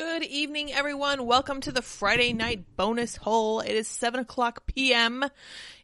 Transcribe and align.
Good 0.00 0.22
evening, 0.22 0.72
everyone. 0.72 1.26
Welcome 1.26 1.60
to 1.60 1.72
the 1.72 1.82
Friday 1.82 2.32
night 2.32 2.64
bonus 2.74 3.16
hole. 3.16 3.60
It 3.60 3.72
is 3.72 3.86
7 3.86 4.18
o'clock 4.18 4.64
p.m. 4.64 5.26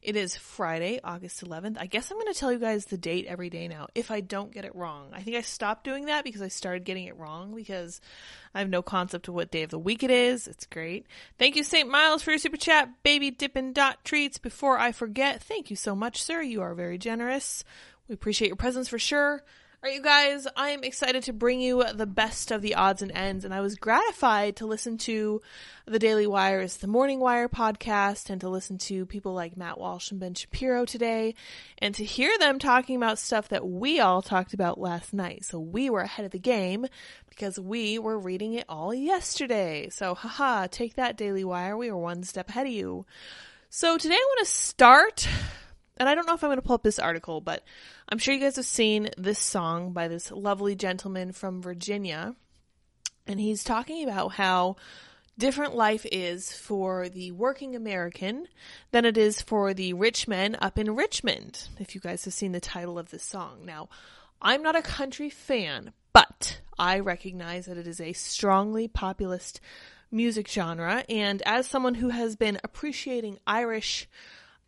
It 0.00 0.16
is 0.16 0.34
Friday, 0.34 1.00
August 1.04 1.44
11th. 1.44 1.76
I 1.78 1.84
guess 1.84 2.10
I'm 2.10 2.16
going 2.16 2.32
to 2.32 2.38
tell 2.38 2.50
you 2.50 2.58
guys 2.58 2.86
the 2.86 2.96
date 2.96 3.26
every 3.26 3.50
day 3.50 3.68
now 3.68 3.88
if 3.94 4.10
I 4.10 4.22
don't 4.22 4.50
get 4.50 4.64
it 4.64 4.74
wrong. 4.74 5.10
I 5.12 5.20
think 5.20 5.36
I 5.36 5.42
stopped 5.42 5.84
doing 5.84 6.06
that 6.06 6.24
because 6.24 6.40
I 6.40 6.48
started 6.48 6.84
getting 6.84 7.04
it 7.04 7.18
wrong 7.18 7.54
because 7.54 8.00
I 8.54 8.60
have 8.60 8.70
no 8.70 8.80
concept 8.80 9.28
of 9.28 9.34
what 9.34 9.50
day 9.50 9.64
of 9.64 9.70
the 9.70 9.78
week 9.78 10.02
it 10.02 10.10
is. 10.10 10.48
It's 10.48 10.64
great. 10.64 11.04
Thank 11.38 11.54
you, 11.54 11.62
St. 11.62 11.86
Miles, 11.86 12.22
for 12.22 12.30
your 12.30 12.38
super 12.38 12.56
chat. 12.56 12.88
Baby 13.02 13.30
Dippin' 13.30 13.74
Dot 13.74 14.02
Treats. 14.02 14.38
Before 14.38 14.78
I 14.78 14.92
forget, 14.92 15.42
thank 15.42 15.68
you 15.68 15.76
so 15.76 15.94
much, 15.94 16.22
sir. 16.22 16.40
You 16.40 16.62
are 16.62 16.74
very 16.74 16.96
generous. 16.96 17.64
We 18.08 18.14
appreciate 18.14 18.48
your 18.48 18.56
presence 18.56 18.88
for 18.88 18.98
sure. 18.98 19.42
All 19.86 19.90
right, 19.90 19.98
you 19.98 20.02
guys, 20.02 20.48
I 20.56 20.70
am 20.70 20.82
excited 20.82 21.22
to 21.22 21.32
bring 21.32 21.60
you 21.60 21.84
the 21.94 22.08
best 22.08 22.50
of 22.50 22.60
the 22.60 22.74
odds 22.74 23.02
and 23.02 23.12
ends, 23.12 23.44
and 23.44 23.54
I 23.54 23.60
was 23.60 23.76
gratified 23.76 24.56
to 24.56 24.66
listen 24.66 24.98
to 24.98 25.40
the 25.86 26.00
Daily 26.00 26.26
Wire's 26.26 26.78
The 26.78 26.88
Morning 26.88 27.20
Wire 27.20 27.48
podcast 27.48 28.28
and 28.28 28.40
to 28.40 28.48
listen 28.48 28.78
to 28.78 29.06
people 29.06 29.32
like 29.32 29.56
Matt 29.56 29.78
Walsh 29.78 30.10
and 30.10 30.18
Ben 30.18 30.34
Shapiro 30.34 30.86
today, 30.86 31.36
and 31.78 31.94
to 31.94 32.04
hear 32.04 32.36
them 32.36 32.58
talking 32.58 32.96
about 32.96 33.20
stuff 33.20 33.48
that 33.50 33.64
we 33.64 34.00
all 34.00 34.22
talked 34.22 34.52
about 34.54 34.80
last 34.80 35.14
night. 35.14 35.44
So 35.44 35.60
we 35.60 35.88
were 35.88 36.00
ahead 36.00 36.26
of 36.26 36.32
the 36.32 36.40
game 36.40 36.86
because 37.30 37.56
we 37.56 38.00
were 38.00 38.18
reading 38.18 38.54
it 38.54 38.64
all 38.68 38.92
yesterday. 38.92 39.88
So, 39.90 40.16
haha, 40.16 40.66
take 40.66 40.96
that, 40.96 41.16
Daily 41.16 41.44
Wire. 41.44 41.76
We 41.76 41.92
were 41.92 41.96
one 41.96 42.24
step 42.24 42.48
ahead 42.48 42.66
of 42.66 42.72
you. 42.72 43.06
So 43.68 43.98
today 43.98 44.14
I 44.14 44.34
want 44.36 44.48
to 44.48 44.52
start 44.52 45.28
and 45.96 46.08
I 46.08 46.14
don't 46.14 46.26
know 46.26 46.34
if 46.34 46.44
I'm 46.44 46.48
going 46.48 46.58
to 46.58 46.62
pull 46.62 46.74
up 46.74 46.82
this 46.82 46.98
article, 46.98 47.40
but 47.40 47.62
I'm 48.08 48.18
sure 48.18 48.34
you 48.34 48.40
guys 48.40 48.56
have 48.56 48.66
seen 48.66 49.10
this 49.16 49.38
song 49.38 49.92
by 49.92 50.08
this 50.08 50.30
lovely 50.30 50.74
gentleman 50.74 51.32
from 51.32 51.62
Virginia. 51.62 52.34
And 53.26 53.40
he's 53.40 53.64
talking 53.64 54.04
about 54.04 54.32
how 54.32 54.76
different 55.38 55.74
life 55.74 56.06
is 56.10 56.52
for 56.52 57.08
the 57.08 57.32
working 57.32 57.76
American 57.76 58.46
than 58.90 59.04
it 59.04 59.18
is 59.18 59.42
for 59.42 59.74
the 59.74 59.92
rich 59.92 60.26
men 60.26 60.56
up 60.60 60.78
in 60.78 60.94
Richmond, 60.94 61.68
if 61.78 61.94
you 61.94 62.00
guys 62.00 62.24
have 62.24 62.34
seen 62.34 62.52
the 62.52 62.60
title 62.60 62.98
of 62.98 63.10
this 63.10 63.22
song. 63.22 63.64
Now, 63.64 63.88
I'm 64.40 64.62
not 64.62 64.76
a 64.76 64.82
country 64.82 65.30
fan, 65.30 65.92
but 66.12 66.60
I 66.78 67.00
recognize 67.00 67.66
that 67.66 67.78
it 67.78 67.86
is 67.86 68.00
a 68.00 68.12
strongly 68.12 68.88
populist 68.88 69.60
music 70.10 70.48
genre. 70.48 71.04
And 71.08 71.42
as 71.42 71.66
someone 71.66 71.94
who 71.94 72.10
has 72.10 72.36
been 72.36 72.58
appreciating 72.62 73.38
Irish 73.46 74.08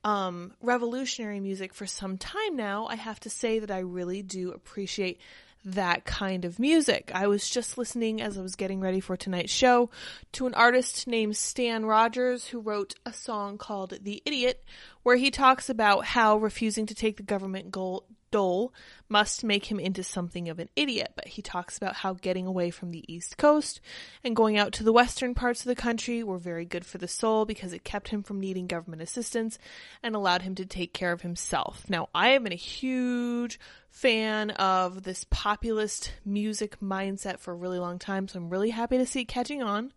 um, 0.05 0.53
revolutionary 0.63 1.41
music 1.41 1.75
for 1.75 1.87
some 1.87 2.19
time 2.19 2.57
now, 2.57 2.87
I 2.87 2.95
have 2.95 3.21
to 3.21 3.31
say 3.31 3.59
that 3.59 3.71
I 3.71 3.81
really 3.81 4.23
do 4.23 4.53
appreciate 4.53 5.21
that 5.65 6.05
kind 6.05 6.45
of 6.45 6.59
music. 6.59 7.11
I 7.15 7.27
was 7.27 7.49
just 7.49 7.77
listening 7.77 8.23
as 8.23 8.39
I 8.39 8.43
was 8.43 8.55
getting 8.55 8.81
ready 8.81 9.01
for 9.01 9.17
tonight's 9.17 9.53
show 9.53 9.91
to 10.33 10.47
an 10.47 10.55
artist 10.55 11.07
named 11.07 11.37
Stan 11.37 11.85
Rogers 11.85 12.47
who 12.47 12.61
wrote 12.61 12.95
a 13.05 13.13
song 13.13 13.59
called 13.59 13.99
The 14.01 14.23
Idiot, 14.25 14.65
where 15.03 15.17
he 15.17 15.31
talks 15.31 15.69
about 15.69 16.05
how 16.05 16.37
refusing 16.37 16.87
to 16.87 16.95
take 16.95 17.17
the 17.17 17.23
government 17.23 17.71
goal, 17.71 18.05
dole 18.31 18.73
must 19.09 19.43
make 19.45 19.67
him 19.67 19.81
into 19.81 20.03
something 20.03 20.49
of 20.49 20.59
an 20.59 20.69
idiot, 20.77 21.13
but 21.15 21.29
he 21.29 21.43
talks 21.43 21.77
about 21.77 21.97
how 21.97 22.15
getting 22.15 22.47
away 22.47 22.71
from 22.71 22.91
the 22.91 23.05
East 23.13 23.37
Coast 23.39 23.81
and 24.23 24.37
going 24.37 24.59
out 24.59 24.73
to 24.75 24.85
the 24.85 24.93
western 24.93 25.35
parts 25.35 25.61
of 25.61 25.67
the 25.67 25.75
country 25.75 26.23
were 26.23 26.39
very 26.39 26.65
good 26.65 26.85
for 26.85 26.99
the 26.99 27.09
soul 27.09 27.45
because 27.45 27.73
it 27.73 27.85
kept 27.85 28.09
him 28.09 28.23
from 28.23 28.41
needing 28.41 28.67
government 28.67 29.03
assistance 29.03 29.59
and 30.03 30.15
allowed 30.15 30.43
him 30.43 30.55
to 30.55 30.67
take 30.67 30.93
care 30.93 31.13
of 31.13 31.23
himself. 31.23 31.85
Now, 31.89 32.09
I 32.15 32.31
have 32.31 32.43
been 32.43 32.53
a 32.53 32.57
huge 32.57 33.59
fan 33.91 34.51
of 34.53 35.03
this 35.03 35.25
populist 35.31 36.13
music 36.25 36.81
mindset 36.81 37.39
for 37.39 37.53
a 37.53 37.57
really 37.57 37.79
long 37.79 37.99
time, 37.99 38.29
so 38.29 38.39
I'm 38.39 38.51
really 38.51 38.71
happy 38.71 38.99
to 38.99 39.07
see 39.07 39.23
it 39.23 39.29
catching 39.29 39.63
on. 39.63 39.93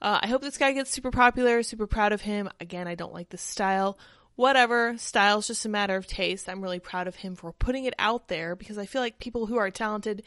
Uh, 0.00 0.20
I 0.22 0.26
hope 0.28 0.42
this 0.42 0.58
guy 0.58 0.72
gets 0.72 0.90
super 0.90 1.10
popular, 1.10 1.62
super 1.62 1.86
proud 1.86 2.12
of 2.12 2.20
him. 2.20 2.50
Again, 2.60 2.86
I 2.86 2.94
don't 2.94 3.14
like 3.14 3.30
the 3.30 3.38
style 3.38 3.98
whatever, 4.36 4.96
style's 4.98 5.46
just 5.46 5.64
a 5.64 5.68
matter 5.68 5.96
of 5.96 6.06
taste. 6.06 6.48
I'm 6.48 6.62
really 6.62 6.80
proud 6.80 7.06
of 7.06 7.16
him 7.16 7.36
for 7.36 7.52
putting 7.52 7.84
it 7.84 7.94
out 7.98 8.28
there 8.28 8.56
because 8.56 8.78
I 8.78 8.86
feel 8.86 9.02
like 9.02 9.18
people 9.18 9.46
who 9.46 9.56
are 9.56 9.70
talented 9.70 10.22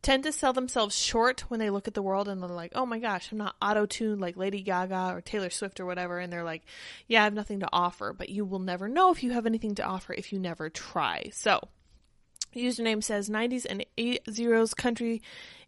tend 0.00 0.22
to 0.22 0.32
sell 0.32 0.52
themselves 0.52 0.96
short 0.96 1.40
when 1.48 1.58
they 1.58 1.70
look 1.70 1.88
at 1.88 1.94
the 1.94 2.02
world 2.02 2.28
and 2.28 2.40
they're 2.40 2.48
like, 2.48 2.72
oh 2.74 2.86
my 2.86 2.98
gosh, 2.98 3.32
I'm 3.32 3.38
not 3.38 3.56
auto 3.60 3.86
tuned 3.86 4.20
like 4.20 4.36
Lady 4.36 4.62
Gaga 4.62 5.12
or 5.14 5.20
Taylor 5.20 5.50
Swift 5.50 5.80
or 5.80 5.86
whatever. 5.86 6.18
And 6.18 6.32
they're 6.32 6.44
like, 6.44 6.62
yeah, 7.08 7.22
I 7.22 7.24
have 7.24 7.34
nothing 7.34 7.60
to 7.60 7.68
offer. 7.72 8.12
But 8.12 8.28
you 8.28 8.44
will 8.44 8.60
never 8.60 8.88
know 8.88 9.10
if 9.10 9.22
you 9.22 9.32
have 9.32 9.46
anything 9.46 9.74
to 9.76 9.84
offer 9.84 10.12
if 10.12 10.32
you 10.32 10.38
never 10.38 10.70
try. 10.70 11.30
So, 11.32 11.60
the 12.52 12.64
username 12.64 13.02
says 13.02 13.28
90s 13.28 13.66
and 13.68 13.84
80s 13.98 14.74
country 14.74 15.22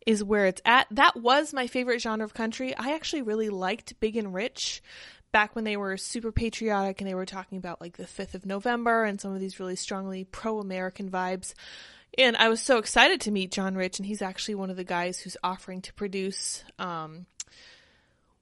is 0.06 0.24
where 0.24 0.46
it's 0.46 0.62
at. 0.64 0.86
That 0.90 1.16
was 1.16 1.52
my 1.52 1.66
favorite 1.66 2.00
genre 2.00 2.24
of 2.24 2.32
country. 2.32 2.74
I 2.76 2.94
actually 2.94 3.22
really 3.22 3.50
liked 3.50 3.98
Big 4.00 4.16
and 4.16 4.32
Rich 4.32 4.82
back 5.32 5.54
when 5.54 5.64
they 5.64 5.76
were 5.76 5.96
super 5.96 6.32
patriotic 6.32 7.00
and 7.00 7.08
they 7.08 7.14
were 7.14 7.26
talking 7.26 7.58
about 7.58 7.80
like 7.80 7.96
the 7.96 8.04
5th 8.04 8.34
of 8.34 8.46
November 8.46 9.04
and 9.04 9.20
some 9.20 9.34
of 9.34 9.40
these 9.40 9.60
really 9.60 9.76
strongly 9.76 10.24
pro 10.24 10.58
American 10.58 11.10
vibes. 11.10 11.54
And 12.18 12.36
I 12.36 12.48
was 12.48 12.60
so 12.60 12.78
excited 12.78 13.20
to 13.22 13.30
meet 13.30 13.52
John 13.52 13.76
Rich, 13.76 13.98
and 13.98 14.06
he's 14.06 14.22
actually 14.22 14.56
one 14.56 14.70
of 14.70 14.76
the 14.76 14.84
guys 14.84 15.20
who's 15.20 15.36
offering 15.44 15.80
to 15.82 15.94
produce, 15.94 16.64
um, 16.78 17.26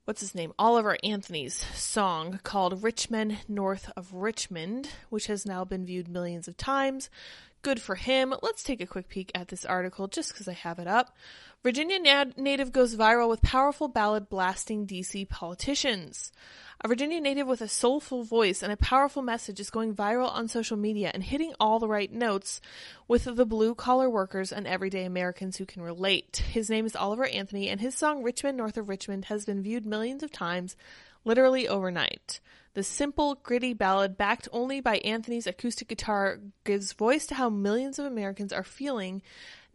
what's 0.07 0.23
his 0.23 0.35
name? 0.35 0.55
Oliver 0.59 0.97
Anthony's 1.05 1.55
song 1.77 2.41
called 2.43 2.83
Richmond 2.83 3.39
North 3.47 3.93
of 3.95 4.15
Richmond, 4.15 4.89
which 5.11 5.27
has 5.27 5.45
now 5.45 5.67
been 5.67 5.85
viewed 5.85 6.09
millions 6.09 6.49
of 6.49 6.57
times. 6.57 7.11
Good 7.63 7.83
for 7.83 7.97
him. 7.97 8.35
Let's 8.41 8.63
take 8.63 8.81
a 8.81 8.87
quick 8.87 9.09
peek 9.09 9.33
at 9.35 9.49
this 9.49 9.65
article 9.65 10.07
just 10.07 10.33
because 10.33 10.47
I 10.47 10.53
have 10.53 10.79
it 10.79 10.87
up. 10.87 11.17
Virginia 11.65 11.99
native 12.37 12.71
goes 12.71 12.95
viral 12.95 13.29
with 13.29 13.43
powerful 13.43 13.89
ballad 13.89 14.29
blasting 14.29 14.87
DC 14.87 15.29
politicians. 15.29 16.31
A 16.81 16.87
Virginia 16.87 17.21
native 17.21 17.49
with 17.49 17.61
a 17.61 17.67
soulful 17.67 18.23
voice 18.23 18.63
and 18.63 18.71
a 18.71 18.77
powerful 18.77 19.23
message 19.23 19.59
is 19.59 19.69
going 19.69 19.93
viral 19.93 20.31
on 20.31 20.47
social 20.47 20.77
media 20.77 21.11
and 21.13 21.25
hitting 21.25 21.53
all 21.59 21.81
the 21.81 21.89
right 21.89 22.13
notes 22.13 22.61
with 23.09 23.25
the 23.25 23.45
blue 23.45 23.75
collar 23.75 24.09
workers 24.09 24.53
and 24.53 24.65
everyday 24.65 25.05
Americans 25.05 25.57
who 25.57 25.67
can 25.67 25.83
relate. 25.83 26.37
His 26.37 26.71
name 26.71 26.87
is 26.87 26.95
Oliver 26.95 27.27
Anthony, 27.27 27.69
and 27.69 27.81
his 27.81 27.97
song 27.97 28.23
Richmond 28.23 28.57
North 28.57 28.77
of 28.77 28.89
Richmond 28.89 29.25
has 29.25 29.45
been 29.45 29.61
viewed 29.61 29.85
millions 29.85 30.23
of 30.23 30.31
times, 30.31 30.77
literally 31.25 31.69
overnight. 31.69 32.41
The 32.75 32.83
simple, 32.83 33.35
gritty 33.37 33.75
ballad, 33.75 34.17
backed 34.17 34.49
only 34.53 34.81
by 34.81 34.99
Anthony's 34.99 35.47
acoustic 35.47 35.89
guitar, 35.89 36.39
gives 36.65 36.93
voice 36.93 37.27
to 37.27 37.35
how 37.35 37.49
millions 37.49 37.99
of 37.99 38.05
Americans 38.05 38.53
are 38.53 38.63
feeling 38.63 39.23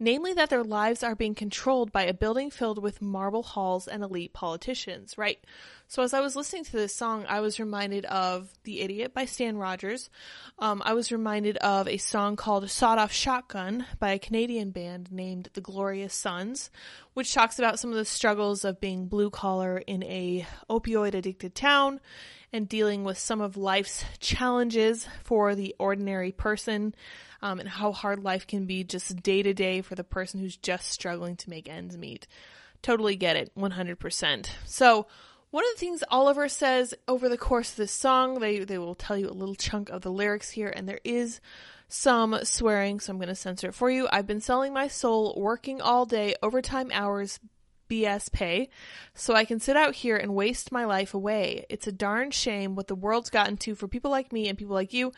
namely 0.04 0.34
that 0.34 0.50
their 0.50 0.62
lives 0.62 1.02
are 1.02 1.14
being 1.14 1.34
controlled 1.34 1.90
by 1.90 2.02
a 2.02 2.12
building 2.12 2.50
filled 2.50 2.80
with 2.80 3.00
marble 3.00 3.42
halls 3.42 3.88
and 3.88 4.02
elite 4.02 4.34
politicians, 4.34 5.16
right? 5.16 5.42
So 5.88 6.02
as 6.02 6.12
I 6.12 6.20
was 6.20 6.36
listening 6.36 6.64
to 6.64 6.72
this 6.72 6.94
song, 6.94 7.24
I 7.26 7.40
was 7.40 7.58
reminded 7.58 8.04
of 8.04 8.50
The 8.64 8.82
Idiot 8.82 9.14
by 9.14 9.24
Stan 9.24 9.56
Rogers. 9.56 10.10
Um, 10.58 10.82
I 10.84 10.92
was 10.92 11.10
reminded 11.10 11.56
of 11.56 11.88
a 11.88 11.96
song 11.96 12.36
called 12.36 12.68
Sawed 12.70 12.98
Off 12.98 13.12
Shotgun 13.12 13.86
by 13.98 14.12
a 14.12 14.18
Canadian 14.18 14.72
band 14.72 15.10
named 15.10 15.48
The 15.54 15.62
Glorious 15.62 16.12
Sons, 16.12 16.70
which 17.14 17.32
talks 17.32 17.58
about 17.58 17.78
some 17.78 17.90
of 17.90 17.96
the 17.96 18.04
struggles 18.04 18.62
of 18.62 18.80
being 18.80 19.06
blue 19.06 19.30
collar 19.30 19.78
in 19.78 20.02
a 20.02 20.46
opioid 20.68 21.14
addicted 21.14 21.54
town 21.54 21.98
and 22.52 22.68
dealing 22.68 23.04
with 23.04 23.18
some 23.18 23.40
of 23.40 23.56
life's 23.56 24.04
challenges 24.20 25.08
for 25.24 25.54
the 25.54 25.74
ordinary 25.78 26.30
person 26.30 26.94
um, 27.44 27.60
and 27.60 27.68
how 27.68 27.92
hard 27.92 28.24
life 28.24 28.46
can 28.46 28.64
be 28.64 28.82
just 28.82 29.22
day 29.22 29.42
to 29.42 29.52
day 29.52 29.82
for 29.82 29.94
the 29.94 30.02
person 30.02 30.40
who's 30.40 30.56
just 30.56 30.88
struggling 30.90 31.36
to 31.36 31.50
make 31.50 31.68
ends 31.68 31.96
meet. 31.96 32.26
Totally 32.80 33.16
get 33.16 33.36
it, 33.36 33.52
100%. 33.54 34.48
So, 34.64 35.06
one 35.50 35.62
of 35.62 35.70
the 35.74 35.78
things 35.78 36.02
Oliver 36.08 36.48
says 36.48 36.94
over 37.06 37.28
the 37.28 37.38
course 37.38 37.70
of 37.70 37.76
this 37.76 37.92
song, 37.92 38.40
they, 38.40 38.64
they 38.64 38.78
will 38.78 38.96
tell 38.96 39.16
you 39.16 39.28
a 39.28 39.30
little 39.30 39.54
chunk 39.54 39.90
of 39.90 40.00
the 40.00 40.10
lyrics 40.10 40.50
here, 40.50 40.72
and 40.74 40.88
there 40.88 41.00
is 41.04 41.40
some 41.86 42.36
swearing, 42.44 42.98
so 42.98 43.12
I'm 43.12 43.18
going 43.18 43.28
to 43.28 43.36
censor 43.36 43.68
it 43.68 43.74
for 43.74 43.90
you. 43.90 44.08
I've 44.10 44.26
been 44.26 44.40
selling 44.40 44.72
my 44.72 44.88
soul, 44.88 45.34
working 45.36 45.82
all 45.82 46.06
day, 46.06 46.34
overtime 46.42 46.90
hours, 46.92 47.38
BS 47.90 48.32
pay, 48.32 48.70
so 49.14 49.34
I 49.34 49.44
can 49.44 49.60
sit 49.60 49.76
out 49.76 49.94
here 49.94 50.16
and 50.16 50.34
waste 50.34 50.72
my 50.72 50.86
life 50.86 51.12
away. 51.12 51.66
It's 51.68 51.86
a 51.86 51.92
darn 51.92 52.30
shame 52.30 52.74
what 52.74 52.88
the 52.88 52.94
world's 52.94 53.30
gotten 53.30 53.58
to 53.58 53.74
for 53.74 53.86
people 53.86 54.10
like 54.10 54.32
me 54.32 54.48
and 54.48 54.56
people 54.56 54.74
like 54.74 54.94
you 54.94 55.12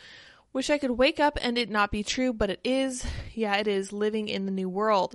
Wish 0.57 0.71
I 0.71 0.79
could 0.79 0.93
wake 0.93 1.21
up 1.21 1.39
and 1.43 1.59
it 1.59 1.69
not 1.69 1.91
be 1.91 2.03
true, 2.03 2.33
but 2.33 2.49
it 2.49 2.61
is. 2.65 3.05
Yeah, 3.35 3.57
it 3.57 3.69
is 3.69 3.93
living 3.93 4.27
in 4.27 4.47
the 4.47 4.51
new 4.51 4.71
world. 4.71 5.15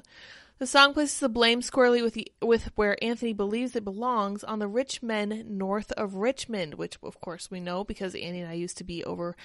The 0.60 0.68
song 0.68 0.94
places 0.94 1.20
the 1.20 1.30
blame 1.30 1.64
squarely 1.64 2.04
with 2.04 2.14
the, 2.14 2.32
with 2.44 2.70
where 2.76 3.04
Anthony 3.04 3.34
believes 3.34 3.76
it 3.76 3.84
belongs 3.84 4.44
on 4.44 4.60
the 4.60 4.68
rich 4.68 5.02
men 5.02 5.46
north 5.48 5.92
of 5.94 6.14
Richmond, 6.14 6.76
which 6.76 7.00
of 7.02 7.20
course 7.22 7.50
we 7.50 7.60
know 7.60 7.84
because 7.84 8.14
Annie 8.14 8.42
and 8.42 8.52
I 8.52 8.54
used 8.54 8.78
to 8.78 8.84
be 8.84 9.04
over 9.04 9.36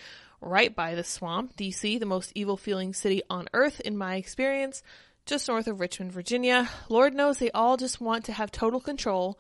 right 0.42 0.76
by 0.76 0.94
the 0.94 1.02
swamp, 1.02 1.56
DC, 1.56 1.98
the 1.98 2.04
most 2.04 2.30
evil 2.34 2.58
feeling 2.58 2.92
city 2.92 3.22
on 3.30 3.48
earth 3.54 3.80
in 3.80 3.96
my 3.96 4.16
experience, 4.16 4.82
just 5.24 5.48
north 5.48 5.66
of 5.66 5.80
Richmond, 5.80 6.12
Virginia. 6.12 6.68
Lord 6.90 7.14
knows 7.14 7.38
they 7.38 7.50
all 7.52 7.78
just 7.78 8.02
want 8.02 8.26
to 8.26 8.34
have 8.34 8.52
total 8.52 8.80
control. 8.80 9.38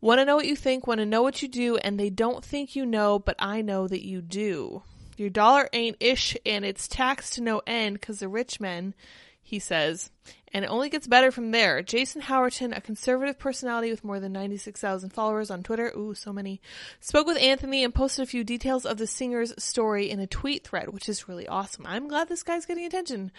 Want 0.00 0.18
to 0.18 0.24
know 0.24 0.36
what 0.36 0.46
you 0.46 0.56
think, 0.56 0.86
want 0.86 1.00
to 1.00 1.04
know 1.04 1.20
what 1.20 1.42
you 1.42 1.48
do, 1.48 1.76
and 1.76 2.00
they 2.00 2.08
don't 2.08 2.42
think 2.42 2.74
you 2.74 2.86
know, 2.86 3.18
but 3.18 3.36
I 3.38 3.60
know 3.60 3.86
that 3.86 4.02
you 4.02 4.22
do. 4.22 4.82
Your 5.20 5.28
dollar 5.28 5.68
ain't 5.74 5.98
ish 6.00 6.34
and 6.46 6.64
it's 6.64 6.88
taxed 6.88 7.34
to 7.34 7.42
no 7.42 7.60
end 7.66 8.00
because 8.00 8.20
the 8.20 8.28
rich 8.28 8.58
men, 8.58 8.94
he 9.42 9.58
says, 9.58 10.10
and 10.50 10.64
it 10.64 10.68
only 10.68 10.88
gets 10.88 11.06
better 11.06 11.30
from 11.30 11.50
there. 11.50 11.82
Jason 11.82 12.22
Howerton, 12.22 12.74
a 12.74 12.80
conservative 12.80 13.38
personality 13.38 13.90
with 13.90 14.02
more 14.02 14.18
than 14.18 14.32
96,000 14.32 15.10
followers 15.10 15.50
on 15.50 15.62
Twitter, 15.62 15.92
ooh, 15.94 16.14
so 16.14 16.32
many, 16.32 16.62
spoke 17.00 17.26
with 17.26 17.36
Anthony 17.36 17.84
and 17.84 17.94
posted 17.94 18.22
a 18.22 18.26
few 18.26 18.44
details 18.44 18.86
of 18.86 18.96
the 18.96 19.06
singer's 19.06 19.52
story 19.62 20.08
in 20.08 20.20
a 20.20 20.26
tweet 20.26 20.66
thread, 20.66 20.88
which 20.88 21.06
is 21.06 21.28
really 21.28 21.46
awesome. 21.46 21.84
I'm 21.86 22.08
glad 22.08 22.30
this 22.30 22.42
guy's 22.42 22.64
getting 22.64 22.86
attention. 22.86 23.30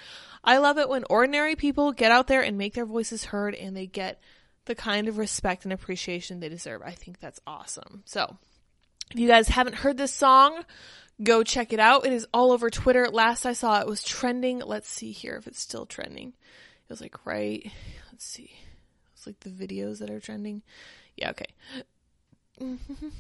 I 0.44 0.60
love 0.60 0.78
it 0.78 0.88
when 0.88 1.04
ordinary 1.10 1.56
people 1.56 1.94
get 1.94 2.12
out 2.12 2.28
there 2.28 2.44
and 2.44 2.60
make 2.60 2.76
their 2.76 2.86
voices 2.86 3.26
heard 3.26 3.56
and 3.56 3.76
they 3.76 3.88
get 3.88 4.22
the 4.66 4.76
kind 4.76 5.08
of 5.08 5.18
respect 5.18 5.64
and 5.64 5.74
appreciation 5.74 6.42
they 6.42 6.50
deserve. 6.50 6.84
I 6.86 6.92
think 6.92 7.20
that's 7.20 7.42
awesome. 7.48 8.04
So, 8.06 8.38
if 9.10 9.20
you 9.20 9.28
guys 9.28 9.48
haven't 9.50 9.78
heard 9.78 9.98
this 9.98 10.14
song, 10.14 10.64
Go 11.22 11.44
check 11.44 11.74
it 11.74 11.80
out. 11.80 12.06
It 12.06 12.14
is 12.14 12.28
all 12.34 12.52
over 12.52 12.70
Twitter. 12.70 13.08
Last 13.10 13.46
I 13.46 13.54
saw 13.54 13.80
it 13.80 13.88
was 13.88 14.04
trending. 14.04 14.60
Let's 14.60 14.90
see 14.90 15.12
here 15.12 15.36
if 15.36 15.48
it's 15.48 15.60
still 15.60 15.86
trending. 15.86 16.30
It 16.30 16.90
was 16.90 17.02
like 17.02 17.26
right. 17.26 17.72
Let's 18.12 18.26
see. 18.26 18.52
It's 19.14 19.28
like 19.28 19.40
the 19.42 19.50
videos 19.50 20.00
that 20.00 20.10
are 20.10 20.20
trending. 20.20 20.64
Yeah, 21.16 21.32
okay. 21.32 21.46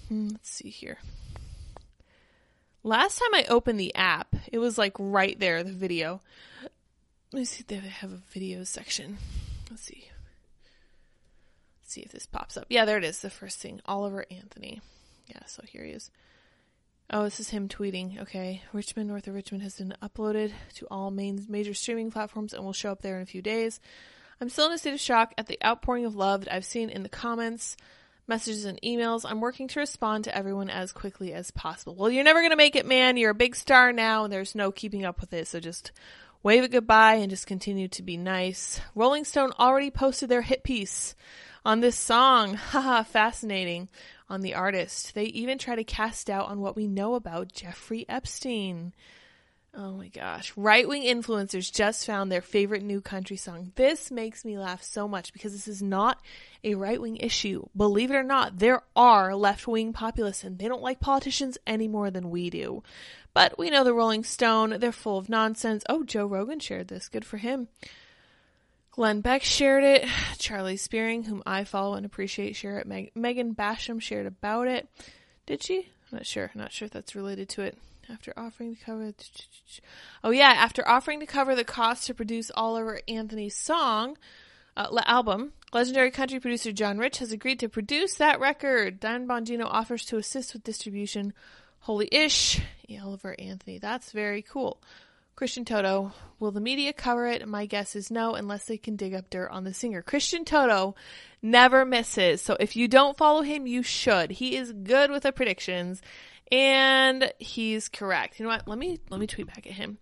Let's 0.10 0.50
see 0.50 0.70
here. 0.70 0.98
Last 2.84 3.20
time 3.20 3.36
I 3.36 3.46
opened 3.48 3.80
the 3.80 3.94
app, 3.94 4.36
it 4.52 4.58
was 4.58 4.78
like 4.78 4.94
right 4.98 5.40
there, 5.40 5.64
the 5.64 5.72
video. 5.72 6.22
Let 7.32 7.40
me 7.40 7.46
see 7.46 7.62
if 7.62 7.68
they 7.68 7.76
have 7.76 8.12
a 8.12 8.22
video 8.32 8.64
section. 8.64 9.20
Let's 9.70 9.84
see. 9.84 10.06
Let's 11.82 11.94
see 11.94 12.02
if 12.02 12.12
this 12.12 12.26
pops 12.26 12.58
up. 12.58 12.66
Yeah, 12.70 12.86
there 12.86 12.98
it 12.98 13.04
is. 13.04 13.20
The 13.20 13.30
first 13.30 13.60
thing. 13.60 13.82
Oliver 13.86 14.26
Anthony. 14.32 14.82
Yeah, 15.28 15.46
so 15.46 15.64
here 15.68 15.84
he 15.84 15.92
is. 15.92 16.10
Oh, 17.14 17.26
this 17.26 17.42
is 17.42 17.50
him 17.50 17.68
tweeting. 17.68 18.22
Okay. 18.22 18.64
Richmond, 18.72 19.10
North 19.10 19.28
of 19.28 19.36
Richmond 19.36 19.64
has 19.64 19.78
been 19.78 19.94
uploaded 20.02 20.54
to 20.76 20.88
all 20.90 21.12
main 21.12 21.46
major 21.50 21.74
streaming 21.74 22.10
platforms 22.10 22.54
and 22.54 22.64
will 22.64 22.72
show 22.72 22.90
up 22.90 23.02
there 23.02 23.18
in 23.18 23.22
a 23.22 23.26
few 23.26 23.42
days. 23.42 23.82
I'm 24.40 24.48
still 24.48 24.68
in 24.68 24.72
a 24.72 24.78
state 24.78 24.94
of 24.94 25.00
shock 25.02 25.34
at 25.38 25.48
the 25.48 25.60
outpouring 25.64 26.06
of 26.06 26.16
love 26.16 26.46
that 26.46 26.54
I've 26.54 26.64
seen 26.64 26.90
in 26.90 27.04
the 27.04 27.10
comments, 27.10 27.76
messages, 28.28 28.64
and 28.64 28.80
emails. 28.82 29.26
I'm 29.30 29.42
working 29.42 29.68
to 29.68 29.82
respond 29.82 30.24
to 30.24 30.36
everyone 30.36 30.70
as 30.70 30.94
quickly 30.94 31.34
as 31.34 31.52
possible. 31.52 31.96
Well, 31.96 32.10
you're 32.10 32.24
never 32.24 32.40
going 32.40 32.52
to 32.52 32.56
make 32.56 32.78
it, 32.78 32.86
man. 32.86 33.18
You're 33.18 33.32
a 33.32 33.36
big 33.36 33.58
star 33.58 33.92
now, 33.92 34.24
and 34.24 34.32
there's 34.32 34.56
no 34.56 34.72
keeping 34.72 35.04
up 35.04 35.20
with 35.20 35.34
it. 35.34 35.50
So 35.50 35.60
just 35.60 35.92
wave 36.44 36.64
it 36.64 36.72
goodbye 36.72 37.16
and 37.16 37.30
just 37.30 37.46
continue 37.46 37.90
to 37.90 38.04
be 38.04 38.16
nice. 38.16 38.80
Rolling 38.96 39.26
Stone 39.26 39.52
already 39.60 39.92
posted 39.92 40.30
their 40.30 40.42
hit 40.42 40.64
piece 40.64 41.14
on 41.66 41.82
this 41.82 41.98
song. 41.98 42.54
Haha, 42.72 43.04
fascinating 43.04 43.90
on 44.32 44.42
the 44.42 44.56
artist. 44.56 45.14
They 45.14 45.26
even 45.26 45.58
try 45.58 45.76
to 45.76 45.84
cast 45.84 46.28
doubt 46.28 46.48
on 46.48 46.62
what 46.62 46.76
we 46.76 46.88
know 46.88 47.16
about 47.16 47.52
Jeffrey 47.52 48.06
Epstein. 48.08 48.94
Oh 49.74 49.94
my 49.94 50.08
gosh. 50.08 50.52
Right 50.58 50.88
wing 50.88 51.04
influencers 51.04 51.72
just 51.72 52.06
found 52.06 52.32
their 52.32 52.42
favorite 52.42 52.84
new 52.84 53.00
country 53.00 53.38
song. 53.38 53.72
This 53.76 54.12
makes 54.12 54.44
me 54.44 54.58
laugh 54.58 54.84
so 54.84 55.08
much 55.08 55.32
because 55.32 55.54
this 55.54 55.68
is 55.68 55.82
not 55.82 56.20
a 56.64 56.76
right 56.76 57.00
wing 57.00 57.18
issue. 57.18 57.66
Believe 57.76 58.12
it 58.12 58.16
or 58.16 58.24
not, 58.24 58.60
there 58.60 58.84
are 58.96 59.36
left 59.36 59.68
wing 59.68 59.94
populists 59.94 60.44
and 60.44 60.60
they 60.60 60.68
don't 60.68 60.82
like 60.82 61.00
politicians 61.00 61.58
any 61.68 61.88
more 61.88 62.12
than 62.12 62.32
we 62.32 62.50
do. 62.50 62.84
But 63.34 63.58
we 63.58 63.70
know 63.70 63.84
the 63.84 63.94
Rolling 63.94 64.26
Stone, 64.26 64.78
they're 64.80 64.92
full 64.92 65.18
of 65.18 65.30
nonsense. 65.30 65.84
Oh, 65.88 66.04
Joe 66.04 66.26
Rogan 66.26 66.60
shared 66.60 66.90
this. 66.90 67.08
Good 67.08 67.26
for 67.26 67.38
him. 67.38 67.70
Glenn 68.92 69.22
Beck 69.22 69.44
shared 69.44 69.84
it. 69.84 70.08
Charlie 70.38 70.76
Spiering, 70.76 71.26
whom 71.26 71.42
I 71.46 71.64
follow 71.64 71.96
and 71.96 72.06
appreciate, 72.06 72.56
shared 72.56 72.82
it. 72.82 72.88
Meg- 72.88 73.12
Megan 73.16 73.56
Basham 73.56 74.02
shared 74.02 74.26
about 74.26 74.68
it. 74.68 74.88
Did 75.46 75.64
she? 75.64 75.88
I'm 76.12 76.18
not 76.18 76.26
sure. 76.26 76.52
not 76.56 76.72
sure 76.72 76.88
if 76.88 76.92
that's 76.92 77.16
related 77.16 77.50
to 77.50 77.62
it. 77.62 77.78
After 78.10 78.34
offering 78.36 78.76
to 78.76 78.84
cover, 78.84 79.14
oh 80.24 80.32
yeah, 80.32 80.54
after 80.58 80.86
offering 80.86 81.22
to 81.22 81.26
cover 81.26 81.56
the 81.56 81.64
cost 81.64 82.08
to 82.08 82.14
produce 82.14 82.52
Oliver 82.56 83.00
Anthony's 83.08 83.56
song 83.56 84.18
uh, 84.76 84.88
album, 85.06 85.54
legendary 85.72 86.12
country 86.12 86.40
producer 86.40 86.74
John 86.74 86.98
Rich 86.98 87.20
has 87.20 87.32
agreed 87.32 87.60
to 87.60 87.70
produce 87.70 88.16
that 88.16 88.42
record. 88.42 89.00
Dan 89.00 89.28
Bongino 89.28 89.66
offers 89.66 90.04
to 90.06 90.18
assist 90.18 90.54
with 90.54 90.64
distribution. 90.64 91.34
Holy 91.82 92.10
ish, 92.12 92.60
Oliver 93.02 93.36
Anthony. 93.40 93.78
That's 93.78 94.12
very 94.12 94.42
cool. 94.42 94.82
Christian 95.36 95.66
Toto. 95.66 96.12
Will 96.40 96.52
the 96.52 96.62
media 96.62 96.94
cover 96.94 97.28
it? 97.28 97.48
My 97.48 97.66
guess 97.66 97.96
is 97.96 98.12
no, 98.12 98.36
unless 98.36 98.66
they 98.66 98.78
can 98.78 98.96
dig 98.96 99.14
up 99.14 99.30
dirt 99.30 99.52
on 99.52 99.64
the 99.64 99.74
singer. 99.74 100.02
Christian 100.02 100.46
Toto 100.46 100.96
never 101.42 101.86
misses. 101.86 102.42
So 102.42 102.58
if 102.60 102.76
you 102.76 102.88
don't 102.88 103.18
follow 103.18 103.42
him, 103.42 103.68
you 103.68 103.84
should. 103.84 104.32
He 104.32 104.56
is 104.56 104.72
good 104.72 105.12
with 105.12 105.24
the 105.24 105.32
predictions 105.32 106.02
and 106.52 107.32
he's 107.40 107.90
correct. 107.90 108.40
You 108.40 108.46
know 108.46 108.52
what? 108.52 108.68
Let 108.68 108.78
me 108.78 109.00
let 109.10 109.20
me 109.20 109.28
tweet 109.28 109.48
back 109.48 109.66
at 109.66 109.74
him. 109.74 109.98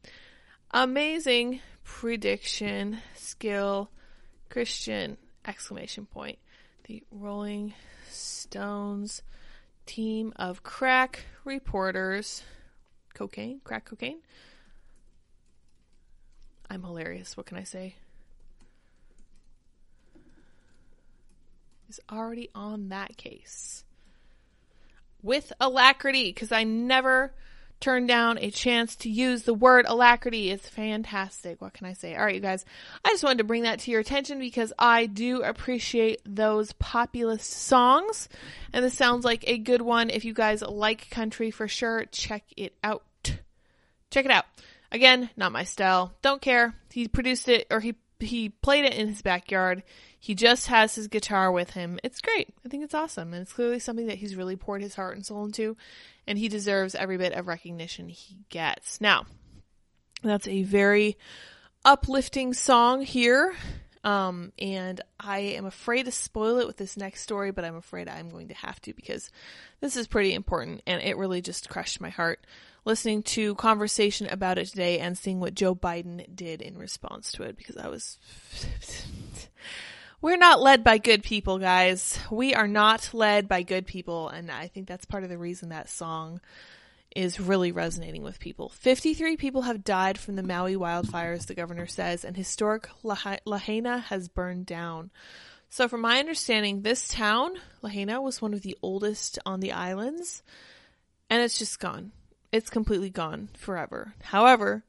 Amazing 0.71 1.61
prediction 1.83 2.99
skill 3.15 3.91
Christian 4.49 5.17
exclamation 5.45 6.05
point. 6.05 6.39
The 6.87 7.03
Rolling 7.11 7.73
Stones 8.09 9.21
team 9.85 10.33
of 10.35 10.63
crack 10.63 11.25
reporters 11.45 12.43
cocaine, 13.13 13.61
crack 13.63 13.85
cocaine 13.85 14.19
I'm 16.69 16.83
hilarious. 16.83 17.36
What 17.36 17.45
can 17.45 17.57
I 17.57 17.63
say? 17.63 17.95
Is 21.89 22.00
already 22.12 22.50
on 22.54 22.89
that 22.89 23.18
case 23.18 23.83
with 25.24 25.51
alacrity 25.60 26.25
because 26.25 26.51
I 26.51 26.63
never 26.63 27.33
turn 27.80 28.06
down 28.06 28.38
a 28.38 28.51
chance 28.51 28.95
to 28.98 29.10
use 29.10 29.44
the 29.44 29.54
word 29.54 29.86
alacrity. 29.88 30.51
It's 30.51 30.68
fantastic. 30.68 31.62
What 31.62 31.74
can 31.74 31.88
I 31.88 31.94
say? 31.94 32.16
All 32.16 32.25
right, 32.25 32.36
you 32.36 32.42
guys. 32.42 32.66
I 33.06 33.10
just 33.10 33.24
wanted 33.24 33.39
to 33.39 33.44
bring 33.45 33.63
that 33.63 33.80
to 33.80 33.92
your 33.92 34.01
attention 34.01 34.38
because 34.39 34.74
I 34.77 35.06
do 35.06 35.42
appreciate 35.42 36.21
those 36.25 36.74
populist 36.74 37.50
songs. 37.50 38.27
And 38.74 38.83
this 38.83 38.94
sounds 38.94 39.24
like 39.24 39.45
a 39.48 39.57
good 39.57 39.81
one. 39.81 40.10
If 40.10 40.25
you 40.25 40.33
guys 40.33 40.62
like 40.62 41.10
country 41.10 41.51
for 41.51 41.68
sure, 41.68 42.06
check 42.12 42.44
it 42.57 42.74
out. 42.83 43.04
Check 44.12 44.25
it 44.25 44.31
out. 44.31 44.45
Again, 44.91 45.30
not 45.38 45.51
my 45.51 45.63
style. 45.63 46.13
Don't 46.21 46.41
care. 46.41 46.74
He 46.91 47.07
produced 47.07 47.47
it 47.47 47.68
or 47.69 47.80
he 47.80 47.95
he 48.19 48.50
played 48.50 48.86
it 48.86 48.95
in 48.95 49.07
his 49.07 49.21
backyard. 49.21 49.83
He 50.19 50.36
just 50.36 50.68
has 50.68 50.95
his 50.95 51.07
guitar 51.07 51.51
with 51.51 51.71
him. 51.71 52.00
It's 52.03 52.19
great. 52.19 52.50
I 52.65 52.69
think 52.69 52.83
it's 52.83 52.94
awesome. 52.94 53.33
And 53.33 53.44
it's 53.44 53.53
clearly 53.53 53.80
something 53.80 54.07
that 54.07 54.18
he's 54.18 54.36
really 54.36 54.57
poured 54.57 54.81
his 54.81 54.95
heart 54.95 55.15
and 55.15 55.25
soul 55.25 55.45
into. 55.45 55.77
And 56.27 56.38
he 56.38 56.50
deserves 56.50 56.95
every 56.95 57.18
bit 57.18 57.33
of 57.33 57.47
recognition 57.47 58.09
he 58.09 58.39
gets. 58.50 59.00
Now, 59.00 59.25
that's 60.21 60.47
a 60.47 60.63
very 60.63 61.18
uplifting 61.85 62.53
song 62.53 63.01
here. 63.03 63.56
Um, 64.03 64.51
and 64.59 65.01
I 65.19 65.39
am 65.39 65.65
afraid 65.65 66.03
to 66.06 66.12
spoil 66.12 66.59
it 66.59 66.68
with 66.68 66.77
this 66.77 66.97
next 66.97 67.21
story, 67.21 67.51
but 67.51 67.65
I'm 67.65 67.75
afraid 67.75 68.07
I'm 68.07 68.30
going 68.30 68.47
to 68.50 68.53
have 68.53 68.80
to 68.81 68.94
because 68.94 69.30
this 69.81 69.97
is 69.97 70.07
pretty 70.07 70.33
important 70.33 70.81
and 70.87 71.02
it 71.02 71.18
really 71.18 71.42
just 71.42 71.69
crushed 71.69 71.99
my 71.99 72.09
heart 72.09 72.45
listening 72.86 73.24
to 73.24 73.56
conversation 73.56 74.28
about 74.28 74.57
it 74.57 74.68
today 74.68 75.00
and 75.00 75.18
seeing 75.18 75.40
what 75.40 75.56
Joe 75.56 75.76
Biden 75.76 76.26
did 76.36 76.62
in 76.62 76.78
response 76.78 77.31
to 77.33 77.44
it 77.44 77.57
because 77.57 77.78
I 77.78 77.88
was 77.88 78.18
we're 80.21 80.38
not 80.38 80.62
led 80.62 80.83
by 80.83 80.98
good 80.98 81.24
people, 81.24 81.59
guys. 81.59 82.19
We 82.30 82.54
are 82.54 82.68
not 82.68 83.14
led 83.14 83.48
by 83.48 83.64
good 83.64 83.86
people 83.86 84.30
and 84.30 84.52
I 84.52 84.68
think 84.68 84.88
that's 84.88 85.06
part 85.06 85.24
of 85.24 85.30
the 85.30 85.38
reason 85.38 85.69
that 85.69 85.90
song 85.90 86.42
is 87.16 87.40
really 87.40 87.71
resonating 87.71 88.24
with 88.24 88.40
people. 88.40 88.69
53 88.69 89.36
people 89.38 89.64
have 89.64 89.83
died 89.83 90.18
from 90.18 90.36
the 90.36 90.44
Maui 90.44 90.76
wildfires, 90.76 91.48
the 91.48 91.56
governor 91.56 91.88
says, 91.88 92.24
and 92.24 92.38
historic 92.38 92.88
Lahaina 93.04 94.00
has 94.00 94.28
burned 94.28 94.68
down. 94.68 95.09
So, 95.69 95.88
from 95.88 96.02
my 96.02 96.19
understanding, 96.19 96.81
this 96.81 97.07
town, 97.07 97.56
Lahaina, 97.81 98.21
was 98.21 98.42
one 98.42 98.54
of 98.54 98.62
the 98.62 98.78
oldest 98.81 99.38
on 99.45 99.59
the 99.59 99.71
islands, 99.71 100.42
and 101.30 101.42
it's 101.42 101.59
just 101.59 101.80
gone 101.80 102.12
it's 102.51 102.69
completely 102.69 103.09
gone 103.09 103.49
forever. 103.53 104.13
However, 104.23 104.83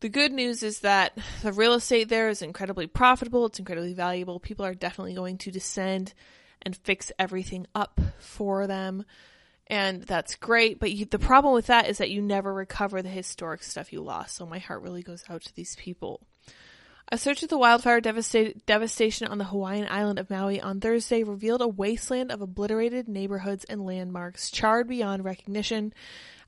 the 0.00 0.08
good 0.08 0.32
news 0.32 0.62
is 0.62 0.80
that 0.80 1.16
the 1.42 1.52
real 1.52 1.74
estate 1.74 2.08
there 2.08 2.28
is 2.28 2.42
incredibly 2.42 2.86
profitable, 2.86 3.46
it's 3.46 3.58
incredibly 3.58 3.94
valuable. 3.94 4.38
People 4.38 4.64
are 4.64 4.74
definitely 4.74 5.14
going 5.14 5.38
to 5.38 5.50
descend 5.50 6.14
and 6.62 6.76
fix 6.76 7.10
everything 7.18 7.66
up 7.74 8.00
for 8.18 8.66
them. 8.66 9.04
And 9.66 10.02
that's 10.02 10.34
great, 10.34 10.78
but 10.78 10.92
you, 10.92 11.06
the 11.06 11.18
problem 11.18 11.54
with 11.54 11.68
that 11.68 11.88
is 11.88 11.98
that 11.98 12.10
you 12.10 12.20
never 12.20 12.52
recover 12.52 13.00
the 13.00 13.08
historic 13.08 13.62
stuff 13.62 13.92
you 13.92 14.02
lost. 14.02 14.36
So 14.36 14.44
my 14.44 14.58
heart 14.58 14.82
really 14.82 15.02
goes 15.02 15.24
out 15.28 15.42
to 15.42 15.54
these 15.54 15.74
people. 15.76 16.20
A 17.12 17.18
search 17.18 17.42
of 17.42 17.50
the 17.50 17.58
wildfire 17.58 18.00
devastation 18.00 19.28
on 19.28 19.38
the 19.38 19.44
Hawaiian 19.44 19.86
island 19.90 20.18
of 20.18 20.30
Maui 20.30 20.60
on 20.60 20.80
Thursday 20.80 21.22
revealed 21.22 21.60
a 21.60 21.68
wasteland 21.68 22.32
of 22.32 22.40
obliterated 22.40 23.08
neighborhoods 23.08 23.64
and 23.64 23.84
landmarks 23.84 24.50
charred 24.50 24.88
beyond 24.88 25.24
recognition 25.24 25.92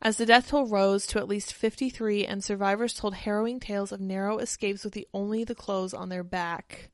as 0.00 0.16
the 0.16 0.26
death 0.26 0.48
toll 0.48 0.66
rose 0.66 1.06
to 1.08 1.18
at 1.18 1.28
least 1.28 1.52
53 1.52 2.24
and 2.26 2.42
survivors 2.42 2.94
told 2.94 3.14
harrowing 3.14 3.60
tales 3.60 3.92
of 3.92 4.00
narrow 4.00 4.38
escapes 4.38 4.82
with 4.82 4.94
the 4.94 5.06
only 5.12 5.44
the 5.44 5.54
clothes 5.54 5.94
on 5.94 6.08
their 6.08 6.24
back. 6.24 6.90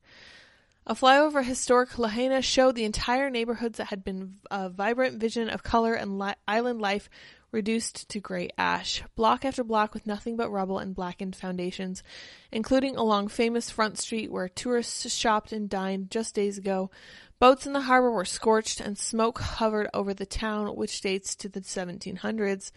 A 0.85 0.95
flyover 0.95 1.45
historic 1.45 1.97
Lahaina 1.99 2.43
showed 2.43 2.75
the 2.75 2.85
entire 2.85 3.31
neighborhoods 3.31 3.79
that 3.79 3.89
had 3.89 4.05
been 4.05 4.39
a 4.51 4.69
vibrant 4.69 5.21
vision 5.21 5.49
of 5.49 5.63
color 5.63 5.95
and 5.95 6.19
li- 6.19 6.35
island 6.49 6.81
life 6.81 7.09
reduced 7.53 8.09
to 8.09 8.19
gray 8.19 8.51
ash, 8.59 9.03
block 9.15 9.45
after 9.45 9.63
block 9.63 9.95
with 9.95 10.07
nothing 10.07 10.37
but 10.37 10.51
rubble 10.51 10.79
and 10.79 10.95
blackened 10.95 11.37
foundations, 11.37 12.03
including 12.51 12.97
along 12.97 13.29
famous 13.29 13.71
Front 13.71 13.99
Street 13.99 14.33
where 14.33 14.49
tourists 14.49 15.15
shopped 15.15 15.53
and 15.53 15.69
dined 15.69 16.11
just 16.11 16.35
days 16.35 16.59
ago. 16.59 16.91
Boats 17.39 17.67
in 17.67 17.73
the 17.73 17.83
harbor 17.83 18.11
were 18.11 18.25
scorched 18.25 18.81
and 18.81 18.97
smoke 18.97 19.39
hovered 19.39 19.89
over 19.93 20.15
the 20.15 20.27
town, 20.27 20.75
which 20.75 21.01
dates 21.01 21.37
to 21.37 21.49
the 21.49 21.61
1700s 21.61 22.73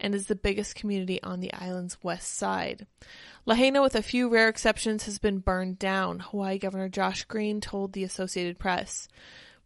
and 0.00 0.14
is 0.14 0.26
the 0.26 0.36
biggest 0.36 0.76
community 0.76 1.22
on 1.22 1.40
the 1.40 1.52
island's 1.52 2.02
west 2.02 2.36
side. 2.36 2.86
Lahaina, 3.46 3.82
with 3.82 3.94
a 3.94 4.02
few 4.02 4.28
rare 4.28 4.48
exceptions, 4.48 5.04
has 5.04 5.18
been 5.18 5.38
burned 5.38 5.78
down, 5.78 6.20
Hawaii 6.20 6.58
Governor 6.58 6.88
Josh 6.88 7.24
Green 7.24 7.60
told 7.60 7.92
the 7.92 8.04
Associated 8.04 8.58
Press. 8.58 9.08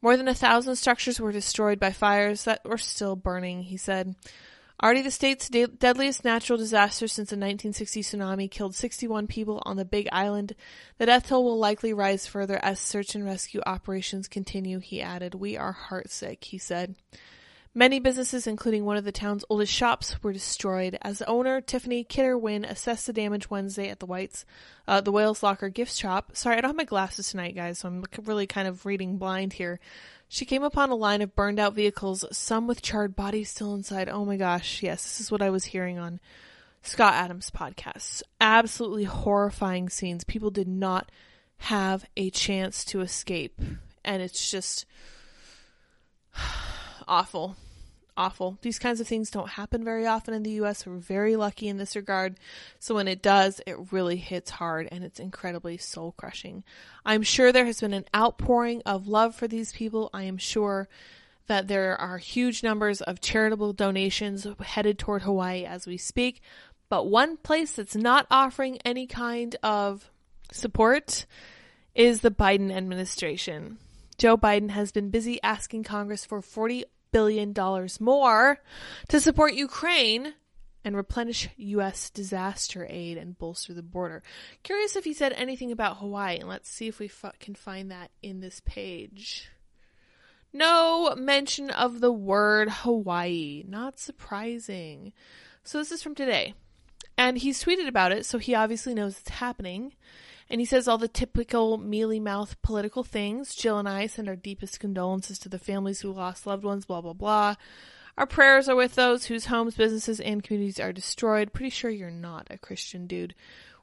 More 0.00 0.16
than 0.16 0.28
a 0.28 0.34
thousand 0.34 0.76
structures 0.76 1.20
were 1.20 1.32
destroyed 1.32 1.78
by 1.78 1.92
fires 1.92 2.44
that 2.44 2.64
were 2.64 2.78
still 2.78 3.14
burning, 3.14 3.62
he 3.62 3.76
said. 3.76 4.16
Already 4.82 5.02
the 5.02 5.12
state's 5.12 5.48
de- 5.48 5.68
deadliest 5.68 6.24
natural 6.24 6.58
disaster 6.58 7.06
since 7.06 7.30
the 7.30 7.36
1960 7.36 8.02
tsunami 8.02 8.50
killed 8.50 8.74
61 8.74 9.28
people 9.28 9.62
on 9.64 9.76
the 9.76 9.84
Big 9.84 10.08
Island. 10.10 10.56
The 10.98 11.06
death 11.06 11.28
toll 11.28 11.44
will 11.44 11.58
likely 11.58 11.92
rise 11.92 12.26
further 12.26 12.58
as 12.64 12.80
search 12.80 13.14
and 13.14 13.24
rescue 13.24 13.60
operations 13.64 14.26
continue, 14.26 14.80
he 14.80 15.00
added. 15.00 15.36
We 15.36 15.56
are 15.56 15.76
heartsick, 15.88 16.42
he 16.42 16.58
said. 16.58 16.96
Many 17.74 18.00
businesses, 18.00 18.46
including 18.46 18.84
one 18.84 18.98
of 18.98 19.04
the 19.04 19.12
town's 19.12 19.46
oldest 19.48 19.72
shops, 19.72 20.22
were 20.22 20.34
destroyed. 20.34 20.98
As 21.00 21.20
the 21.20 21.26
owner 21.26 21.62
Tiffany 21.62 22.04
Kidder 22.04 22.36
Winn 22.36 22.66
assessed 22.66 23.06
the 23.06 23.14
damage 23.14 23.48
Wednesday 23.48 23.88
at 23.88 23.98
the 23.98 24.04
Whites, 24.04 24.44
uh, 24.86 25.00
the 25.00 25.10
Whales 25.10 25.42
Locker 25.42 25.70
gift 25.70 25.96
shop. 25.96 26.36
Sorry, 26.36 26.58
I 26.58 26.60
don't 26.60 26.68
have 26.68 26.76
my 26.76 26.84
glasses 26.84 27.30
tonight, 27.30 27.54
guys, 27.54 27.78
so 27.78 27.88
I'm 27.88 28.04
really 28.24 28.46
kind 28.46 28.68
of 28.68 28.84
reading 28.84 29.16
blind 29.16 29.54
here. 29.54 29.80
She 30.28 30.44
came 30.44 30.62
upon 30.62 30.90
a 30.90 30.94
line 30.94 31.22
of 31.22 31.34
burned 31.34 31.58
out 31.58 31.74
vehicles, 31.74 32.26
some 32.30 32.66
with 32.66 32.82
charred 32.82 33.16
bodies 33.16 33.48
still 33.48 33.74
inside. 33.74 34.10
Oh 34.10 34.26
my 34.26 34.36
gosh, 34.36 34.82
yes, 34.82 35.02
this 35.02 35.20
is 35.20 35.30
what 35.30 35.42
I 35.42 35.48
was 35.48 35.64
hearing 35.64 35.98
on 35.98 36.20
Scott 36.82 37.14
Adams' 37.14 37.50
podcast. 37.50 38.22
Absolutely 38.38 39.04
horrifying 39.04 39.88
scenes. 39.88 40.24
People 40.24 40.50
did 40.50 40.68
not 40.68 41.10
have 41.56 42.04
a 42.18 42.28
chance 42.28 42.84
to 42.86 43.00
escape. 43.00 43.58
And 44.04 44.20
it's 44.20 44.50
just 44.50 44.84
awful. 47.08 47.56
Awful. 48.14 48.58
These 48.60 48.78
kinds 48.78 49.00
of 49.00 49.08
things 49.08 49.30
don't 49.30 49.48
happen 49.48 49.84
very 49.84 50.06
often 50.06 50.34
in 50.34 50.42
the 50.42 50.60
US. 50.62 50.84
We're 50.84 50.96
very 50.96 51.34
lucky 51.36 51.68
in 51.68 51.78
this 51.78 51.96
regard. 51.96 52.38
So 52.78 52.94
when 52.94 53.08
it 53.08 53.22
does, 53.22 53.60
it 53.66 53.90
really 53.90 54.16
hits 54.16 54.50
hard 54.50 54.88
and 54.92 55.02
it's 55.02 55.18
incredibly 55.18 55.78
soul 55.78 56.12
crushing. 56.16 56.62
I'm 57.06 57.22
sure 57.22 57.52
there 57.52 57.64
has 57.64 57.80
been 57.80 57.94
an 57.94 58.04
outpouring 58.14 58.82
of 58.84 59.08
love 59.08 59.34
for 59.34 59.48
these 59.48 59.72
people. 59.72 60.10
I 60.12 60.24
am 60.24 60.36
sure 60.36 60.88
that 61.46 61.68
there 61.68 61.98
are 61.98 62.18
huge 62.18 62.62
numbers 62.62 63.00
of 63.00 63.20
charitable 63.20 63.72
donations 63.72 64.46
headed 64.60 64.98
toward 64.98 65.22
Hawaii 65.22 65.64
as 65.64 65.86
we 65.86 65.96
speak. 65.96 66.42
But 66.90 67.06
one 67.06 67.38
place 67.38 67.72
that's 67.72 67.96
not 67.96 68.26
offering 68.30 68.78
any 68.84 69.06
kind 69.06 69.56
of 69.62 70.10
support 70.52 71.24
is 71.94 72.20
the 72.20 72.30
Biden 72.30 72.70
administration. 72.70 73.78
Joe 74.18 74.36
Biden 74.36 74.70
has 74.70 74.92
been 74.92 75.10
busy 75.10 75.42
asking 75.42 75.84
Congress 75.84 76.24
for 76.24 76.40
$40 76.40 76.84
billion 77.12 77.52
dollars 77.52 78.00
more 78.00 78.58
to 79.08 79.20
support 79.20 79.54
Ukraine 79.54 80.34
and 80.84 80.96
replenish 80.96 81.48
U.S. 81.56 82.10
disaster 82.10 82.86
aid 82.90 83.16
and 83.16 83.38
bolster 83.38 83.72
the 83.72 83.82
border. 83.82 84.22
Curious 84.62 84.96
if 84.96 85.04
he 85.04 85.14
said 85.14 85.32
anything 85.34 85.70
about 85.70 85.98
Hawaii, 85.98 86.38
and 86.38 86.48
let's 86.48 86.68
see 86.68 86.88
if 86.88 86.98
we 86.98 87.06
f- 87.06 87.38
can 87.38 87.54
find 87.54 87.90
that 87.90 88.10
in 88.22 88.40
this 88.40 88.60
page. 88.64 89.48
No 90.52 91.14
mention 91.16 91.70
of 91.70 92.00
the 92.00 92.12
word 92.12 92.68
Hawaii. 92.68 93.64
Not 93.66 93.98
surprising. 93.98 95.12
So 95.64 95.78
this 95.78 95.92
is 95.92 96.02
from 96.02 96.14
today. 96.14 96.54
And 97.16 97.38
he's 97.38 97.62
tweeted 97.62 97.86
about 97.86 98.12
it, 98.12 98.26
so 98.26 98.38
he 98.38 98.54
obviously 98.54 98.94
knows 98.94 99.18
it's 99.18 99.30
happening. 99.30 99.92
And 100.52 100.60
he 100.60 100.66
says 100.66 100.86
all 100.86 100.98
the 100.98 101.08
typical 101.08 101.78
mealy 101.78 102.20
mouth 102.20 102.60
political 102.60 103.02
things. 103.02 103.54
Jill 103.54 103.78
and 103.78 103.88
I 103.88 104.06
send 104.06 104.28
our 104.28 104.36
deepest 104.36 104.80
condolences 104.80 105.38
to 105.38 105.48
the 105.48 105.58
families 105.58 106.02
who 106.02 106.12
lost 106.12 106.46
loved 106.46 106.62
ones, 106.62 106.84
blah, 106.84 107.00
blah, 107.00 107.14
blah. 107.14 107.54
Our 108.18 108.26
prayers 108.26 108.68
are 108.68 108.76
with 108.76 108.94
those 108.94 109.24
whose 109.24 109.46
homes, 109.46 109.76
businesses, 109.76 110.20
and 110.20 110.44
communities 110.44 110.78
are 110.78 110.92
destroyed. 110.92 111.54
Pretty 111.54 111.70
sure 111.70 111.90
you're 111.90 112.10
not 112.10 112.48
a 112.50 112.58
Christian 112.58 113.06
dude. 113.06 113.34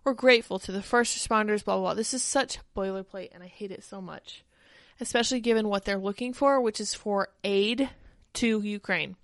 We're 0.03 0.13
grateful 0.13 0.59
to 0.59 0.71
the 0.71 0.83
first 0.83 1.17
responders, 1.17 1.65
blah, 1.65 1.73
blah, 1.73 1.85
blah. 1.85 1.93
This 1.95 2.13
is 2.13 2.21
such 2.21 2.59
boilerplate, 2.77 3.29
and 3.33 3.41
I 3.41 3.47
hate 3.47 3.71
it 3.71 3.83
so 3.83 3.99
much. 3.99 4.45
Especially 5.01 5.39
given 5.39 5.69
what 5.69 5.85
they're 5.85 5.97
looking 5.97 6.33
for, 6.33 6.61
which 6.61 6.79
is 6.79 6.93
for 6.93 7.29
aid 7.43 7.89
to 8.33 8.61
Ukraine. 8.61 9.15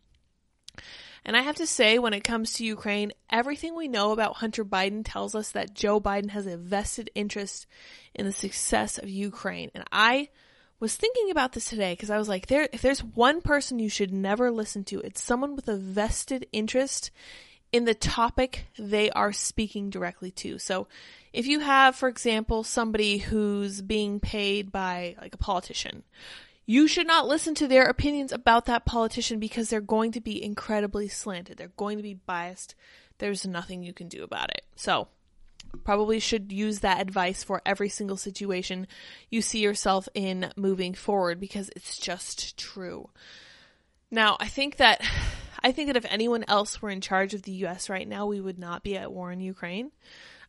And 1.26 1.36
I 1.36 1.42
have 1.42 1.56
to 1.56 1.66
say, 1.66 1.98
when 1.98 2.14
it 2.14 2.24
comes 2.24 2.54
to 2.54 2.66
Ukraine, 2.66 3.12
everything 3.32 3.76
we 3.76 3.88
know 3.88 4.12
about 4.12 4.36
Hunter 4.36 4.64
Biden 4.64 5.02
tells 5.04 5.34
us 5.34 5.52
that 5.52 5.74
Joe 5.74 6.00
Biden 6.00 6.30
has 6.30 6.46
a 6.46 6.56
vested 6.56 7.10
interest 7.16 7.66
in 8.14 8.26
the 8.26 8.32
success 8.32 9.00
of 9.00 9.10
Ukraine. 9.10 9.72
And 9.74 9.84
I 9.92 10.30
was 10.80 10.96
thinking 10.96 11.32
about 11.32 11.54
this 11.54 11.66
today 11.66 11.94
because 11.94 12.12
I 12.12 12.20
was 12.20 12.30
like, 12.30 12.46
there, 12.46 12.70
if 12.72 12.84
there's 12.84 13.04
one 13.04 13.42
person 13.42 13.80
you 13.80 13.90
should 13.90 14.14
never 14.14 14.52
listen 14.52 14.84
to, 14.86 15.00
it's 15.00 15.24
someone 15.24 15.56
with 15.56 15.68
a 15.68 15.78
vested 15.78 16.46
interest 16.52 17.10
in 17.72 17.86
the 17.86 17.96
topic 17.96 18.68
they 18.78 19.10
are 19.10 19.34
speaking 19.34 19.90
directly 19.90 20.30
to. 20.32 20.60
So 20.60 20.88
if 21.34 21.48
you 21.48 21.60
have, 21.60 21.96
for 21.96 22.08
example, 22.08 22.64
somebody 22.64 23.18
who's 23.18 23.82
being 23.82 24.20
paid 24.20 24.72
by 24.72 25.16
like 25.20 25.34
a 25.34 25.38
politician, 25.38 26.04
you 26.66 26.88
should 26.88 27.08
not 27.08 27.28
listen 27.28 27.54
to 27.56 27.68
their 27.68 27.86
opinions 27.86 28.32
about 28.32 28.66
that 28.66 28.86
politician 28.86 29.40
because 29.40 29.70
they're 29.70 29.82
going 29.82 30.12
to 30.14 30.22
be 30.22 30.44
incredibly 30.44 31.08
slanted. 31.08 31.58
They're 31.58 31.72
going 31.78 31.98
to 31.98 32.04
be 32.04 32.16
biased. 32.16 32.76
There's 33.20 33.46
nothing 33.46 33.84
you 33.84 33.94
can 33.94 34.08
do 34.08 34.24
about 34.24 34.50
it. 34.50 34.64
So, 34.76 35.08
probably 35.84 36.20
should 36.20 36.52
use 36.52 36.80
that 36.80 37.02
advice 37.02 37.44
for 37.44 37.62
every 37.66 37.90
single 37.90 38.18
situation 38.18 38.88
you 39.30 39.42
see 39.42 39.60
yourself 39.60 40.08
in 40.14 40.52
moving 40.56 40.94
forward 40.94 41.40
because 41.40 41.70
it's 41.76 41.98
just 41.98 42.58
true. 42.58 43.10
Now, 44.10 44.38
I 44.40 44.48
think 44.48 44.78
that 44.78 45.02
I 45.62 45.72
think 45.72 45.88
that 45.88 45.98
if 45.98 46.06
anyone 46.10 46.46
else 46.48 46.82
were 46.82 46.90
in 46.90 47.02
charge 47.02 47.34
of 47.34 47.42
the 47.42 47.52
US 47.66 47.90
right 47.90 48.08
now, 48.08 48.28
we 48.28 48.40
would 48.40 48.60
not 48.60 48.84
be 48.84 48.98
at 48.98 49.12
war 49.12 49.32
in 49.32 49.40
Ukraine. 49.40 49.92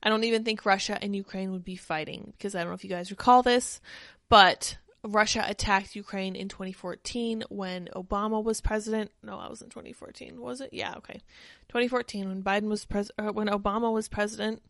I 0.03 0.09
don't 0.09 0.25
even 0.25 0.45
think 0.45 0.67
Russia 0.67 0.99
and 1.01 1.17
Ukraine 1.17 1.53
would 1.53 1.65
be 1.65 1.77
fighting 1.77 2.33
because 2.37 2.55
I 2.55 2.61
don't 2.61 2.69
know 2.69 2.75
if 2.75 2.85
you 2.85 2.91
guys 2.91 3.11
recall 3.11 3.43
this, 3.43 3.81
but 4.29 4.77
Russia 5.05 5.45
attacked 5.47 5.95
Ukraine 5.95 6.35
in 6.35 6.49
2014 6.49 7.45
when 7.49 7.89
Obama 7.95 8.43
was 8.43 8.61
president. 8.61 9.11
No, 9.23 9.41
that 9.41 9.51
was 9.51 9.63
in 9.63 9.69
2014. 9.69 10.41
Was 10.41 10.61
it? 10.61 10.71
Yeah, 10.73 10.95
okay. 10.99 11.21
2014 11.69 12.29
when 12.29 12.43
Biden 12.43 12.69
was 12.69 12.85
pres 12.85 13.11
uh, 13.19 13.33
when 13.33 13.49
Obama 13.49 13.93
was 13.93 14.09
president. 14.09 14.63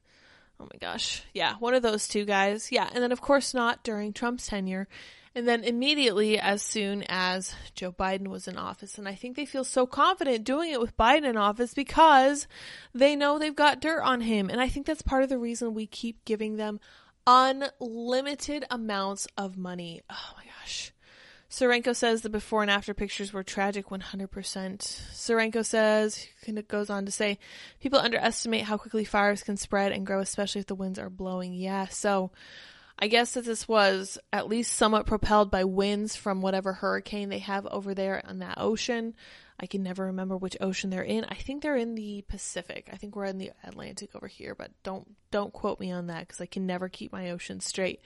Oh 0.59 0.65
my 0.65 0.79
gosh. 0.81 1.23
Yeah, 1.35 1.55
one 1.59 1.75
of 1.75 1.83
those 1.83 2.09
two 2.09 2.25
guys. 2.25 2.71
Yeah, 2.73 2.89
and 2.93 3.03
then 3.03 3.13
of 3.13 3.21
course 3.21 3.55
not 3.55 3.83
during 3.83 4.13
Trump's 4.13 4.47
tenure. 4.47 4.89
And 5.35 5.47
then 5.47 5.65
immediately 5.65 6.39
as 6.39 6.63
soon 6.63 7.05
as 7.11 7.55
Joe 7.75 7.93
Biden 7.93 8.29
was 8.29 8.49
in 8.49 8.57
office. 8.57 8.97
And 8.97 9.07
I 9.07 9.15
think 9.15 9.37
they 9.37 9.45
feel 9.45 9.65
so 9.65 9.87
confident 9.87 10.45
doing 10.45 10.73
it 10.73 10.81
with 10.81 10.97
Biden 10.97 11.29
in 11.29 11.37
office 11.37 11.75
because 11.75 12.49
they 12.95 13.15
know 13.17 13.39
they've 13.39 13.55
got 13.55 13.83
dirt 13.83 14.01
on 14.01 14.23
him. 14.23 14.49
And 14.49 14.63
I 14.63 14.69
think 14.69 14.87
that's 14.87 15.03
part 15.03 15.23
of 15.23 15.29
the 15.29 15.37
reason 15.37 15.75
we 15.75 15.87
keep 15.87 16.25
giving 16.25 16.57
them 16.57 16.81
unlimited 17.27 18.65
amounts 18.71 19.27
of 19.37 19.57
money. 19.57 20.03
Oh 20.09 20.33
my 20.37 20.45
gosh. 20.45 20.93
Serenko 21.51 21.95
says 21.95 22.23
the 22.23 22.29
before 22.29 22.63
and 22.63 22.71
after 22.71 22.93
pictures 22.93 23.33
were 23.33 23.43
tragic 23.43 23.87
100%. 23.87 24.29
Serenko 24.29 25.65
says, 25.65 26.27
goes 26.69 26.91
on 26.91 27.07
to 27.07 27.13
say, 27.13 27.39
people 27.81 27.99
underestimate 27.99 28.65
how 28.65 28.77
quickly 28.77 29.05
fires 29.05 29.43
can 29.43 29.57
spread 29.57 29.93
and 29.93 30.07
grow, 30.07 30.21
especially 30.21 30.61
if 30.61 30.67
the 30.67 30.75
winds 30.75 30.99
are 30.99 31.09
blowing. 31.09 31.55
Yeah, 31.55 31.87
so 31.87 32.31
I 32.99 33.09
guess 33.09 33.35
that 33.35 33.45
this 33.45 33.69
was 33.69 34.19
at 34.33 34.49
least 34.49 34.73
somewhat 34.73 35.07
propelled 35.07 35.51
by 35.51 35.65
winds 35.65 36.17
from 36.17 36.43
whatever 36.43 36.73
hurricane 36.73 37.29
they 37.29 37.41
have 37.41 37.67
over 37.67 37.95
there 37.95 38.23
on 38.27 38.41
that 38.41 38.59
ocean. 38.59 39.15
I 39.59 39.67
can 39.67 39.83
never 39.83 40.07
remember 40.07 40.37
which 40.37 40.57
ocean 40.61 40.91
they're 40.91 41.03
in. 41.03 41.25
I 41.25 41.35
think 41.35 41.63
they're 41.63 41.77
in 41.77 41.95
the 41.95 42.23
Pacific. 42.29 42.91
I 42.93 42.97
think 42.97 43.17
we're 43.17 43.25
in 43.25 43.39
the 43.39 43.53
Atlantic 43.65 44.15
over 44.15 44.27
here, 44.27 44.55
but 44.55 44.71
don't 44.83 45.17
don't 45.31 45.53
quote 45.53 45.81
me 45.81 45.91
on 45.91 46.09
that 46.09 46.21
because 46.21 46.41
I 46.41 46.47
can 46.47 46.67
never 46.67 46.89
keep 46.89 47.13
my 47.13 47.31
ocean 47.31 47.61
straight. 47.61 48.01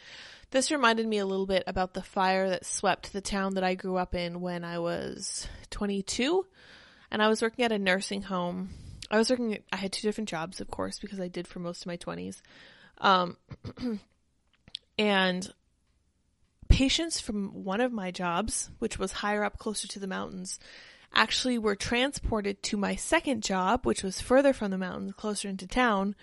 This 0.50 0.70
reminded 0.70 1.06
me 1.06 1.18
a 1.18 1.26
little 1.26 1.46
bit 1.46 1.64
about 1.66 1.94
the 1.94 2.02
fire 2.02 2.48
that 2.48 2.66
swept 2.66 3.12
the 3.12 3.20
town 3.20 3.54
that 3.54 3.64
I 3.64 3.74
grew 3.74 3.96
up 3.96 4.14
in 4.14 4.40
when 4.40 4.64
I 4.64 4.78
was 4.78 5.48
22, 5.70 6.46
and 7.10 7.20
I 7.22 7.28
was 7.28 7.42
working 7.42 7.64
at 7.64 7.72
a 7.72 7.78
nursing 7.78 8.22
home. 8.22 8.70
I 9.10 9.18
was 9.18 9.28
working. 9.28 9.58
I 9.72 9.76
had 9.76 9.92
two 9.92 10.06
different 10.06 10.28
jobs, 10.28 10.60
of 10.60 10.70
course, 10.70 11.00
because 11.00 11.20
I 11.20 11.28
did 11.28 11.48
for 11.48 11.58
most 11.58 11.82
of 11.82 11.86
my 11.86 11.96
20s. 11.96 12.40
Um, 12.98 13.36
and 14.98 15.52
patients 16.68 17.20
from 17.20 17.64
one 17.64 17.80
of 17.80 17.92
my 17.92 18.12
jobs, 18.12 18.70
which 18.78 18.98
was 18.98 19.10
higher 19.12 19.42
up 19.42 19.58
closer 19.58 19.88
to 19.88 19.98
the 19.98 20.06
mountains, 20.06 20.60
actually 21.12 21.58
were 21.58 21.76
transported 21.76 22.62
to 22.64 22.76
my 22.76 22.96
second 22.96 23.42
job, 23.42 23.84
which 23.84 24.02
was 24.02 24.20
further 24.20 24.52
from 24.52 24.70
the 24.70 24.78
mountains, 24.78 25.14
closer 25.16 25.48
into 25.48 25.66
town, 25.66 26.14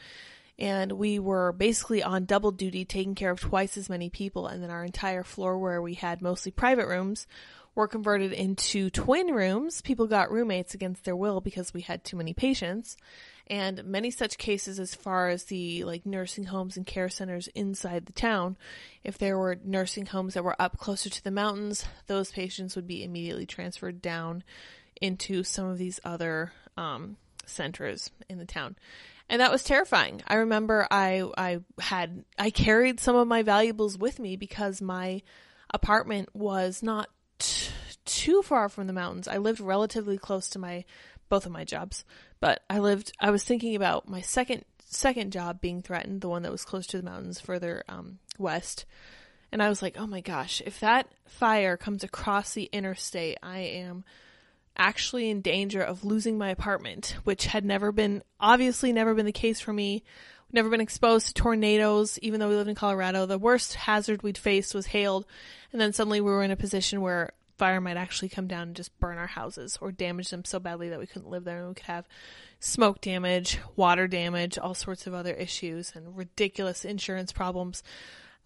and 0.59 0.93
we 0.93 1.19
were 1.19 1.51
basically 1.51 2.01
on 2.01 2.25
double 2.25 2.51
duty 2.51 2.83
taking 2.83 3.15
care 3.15 3.31
of 3.31 3.39
twice 3.39 3.77
as 3.77 3.89
many 3.89 4.09
people 4.09 4.47
and 4.47 4.63
then 4.63 4.71
our 4.71 4.83
entire 4.83 5.23
floor 5.23 5.57
where 5.57 5.81
we 5.81 5.93
had 5.93 6.21
mostly 6.21 6.51
private 6.51 6.87
rooms 6.87 7.27
were 7.75 7.87
converted 7.87 8.33
into 8.33 8.89
twin 8.89 9.27
rooms. 9.27 9.81
People 9.81 10.07
got 10.07 10.31
roommates 10.31 10.73
against 10.73 11.05
their 11.05 11.15
will 11.15 11.41
because 11.41 11.75
we 11.75 11.81
had 11.81 12.03
too 12.03 12.17
many 12.17 12.33
patients. 12.33 12.97
And 13.45 13.83
many 13.85 14.09
such 14.09 14.39
cases 14.39 14.79
as 14.79 14.95
far 14.95 15.29
as 15.29 15.43
the 15.43 15.83
like 15.83 16.03
nursing 16.03 16.45
homes 16.45 16.75
and 16.75 16.87
care 16.87 17.07
centers 17.07 17.47
inside 17.49 18.07
the 18.07 18.13
town. 18.13 18.57
If 19.03 19.19
there 19.19 19.37
were 19.37 19.59
nursing 19.63 20.07
homes 20.07 20.33
that 20.33 20.43
were 20.43 20.59
up 20.59 20.79
closer 20.79 21.11
to 21.11 21.23
the 21.23 21.29
mountains, 21.29 21.85
those 22.07 22.31
patients 22.31 22.75
would 22.75 22.87
be 22.87 23.03
immediately 23.03 23.45
transferred 23.45 24.01
down 24.01 24.43
into 25.01 25.43
some 25.43 25.67
of 25.67 25.77
these 25.77 25.99
other 26.03 26.51
um, 26.77 27.17
centers 27.45 28.11
in 28.29 28.37
the 28.37 28.45
town 28.45 28.75
and 29.29 29.41
that 29.41 29.51
was 29.51 29.63
terrifying. 29.63 30.21
I 30.27 30.35
remember 30.35 30.87
I 30.89 31.23
I 31.37 31.59
had 31.79 32.23
I 32.37 32.49
carried 32.49 32.99
some 32.99 33.15
of 33.15 33.27
my 33.27 33.43
valuables 33.43 33.97
with 33.97 34.19
me 34.19 34.35
because 34.37 34.81
my 34.81 35.21
apartment 35.73 36.29
was 36.33 36.81
not 36.81 37.09
t- 37.39 37.71
too 38.05 38.41
far 38.41 38.69
from 38.69 38.87
the 38.87 38.93
mountains. 38.93 39.27
I 39.27 39.37
lived 39.37 39.59
relatively 39.59 40.17
close 40.17 40.49
to 40.51 40.59
my 40.59 40.85
both 41.29 41.45
of 41.45 41.51
my 41.51 41.65
jobs, 41.65 42.05
but 42.39 42.61
I 42.69 42.79
lived. 42.79 43.11
I 43.19 43.31
was 43.31 43.43
thinking 43.43 43.75
about 43.75 44.07
my 44.07 44.21
second 44.21 44.63
second 44.85 45.33
job 45.33 45.59
being 45.59 45.81
threatened, 45.81 46.21
the 46.21 46.29
one 46.29 46.43
that 46.43 46.51
was 46.51 46.63
close 46.63 46.87
to 46.87 46.97
the 46.97 47.03
mountains 47.03 47.39
further 47.39 47.83
um, 47.89 48.19
west. 48.37 48.85
And 49.51 49.63
I 49.63 49.69
was 49.69 49.81
like, 49.81 49.97
oh 49.97 50.07
my 50.07 50.21
gosh, 50.21 50.61
if 50.65 50.81
that 50.81 51.09
fire 51.25 51.77
comes 51.77 52.03
across 52.03 52.53
the 52.53 52.69
interstate, 52.71 53.37
I 53.41 53.59
am 53.59 54.03
actually 54.77 55.29
in 55.29 55.41
danger 55.41 55.81
of 55.81 56.05
losing 56.05 56.37
my 56.37 56.49
apartment, 56.49 57.17
which 57.23 57.47
had 57.47 57.65
never 57.65 57.91
been, 57.91 58.23
obviously 58.39 58.93
never 58.93 59.13
been 59.13 59.25
the 59.25 59.31
case 59.31 59.59
for 59.59 59.73
me. 59.73 60.03
Never 60.51 60.69
been 60.69 60.81
exposed 60.81 61.27
to 61.27 61.33
tornadoes, 61.33 62.17
even 62.19 62.39
though 62.39 62.47
we 62.47 62.55
lived 62.55 62.69
in 62.69 62.75
Colorado. 62.75 63.25
The 63.25 63.37
worst 63.37 63.75
hazard 63.75 64.23
we'd 64.23 64.37
faced 64.37 64.73
was 64.73 64.87
hail, 64.87 65.27
and 65.73 65.81
then 65.81 65.91
suddenly 65.91 66.21
we 66.21 66.31
were 66.31 66.43
in 66.43 66.51
a 66.51 66.55
position 66.55 67.01
where 67.01 67.33
fire 67.57 67.81
might 67.81 67.97
actually 67.97 68.29
come 68.29 68.47
down 68.47 68.63
and 68.63 68.75
just 68.75 68.97
burn 68.99 69.17
our 69.17 69.27
houses 69.27 69.77
or 69.81 69.91
damage 69.91 70.29
them 70.29 70.45
so 70.45 70.59
badly 70.59 70.89
that 70.89 70.99
we 70.99 71.07
couldn't 71.07 71.29
live 71.29 71.43
there 71.43 71.59
and 71.59 71.69
we 71.69 71.73
could 71.73 71.87
have 71.87 72.07
smoke 72.59 73.01
damage, 73.01 73.59
water 73.75 74.07
damage, 74.07 74.57
all 74.57 74.73
sorts 74.73 75.07
of 75.07 75.13
other 75.13 75.33
issues 75.33 75.91
and 75.95 76.15
ridiculous 76.17 76.85
insurance 76.85 77.31
problems. 77.31 77.83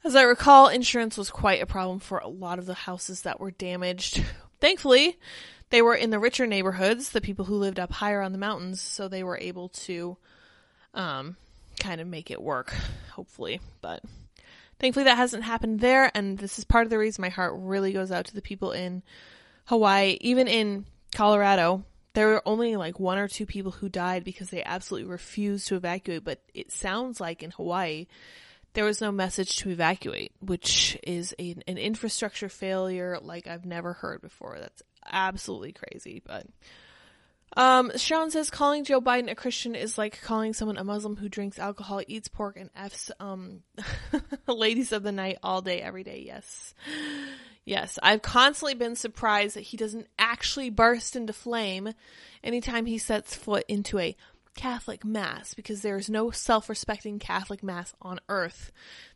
As 0.03 0.15
I 0.15 0.23
recall, 0.23 0.67
insurance 0.67 1.17
was 1.17 1.29
quite 1.29 1.61
a 1.61 1.67
problem 1.67 1.99
for 1.99 2.17
a 2.17 2.27
lot 2.27 2.57
of 2.57 2.65
the 2.65 2.73
houses 2.73 3.21
that 3.21 3.39
were 3.39 3.51
damaged. 3.51 4.23
Thankfully, 4.59 5.19
they 5.71 5.81
were 5.81 5.95
in 5.95 6.09
the 6.09 6.19
richer 6.19 6.45
neighborhoods, 6.45 7.09
the 7.09 7.21
people 7.21 7.45
who 7.45 7.55
lived 7.55 7.79
up 7.79 7.91
higher 7.91 8.21
on 8.21 8.33
the 8.33 8.37
mountains, 8.37 8.81
so 8.81 9.07
they 9.07 9.23
were 9.23 9.37
able 9.37 9.69
to 9.69 10.17
um, 10.93 11.37
kind 11.79 12.01
of 12.01 12.07
make 12.07 12.29
it 12.29 12.41
work, 12.41 12.73
hopefully. 13.13 13.61
But 13.81 14.03
thankfully, 14.79 15.05
that 15.05 15.17
hasn't 15.17 15.43
happened 15.43 15.79
there, 15.79 16.11
and 16.13 16.37
this 16.37 16.59
is 16.59 16.65
part 16.65 16.85
of 16.85 16.89
the 16.89 16.99
reason 16.99 17.21
my 17.21 17.29
heart 17.29 17.53
really 17.55 17.93
goes 17.93 18.11
out 18.11 18.25
to 18.25 18.35
the 18.35 18.41
people 18.41 18.71
in 18.71 19.01
Hawaii, 19.65 20.17
even 20.21 20.47
in 20.47 20.85
Colorado. 21.15 21.83
There 22.13 22.27
were 22.27 22.43
only 22.45 22.75
like 22.75 22.99
one 22.99 23.17
or 23.17 23.29
two 23.29 23.45
people 23.45 23.71
who 23.71 23.87
died 23.87 24.25
because 24.25 24.49
they 24.49 24.63
absolutely 24.63 25.09
refused 25.09 25.69
to 25.69 25.77
evacuate, 25.77 26.25
but 26.25 26.41
it 26.53 26.69
sounds 26.69 27.21
like 27.21 27.41
in 27.41 27.51
Hawaii, 27.51 28.07
there 28.73 28.83
was 28.83 28.99
no 28.99 29.13
message 29.13 29.55
to 29.57 29.69
evacuate, 29.69 30.33
which 30.41 30.97
is 31.03 31.33
a, 31.39 31.55
an 31.67 31.77
infrastructure 31.77 32.49
failure 32.49 33.17
like 33.21 33.47
I've 33.47 33.65
never 33.65 33.93
heard 33.93 34.21
before. 34.21 34.57
That's 34.59 34.83
absolutely 35.09 35.73
crazy. 35.73 36.21
But 36.25 36.47
um, 37.57 37.91
Sean 37.97 38.31
says 38.31 38.49
calling 38.49 38.83
Joe 38.83 39.01
Biden 39.01 39.29
a 39.29 39.35
Christian 39.35 39.75
is 39.75 39.97
like 39.97 40.21
calling 40.21 40.53
someone 40.53 40.77
a 40.77 40.83
Muslim 40.83 41.17
who 41.17 41.29
drinks 41.29 41.59
alcohol, 41.59 42.01
eats 42.07 42.27
pork, 42.27 42.57
and 42.57 42.69
f's 42.75 43.11
um, 43.19 43.61
ladies 44.47 44.91
of 44.91 45.03
the 45.03 45.11
night 45.11 45.37
all 45.43 45.61
day, 45.61 45.81
every 45.81 46.03
day. 46.03 46.23
Yes. 46.25 46.73
Yes, 47.63 47.99
I've 48.01 48.23
constantly 48.23 48.73
been 48.73 48.95
surprised 48.95 49.55
that 49.55 49.61
he 49.61 49.77
doesn't 49.77 50.07
actually 50.17 50.71
burst 50.71 51.15
into 51.15 51.31
flame 51.31 51.93
anytime 52.43 52.87
he 52.87 52.97
sets 52.97 53.35
foot 53.35 53.65
into 53.67 53.99
a 53.99 54.15
Catholic 54.55 55.05
Mass 55.05 55.53
because 55.53 55.81
there 55.81 55.97
is 55.97 56.09
no 56.09 56.31
self 56.31 56.69
respecting 56.69 57.19
Catholic 57.19 57.63
Mass 57.63 57.93
on 58.01 58.19
earth 58.29 58.71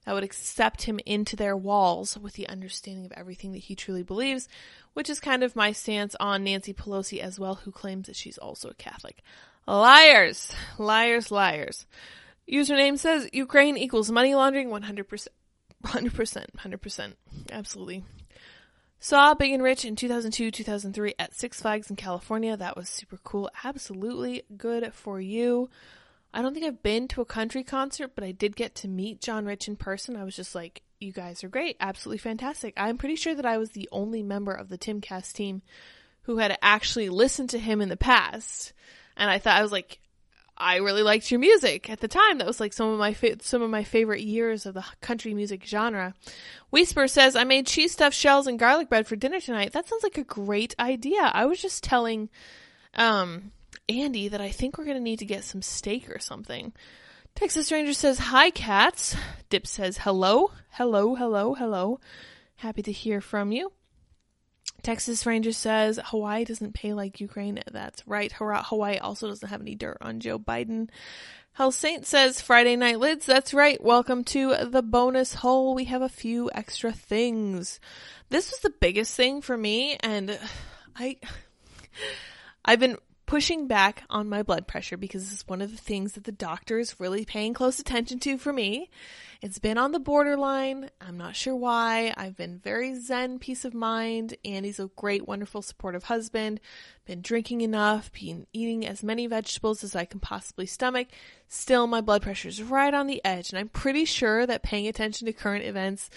that 0.05 0.13
would 0.13 0.23
accept 0.23 0.83
him 0.83 0.99
into 1.05 1.35
their 1.35 1.55
walls 1.55 2.17
with 2.17 2.33
the 2.33 2.47
understanding 2.47 3.05
of 3.05 3.11
everything 3.13 3.51
that 3.51 3.59
he 3.59 3.75
truly 3.75 4.03
believes, 4.03 4.47
which 4.93 5.09
is 5.09 5.19
kind 5.19 5.43
of 5.43 5.55
my 5.55 5.71
stance 5.71 6.15
on 6.19 6.43
Nancy 6.43 6.73
Pelosi 6.73 7.19
as 7.19 7.39
well, 7.39 7.55
who 7.55 7.71
claims 7.71 8.07
that 8.07 8.15
she's 8.15 8.37
also 8.37 8.69
a 8.69 8.73
Catholic. 8.73 9.21
Liars! 9.67 10.53
Liars, 10.77 11.31
liars. 11.31 11.85
Username 12.49 12.97
says 12.97 13.27
Ukraine 13.33 13.77
equals 13.77 14.11
money 14.11 14.35
laundering 14.35 14.69
100%. 14.69 15.27
100%. 15.83 16.45
100%. 16.57 17.13
Absolutely. 17.51 18.03
Saw 19.07 19.35
Big 19.35 19.51
and 19.51 19.61
Rich 19.61 19.85
in 19.85 19.95
2002 19.95 20.49
2003 20.49 21.13
at 21.19 21.35
Six 21.35 21.61
Flags 21.61 21.91
in 21.91 21.95
California. 21.95 22.57
That 22.57 22.75
was 22.75 22.89
super 22.89 23.19
cool. 23.23 23.51
Absolutely 23.63 24.41
good 24.57 24.95
for 24.95 25.21
you. 25.21 25.69
I 26.33 26.41
don't 26.41 26.55
think 26.55 26.65
I've 26.65 26.81
been 26.81 27.07
to 27.09 27.21
a 27.21 27.25
country 27.25 27.63
concert, 27.63 28.13
but 28.15 28.23
I 28.23 28.31
did 28.31 28.55
get 28.55 28.73
to 28.77 28.87
meet 28.87 29.21
John 29.21 29.45
Rich 29.45 29.67
in 29.67 29.75
person. 29.75 30.15
I 30.15 30.23
was 30.23 30.35
just 30.35 30.55
like, 30.55 30.81
you 30.99 31.11
guys 31.11 31.43
are 31.43 31.49
great. 31.49 31.77
Absolutely 31.79 32.17
fantastic. 32.17 32.73
I'm 32.77 32.97
pretty 32.97 33.15
sure 33.15 33.35
that 33.35 33.45
I 33.45 33.59
was 33.59 33.69
the 33.69 33.87
only 33.91 34.23
member 34.23 34.53
of 34.53 34.69
the 34.69 34.77
Timcast 34.79 35.33
team 35.33 35.61
who 36.23 36.37
had 36.37 36.57
actually 36.63 37.09
listened 37.09 37.51
to 37.51 37.59
him 37.59 37.81
in 37.81 37.89
the 37.89 37.97
past. 37.97 38.73
And 39.15 39.29
I 39.29 39.37
thought, 39.37 39.59
I 39.59 39.61
was 39.61 39.71
like, 39.71 39.99
I 40.57 40.77
really 40.77 41.03
liked 41.03 41.31
your 41.31 41.39
music 41.39 41.89
at 41.89 41.99
the 41.99 42.07
time. 42.07 42.37
That 42.37 42.47
was 42.47 42.59
like 42.59 42.71
some 42.71 42.89
of 42.89 42.97
my 42.97 43.13
fa- 43.13 43.37
some 43.41 43.61
of 43.61 43.69
my 43.69 43.83
favorite 43.83 44.21
years 44.21 44.65
of 44.65 44.73
the 44.73 44.85
country 45.01 45.33
music 45.33 45.63
genre. 45.65 46.13
Whisper 46.69 47.07
says, 47.07 47.35
"I 47.35 47.43
made 47.43 47.67
cheese 47.67 47.91
stuffed 47.91 48.15
shells 48.15 48.47
and 48.47 48.57
garlic 48.57 48.87
bread 48.87 49.05
for 49.05 49.17
dinner 49.17 49.41
tonight. 49.41 49.73
That 49.73 49.89
sounds 49.89 50.03
like 50.03 50.17
a 50.17 50.23
great 50.23 50.73
idea. 50.79 51.19
I 51.21 51.45
was 51.45 51.61
just 51.61 51.83
telling 51.83 52.29
um, 52.93 53.51
Andy 53.89 54.29
that 54.29 54.39
I 54.39 54.49
think 54.49 54.77
we're 54.77 54.85
gonna 54.85 54.99
need 55.01 55.19
to 55.19 55.25
get 55.25 55.43
some 55.43 55.61
steak 55.61 56.09
or 56.09 56.19
something." 56.19 56.71
Texas 57.35 57.69
Ranger 57.69 57.93
says, 57.93 58.19
"Hi, 58.19 58.49
cats." 58.49 59.17
Dip 59.49 59.67
says, 59.67 59.97
"Hello, 59.99 60.51
hello, 60.71 61.15
hello, 61.15 61.53
hello. 61.53 61.99
Happy 62.57 62.81
to 62.83 62.93
hear 62.93 63.19
from 63.19 63.51
you." 63.51 63.73
Texas 64.85 65.25
Ranger 65.25 65.51
says 65.51 65.99
Hawaii 66.05 66.45
doesn't 66.45 66.75
pay 66.75 66.93
like 66.93 67.19
Ukraine. 67.19 67.59
That's 67.71 68.07
right. 68.07 68.31
Hawaii 68.31 68.99
also 68.99 69.27
doesn't 69.27 69.49
have 69.49 69.59
any 69.59 69.73
dirt 69.73 69.97
on 69.99 70.19
Joe 70.19 70.37
Biden. 70.37 70.89
Hell 71.53 71.71
Saint 71.71 72.05
says 72.05 72.39
Friday 72.39 72.75
night 72.75 72.99
lids. 72.99 73.25
That's 73.25 73.51
right. 73.51 73.83
Welcome 73.83 74.23
to 74.25 74.53
the 74.63 74.83
bonus 74.83 75.33
hole. 75.33 75.73
We 75.73 75.85
have 75.85 76.03
a 76.03 76.07
few 76.07 76.51
extra 76.53 76.91
things. 76.91 77.79
This 78.29 78.51
was 78.51 78.59
the 78.59 78.69
biggest 78.69 79.15
thing 79.15 79.41
for 79.41 79.57
me 79.57 79.97
and 80.01 80.37
I 80.95 81.17
I've 82.63 82.79
been 82.79 82.97
pushing 83.25 83.67
back 83.67 84.03
on 84.09 84.29
my 84.29 84.43
blood 84.43 84.67
pressure 84.67 84.97
because 84.97 85.23
this 85.23 85.39
is 85.39 85.47
one 85.47 85.61
of 85.61 85.71
the 85.71 85.77
things 85.77 86.13
that 86.13 86.25
the 86.25 86.31
doctor 86.31 86.77
is 86.77 86.99
really 86.99 87.25
paying 87.25 87.53
close 87.53 87.79
attention 87.79 88.19
to 88.19 88.37
for 88.37 88.53
me. 88.53 88.89
It's 89.41 89.59
been 89.59 89.77
on 89.77 89.91
the 89.91 89.99
borderline. 89.99 90.89
I'm 91.01 91.17
not 91.17 91.35
sure 91.35 91.55
why. 91.55 92.13
I've 92.17 92.37
been 92.37 92.59
very 92.59 92.95
zen, 92.99 93.39
peace 93.39 93.65
of 93.65 93.73
mind. 93.73 94.35
and 94.45 94.65
he's 94.65 94.79
a 94.79 94.89
great, 94.95 95.27
wonderful, 95.27 95.61
supportive 95.61 96.05
husband. 96.05 96.59
Been 97.05 97.21
drinking 97.21 97.61
enough, 97.61 98.11
been 98.11 98.47
eating 98.53 98.85
as 98.85 99.03
many 99.03 99.27
vegetables 99.27 99.83
as 99.83 99.95
I 99.95 100.05
can 100.05 100.19
possibly 100.19 100.65
stomach. 100.65 101.07
Still, 101.47 101.87
my 101.87 102.01
blood 102.01 102.21
pressure 102.21 102.47
is 102.47 102.63
right 102.63 102.93
on 102.93 103.07
the 103.07 103.23
edge, 103.23 103.49
and 103.51 103.59
I'm 103.59 103.69
pretty 103.69 104.05
sure 104.05 104.45
that 104.45 104.63
paying 104.63 104.87
attention 104.87 105.25
to 105.27 105.33
current 105.33 105.65
events 105.65 106.09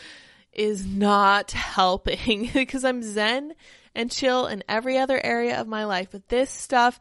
is 0.52 0.86
not 0.86 1.50
helping 1.52 2.50
because 2.54 2.84
I'm 2.84 3.02
zen 3.02 3.54
and 3.98 4.12
chill 4.12 4.46
in 4.46 4.62
every 4.68 4.96
other 4.96 5.20
area 5.24 5.60
of 5.60 5.66
my 5.66 5.84
life. 5.84 6.08
But 6.12 6.28
this 6.28 6.50
stuff 6.50 7.00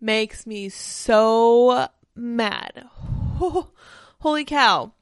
makes 0.00 0.46
me 0.46 0.70
so 0.70 1.88
mad. 2.16 2.88
Holy 4.20 4.44
cow. 4.46 4.92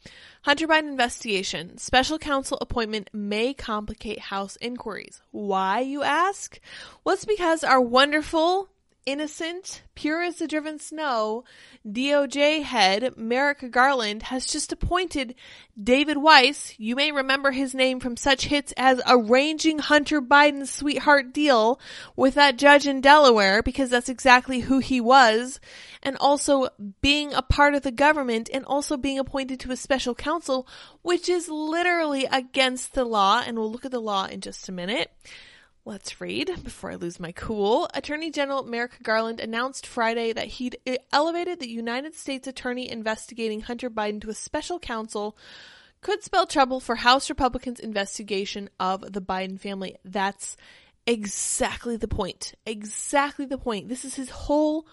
Hunter 0.42 0.66
Biden 0.66 0.88
investigation. 0.90 1.78
Special 1.78 2.18
counsel 2.18 2.58
appointment 2.60 3.10
may 3.12 3.54
complicate 3.54 4.18
House 4.18 4.56
inquiries. 4.60 5.22
Why, 5.30 5.80
you 5.80 6.02
ask? 6.02 6.58
Well, 7.04 7.14
it's 7.14 7.24
because 7.24 7.62
our 7.62 7.80
wonderful 7.80 8.68
innocent, 9.06 9.82
pure 9.94 10.20
as 10.20 10.36
the 10.36 10.48
driven 10.48 10.80
snow, 10.80 11.44
DOJ 11.86 12.62
head 12.62 13.16
Merrick 13.16 13.70
Garland 13.70 14.24
has 14.24 14.46
just 14.46 14.72
appointed 14.72 15.36
David 15.80 16.18
Weiss. 16.18 16.74
You 16.76 16.96
may 16.96 17.12
remember 17.12 17.52
his 17.52 17.74
name 17.74 18.00
from 18.00 18.16
such 18.16 18.46
hits 18.46 18.74
as 18.76 19.00
arranging 19.06 19.78
Hunter 19.78 20.20
Biden's 20.20 20.72
sweetheart 20.72 21.32
deal 21.32 21.80
with 22.16 22.34
that 22.34 22.58
judge 22.58 22.86
in 22.86 23.00
Delaware 23.00 23.62
because 23.62 23.90
that's 23.90 24.08
exactly 24.08 24.60
who 24.60 24.80
he 24.80 25.00
was. 25.00 25.60
And 26.02 26.16
also 26.18 26.68
being 27.00 27.32
a 27.32 27.42
part 27.42 27.74
of 27.74 27.82
the 27.82 27.92
government 27.92 28.50
and 28.52 28.64
also 28.64 28.96
being 28.96 29.18
appointed 29.18 29.60
to 29.60 29.72
a 29.72 29.76
special 29.76 30.14
counsel, 30.14 30.66
which 31.02 31.28
is 31.28 31.48
literally 31.48 32.26
against 32.30 32.94
the 32.94 33.04
law. 33.04 33.42
And 33.46 33.56
we'll 33.56 33.70
look 33.70 33.84
at 33.84 33.92
the 33.92 34.00
law 34.00 34.26
in 34.26 34.40
just 34.40 34.68
a 34.68 34.72
minute 34.72 35.10
Let's 35.88 36.20
read 36.20 36.50
before 36.64 36.90
I 36.90 36.96
lose 36.96 37.20
my 37.20 37.30
cool. 37.30 37.88
Attorney 37.94 38.32
General 38.32 38.64
Merrick 38.64 39.04
Garland 39.04 39.38
announced 39.38 39.86
Friday 39.86 40.32
that 40.32 40.48
he'd 40.48 40.76
elevated 41.12 41.60
the 41.60 41.70
United 41.70 42.16
States 42.16 42.48
attorney 42.48 42.90
investigating 42.90 43.60
Hunter 43.60 43.88
Biden 43.88 44.20
to 44.22 44.30
a 44.30 44.34
special 44.34 44.80
counsel 44.80 45.38
could 46.00 46.24
spell 46.24 46.44
trouble 46.44 46.80
for 46.80 46.96
House 46.96 47.30
Republicans' 47.30 47.78
investigation 47.78 48.68
of 48.80 49.12
the 49.12 49.22
Biden 49.22 49.60
family. 49.60 49.94
That's 50.04 50.56
exactly 51.06 51.96
the 51.96 52.08
point. 52.08 52.54
Exactly 52.66 53.46
the 53.46 53.56
point. 53.56 53.88
This 53.88 54.04
is 54.04 54.16
his 54.16 54.30
whole 54.30 54.88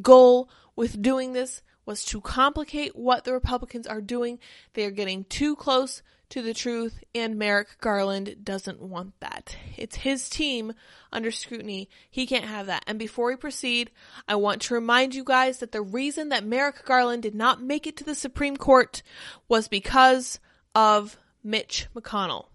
goal 0.00 0.48
with 0.74 1.02
doing 1.02 1.34
this 1.34 1.60
was 1.88 2.04
to 2.04 2.20
complicate 2.20 2.94
what 2.94 3.24
the 3.24 3.32
Republicans 3.32 3.86
are 3.86 4.02
doing. 4.02 4.38
They 4.74 4.84
are 4.84 4.90
getting 4.90 5.24
too 5.24 5.56
close 5.56 6.02
to 6.28 6.42
the 6.42 6.52
truth, 6.52 7.02
and 7.14 7.38
Merrick 7.38 7.80
Garland 7.80 8.44
doesn't 8.44 8.82
want 8.82 9.18
that. 9.20 9.56
It's 9.78 9.96
his 9.96 10.28
team 10.28 10.74
under 11.10 11.30
scrutiny. 11.30 11.88
He 12.10 12.26
can't 12.26 12.44
have 12.44 12.66
that. 12.66 12.84
And 12.86 12.98
before 12.98 13.28
we 13.28 13.36
proceed, 13.36 13.90
I 14.28 14.34
want 14.34 14.60
to 14.62 14.74
remind 14.74 15.14
you 15.14 15.24
guys 15.24 15.60
that 15.60 15.72
the 15.72 15.80
reason 15.80 16.28
that 16.28 16.44
Merrick 16.44 16.84
Garland 16.84 17.22
did 17.22 17.34
not 17.34 17.62
make 17.62 17.86
it 17.86 17.96
to 17.96 18.04
the 18.04 18.14
Supreme 18.14 18.58
Court 18.58 19.02
was 19.48 19.66
because 19.66 20.40
of 20.74 21.16
Mitch 21.42 21.86
McConnell. 21.96 22.48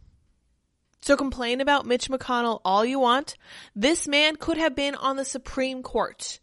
So 1.01 1.17
complain 1.17 1.59
about 1.59 1.87
Mitch 1.87 2.07
McConnell 2.07 2.61
all 2.63 2.85
you 2.85 2.99
want. 2.99 3.35
This 3.75 4.07
man 4.07 4.35
could 4.35 4.57
have 4.57 4.75
been 4.75 4.93
on 4.93 5.15
the 5.15 5.25
Supreme 5.25 5.81
Court, 5.81 6.39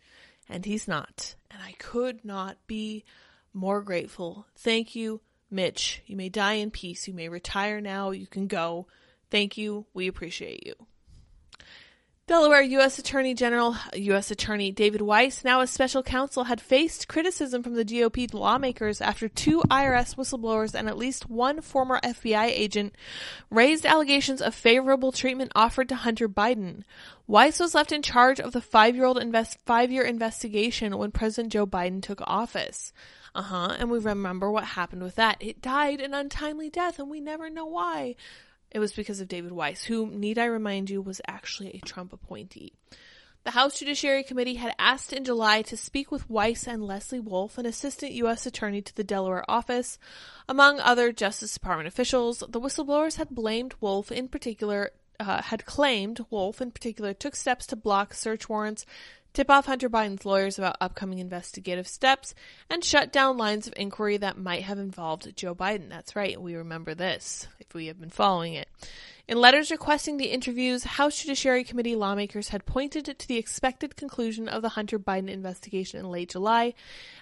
and 0.48 0.64
he's 0.64 0.88
not. 0.88 1.36
And 1.60 1.68
I 1.68 1.72
could 1.72 2.24
not 2.24 2.56
be 2.66 3.04
more 3.52 3.82
grateful. 3.82 4.46
Thank 4.56 4.94
you, 4.94 5.20
Mitch, 5.50 6.00
you 6.06 6.16
may 6.16 6.30
die 6.30 6.54
in 6.54 6.70
peace. 6.70 7.06
You 7.06 7.12
may 7.12 7.28
retire 7.28 7.82
now. 7.82 8.12
You 8.12 8.26
can 8.26 8.46
go. 8.46 8.86
Thank 9.30 9.58
you. 9.58 9.84
We 9.92 10.08
appreciate 10.08 10.66
you. 10.66 10.74
Delaware 12.30 12.62
U.S. 12.62 12.96
Attorney 12.96 13.34
General, 13.34 13.74
U.S. 13.92 14.30
Attorney 14.30 14.70
David 14.70 15.02
Weiss, 15.02 15.42
now 15.42 15.62
a 15.62 15.66
special 15.66 16.00
counsel, 16.00 16.44
had 16.44 16.60
faced 16.60 17.08
criticism 17.08 17.64
from 17.64 17.74
the 17.74 17.84
GOP 17.84 18.32
lawmakers 18.32 19.00
after 19.00 19.28
two 19.28 19.62
IRS 19.68 20.14
whistleblowers 20.14 20.72
and 20.72 20.86
at 20.86 20.96
least 20.96 21.28
one 21.28 21.60
former 21.60 21.98
FBI 22.04 22.44
agent 22.44 22.94
raised 23.50 23.84
allegations 23.84 24.40
of 24.40 24.54
favorable 24.54 25.10
treatment 25.10 25.50
offered 25.56 25.88
to 25.88 25.96
Hunter 25.96 26.28
Biden. 26.28 26.84
Weiss 27.26 27.58
was 27.58 27.74
left 27.74 27.90
in 27.90 28.00
charge 28.00 28.38
of 28.38 28.52
the 28.52 28.60
five-year-old 28.60 29.18
invest- 29.18 29.58
five-year 29.66 30.04
investigation 30.04 30.98
when 30.98 31.10
President 31.10 31.52
Joe 31.52 31.66
Biden 31.66 32.00
took 32.00 32.20
office. 32.28 32.92
Uh 33.34 33.42
huh. 33.42 33.76
And 33.76 33.90
we 33.90 33.98
remember 33.98 34.52
what 34.52 34.62
happened 34.62 35.02
with 35.02 35.16
that. 35.16 35.38
It 35.40 35.60
died 35.60 36.00
an 36.00 36.14
untimely 36.14 36.70
death, 36.70 37.00
and 37.00 37.10
we 37.10 37.20
never 37.20 37.50
know 37.50 37.66
why. 37.66 38.14
It 38.70 38.78
was 38.78 38.92
because 38.92 39.20
of 39.20 39.28
David 39.28 39.52
Weiss, 39.52 39.84
who, 39.84 40.06
need 40.06 40.38
I 40.38 40.44
remind 40.44 40.90
you, 40.90 41.02
was 41.02 41.20
actually 41.26 41.70
a 41.70 41.86
Trump 41.86 42.12
appointee. 42.12 42.72
The 43.42 43.52
House 43.52 43.78
Judiciary 43.78 44.22
Committee 44.22 44.56
had 44.56 44.74
asked 44.78 45.14
in 45.14 45.24
July 45.24 45.62
to 45.62 45.76
speak 45.76 46.12
with 46.12 46.28
Weiss 46.28 46.68
and 46.68 46.86
Leslie 46.86 47.20
Wolf, 47.20 47.56
an 47.56 47.64
assistant 47.64 48.12
U.S. 48.12 48.44
attorney 48.44 48.82
to 48.82 48.94
the 48.94 49.02
Delaware 49.02 49.50
office. 49.50 49.98
Among 50.46 50.78
other 50.78 51.10
Justice 51.10 51.54
Department 51.54 51.88
officials, 51.88 52.44
the 52.46 52.60
whistleblowers 52.60 53.16
had 53.16 53.30
blamed 53.30 53.74
Wolf 53.80 54.12
in 54.12 54.28
particular, 54.28 54.90
uh, 55.18 55.40
had 55.40 55.64
claimed 55.64 56.24
Wolf 56.28 56.60
in 56.60 56.70
particular 56.70 57.14
took 57.14 57.34
steps 57.34 57.66
to 57.68 57.76
block 57.76 58.12
search 58.12 58.50
warrants 58.50 58.84
tip 59.32 59.50
off 59.50 59.66
Hunter 59.66 59.88
Biden's 59.88 60.24
lawyers 60.24 60.58
about 60.58 60.76
upcoming 60.80 61.18
investigative 61.18 61.86
steps, 61.86 62.34
and 62.68 62.84
shut 62.84 63.12
down 63.12 63.36
lines 63.36 63.66
of 63.66 63.74
inquiry 63.76 64.16
that 64.16 64.38
might 64.38 64.62
have 64.62 64.78
involved 64.78 65.34
Joe 65.36 65.54
Biden. 65.54 65.88
That's 65.88 66.16
right, 66.16 66.40
we 66.40 66.54
remember 66.54 66.94
this 66.94 67.48
if 67.58 67.74
we 67.74 67.86
have 67.86 68.00
been 68.00 68.10
following 68.10 68.54
it. 68.54 68.68
In 69.30 69.38
letters 69.38 69.70
requesting 69.70 70.16
the 70.16 70.32
interviews, 70.32 70.82
House 70.82 71.22
Judiciary 71.22 71.62
Committee 71.62 71.94
lawmakers 71.94 72.48
had 72.48 72.66
pointed 72.66 73.04
to 73.16 73.28
the 73.28 73.36
expected 73.36 73.94
conclusion 73.94 74.48
of 74.48 74.60
the 74.60 74.70
Hunter 74.70 74.98
Biden 74.98 75.28
investigation 75.28 76.00
in 76.00 76.10
late 76.10 76.30
July 76.30 76.74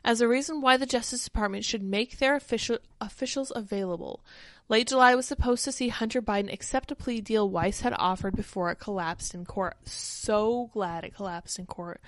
as 0.03 0.23
a 0.23 0.27
reason 0.27 0.63
why 0.63 0.79
the 0.79 0.87
Justice 0.87 1.23
Department 1.23 1.67
should 1.67 1.83
make 1.83 2.17
their 2.17 2.35
official, 2.35 2.79
officials 2.99 3.53
available. 3.55 4.25
Late 4.71 4.89
July 4.89 5.15
was 5.15 5.27
supposed 5.27 5.67
to 5.67 5.73
see 5.73 5.89
Hunter 5.89 6.23
Biden 6.23 6.51
accept 6.51 6.91
a 6.91 6.97
plea 6.97 7.21
deal 7.21 7.51
Weiss 7.51 7.83
had 7.83 7.93
offered 7.99 8.35
before 8.35 8.71
it 8.71 8.77
collapsed 8.77 9.35
in 9.35 9.45
court. 9.45 9.77
So 9.87 10.71
glad 10.73 11.05
it 11.05 11.15
collapsed 11.15 11.59
in 11.59 11.67
court. 11.67 12.01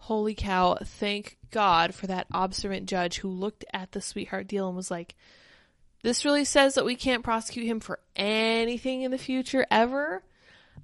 Holy 0.00 0.34
cow, 0.34 0.76
thank 0.84 1.38
God 1.50 1.94
for 1.94 2.06
that 2.08 2.26
observant 2.30 2.90
judge 2.90 3.20
who 3.20 3.28
looked 3.30 3.64
at 3.72 3.92
the 3.92 4.02
sweetheart 4.02 4.48
deal 4.48 4.66
and 4.68 4.76
was 4.76 4.90
like, 4.90 5.14
this 6.02 6.24
really 6.24 6.44
says 6.44 6.74
that 6.74 6.84
we 6.84 6.96
can't 6.96 7.24
prosecute 7.24 7.66
him 7.66 7.80
for 7.80 8.00
anything 8.16 9.02
in 9.02 9.10
the 9.10 9.18
future 9.18 9.66
ever? 9.70 10.22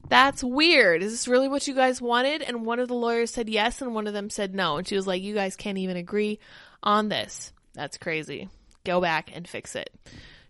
That's 0.09 0.45
weird. 0.45 1.03
Is 1.03 1.13
this 1.13 1.29
really 1.29 1.49
what 1.49 1.67
you 1.67 1.75
guys 1.75 2.01
wanted? 2.01 2.43
And 2.43 2.65
one 2.65 2.79
of 2.79 2.89
the 2.89 2.95
lawyers 2.95 3.31
said 3.31 3.49
yes, 3.49 3.83
and 3.83 3.95
one 3.95 4.07
of 4.07 4.13
them 4.13 4.31
said 4.31 4.55
no. 4.55 4.77
And 4.77 4.87
she 4.87 4.95
was 4.95 5.07
like, 5.07 5.23
You 5.23 5.35
guys 5.35 5.57
can't 5.57 5.79
even 5.79 5.97
agree 5.97 6.39
on 6.83 7.09
this. 7.09 7.53
That's 7.75 7.99
crazy. 7.99 8.49
Go 8.85 9.01
back 9.01 9.31
and 9.35 9.49
fix 9.49 9.75
it. 9.75 9.91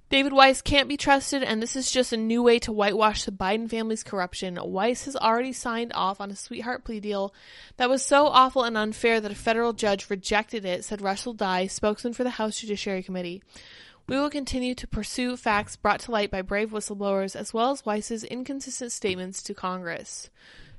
David 0.09 0.33
Weiss 0.33 0.63
can't 0.63 0.89
be 0.89 0.97
trusted, 0.97 1.43
and 1.43 1.61
this 1.61 1.75
is 1.75 1.91
just 1.91 2.13
a 2.13 2.17
new 2.17 2.41
way 2.41 2.61
to 2.61 2.71
whitewash 2.71 3.25
the 3.25 3.33
Biden 3.33 3.69
family's 3.69 4.05
corruption. 4.05 4.57
Weiss 4.63 5.07
has 5.07 5.17
already 5.17 5.53
signed 5.53 5.91
off 5.97 6.21
on 6.21 6.31
a 6.31 6.37
sweetheart 6.37 6.85
plea 6.85 7.01
deal 7.01 7.35
that 7.77 7.91
was 7.91 8.05
so 8.05 8.27
awful 8.27 8.63
and 8.63 8.77
unfair 8.77 9.21
that 9.21 9.33
a 9.33 9.35
federal 9.35 9.73
judge 9.73 10.09
rejected 10.09 10.65
it, 10.65 10.85
said 10.85 11.03
Russell 11.03 11.33
Dye, 11.33 11.67
spokesman 11.67 12.13
for 12.13 12.23
the 12.23 12.31
House 12.31 12.61
Judiciary 12.61 13.03
Committee. 13.03 13.43
We 14.09 14.17
will 14.17 14.31
continue 14.31 14.77
to 14.77 14.87
pursue 14.87 15.37
facts 15.37 15.75
brought 15.75 15.99
to 16.01 16.13
light 16.13 16.31
by 16.31 16.43
brave 16.43 16.71
whistleblowers, 16.71 17.35
as 17.35 17.53
well 17.53 17.73
as 17.73 17.85
Weiss's 17.85 18.23
inconsistent 18.23 18.93
statements 18.93 19.43
to 19.43 19.55
Congress. 19.55 20.31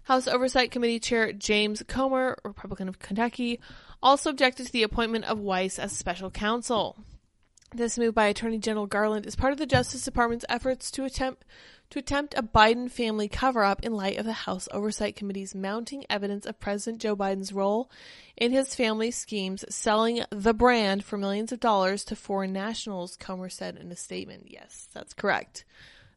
House 0.03 0.29
Oversight 0.29 0.71
Committee 0.71 1.01
Chair 1.01 1.33
James 1.33 1.83
Comer, 1.85 2.37
Republican 2.45 2.87
of 2.87 2.99
Kentucky, 2.99 3.59
also 4.01 4.29
objected 4.29 4.67
to 4.67 4.71
the 4.71 4.83
appointment 4.83 5.25
of 5.25 5.39
Weiss 5.39 5.77
as 5.77 5.91
special 5.91 6.31
counsel. 6.31 6.95
This 7.75 7.97
move 7.97 8.15
by 8.15 8.27
Attorney 8.27 8.59
General 8.59 8.87
Garland 8.87 9.25
is 9.25 9.35
part 9.35 9.51
of 9.51 9.59
the 9.59 9.65
Justice 9.65 10.05
Department's 10.05 10.45
efforts 10.47 10.89
to 10.91 11.03
attempt 11.03 11.43
to 11.89 11.99
attempt 11.99 12.33
a 12.37 12.43
Biden 12.43 12.91
family 12.91 13.27
cover-up 13.27 13.83
in 13.83 13.93
light 13.93 14.17
of 14.17 14.25
the 14.25 14.33
House 14.33 14.67
Oversight 14.71 15.15
Committee's 15.15 15.55
mounting 15.55 16.05
evidence 16.09 16.45
of 16.45 16.59
President 16.59 17.01
Joe 17.01 17.15
Biden's 17.15 17.53
role 17.53 17.89
in 18.35 18.51
his 18.51 18.75
family 18.75 19.11
schemes 19.11 19.63
selling 19.69 20.21
the 20.29 20.53
brand 20.53 21.03
for 21.05 21.17
millions 21.17 21.51
of 21.51 21.59
dollars 21.59 22.03
to 22.05 22.15
foreign 22.15 22.53
nationals, 22.53 23.15
Comer 23.15 23.49
said 23.49 23.77
in 23.77 23.91
a 23.91 23.95
statement. 23.95 24.47
Yes, 24.47 24.87
that's 24.93 25.13
correct. 25.13 25.63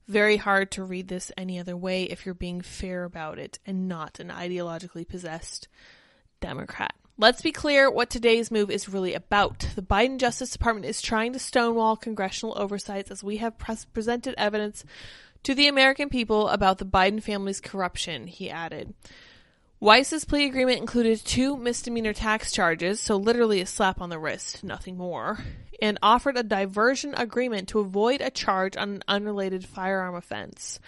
Very 0.08 0.36
hard 0.36 0.72
to 0.72 0.82
read 0.82 1.06
this 1.06 1.30
any 1.36 1.60
other 1.60 1.76
way 1.76 2.04
if 2.04 2.26
you're 2.26 2.34
being 2.34 2.62
fair 2.62 3.04
about 3.04 3.38
it 3.38 3.60
and 3.64 3.86
not 3.86 4.18
an 4.18 4.28
ideologically 4.28 5.06
possessed 5.06 5.68
Democrat. 6.40 6.94
Let's 7.16 7.42
be 7.42 7.52
clear 7.52 7.90
what 7.90 8.08
today's 8.08 8.50
move 8.50 8.70
is 8.70 8.88
really 8.88 9.12
about. 9.12 9.68
The 9.76 9.82
Biden 9.82 10.18
Justice 10.18 10.50
Department 10.50 10.86
is 10.86 11.02
trying 11.02 11.34
to 11.34 11.38
stonewall 11.38 11.94
congressional 11.94 12.58
oversights 12.58 13.10
as 13.10 13.22
we 13.22 13.36
have 13.36 13.58
pres- 13.58 13.84
presented 13.84 14.34
evidence 14.38 14.86
to 15.42 15.54
the 15.54 15.68
American 15.68 16.08
people 16.08 16.48
about 16.48 16.78
the 16.78 16.84
Biden 16.84 17.22
family's 17.22 17.60
corruption, 17.60 18.26
he 18.26 18.50
added. 18.50 18.94
Weiss's 19.78 20.26
plea 20.26 20.44
agreement 20.44 20.78
included 20.78 21.24
two 21.24 21.56
misdemeanor 21.56 22.12
tax 22.12 22.52
charges, 22.52 23.00
so 23.00 23.16
literally 23.16 23.60
a 23.60 23.66
slap 23.66 24.00
on 24.00 24.10
the 24.10 24.18
wrist, 24.18 24.62
nothing 24.62 24.98
more, 24.98 25.38
and 25.80 25.98
offered 26.02 26.36
a 26.36 26.42
diversion 26.42 27.14
agreement 27.14 27.68
to 27.68 27.78
avoid 27.78 28.20
a 28.20 28.30
charge 28.30 28.76
on 28.76 28.90
an 28.90 29.04
unrelated 29.08 29.64
firearm 29.64 30.14
offense 30.14 30.78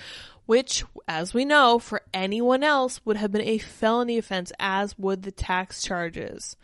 which, 0.47 0.85
as 1.07 1.33
we 1.33 1.45
know, 1.45 1.79
for 1.79 2.03
anyone 2.13 2.63
else 2.63 3.01
would 3.05 3.17
have 3.17 3.33
been 3.33 3.43
a 3.43 3.59
felony 3.59 4.19
offense, 4.19 4.53
as 4.59 4.99
would 4.99 5.23
the 5.23 5.33
tax 5.33 5.83
charges. 5.83 6.57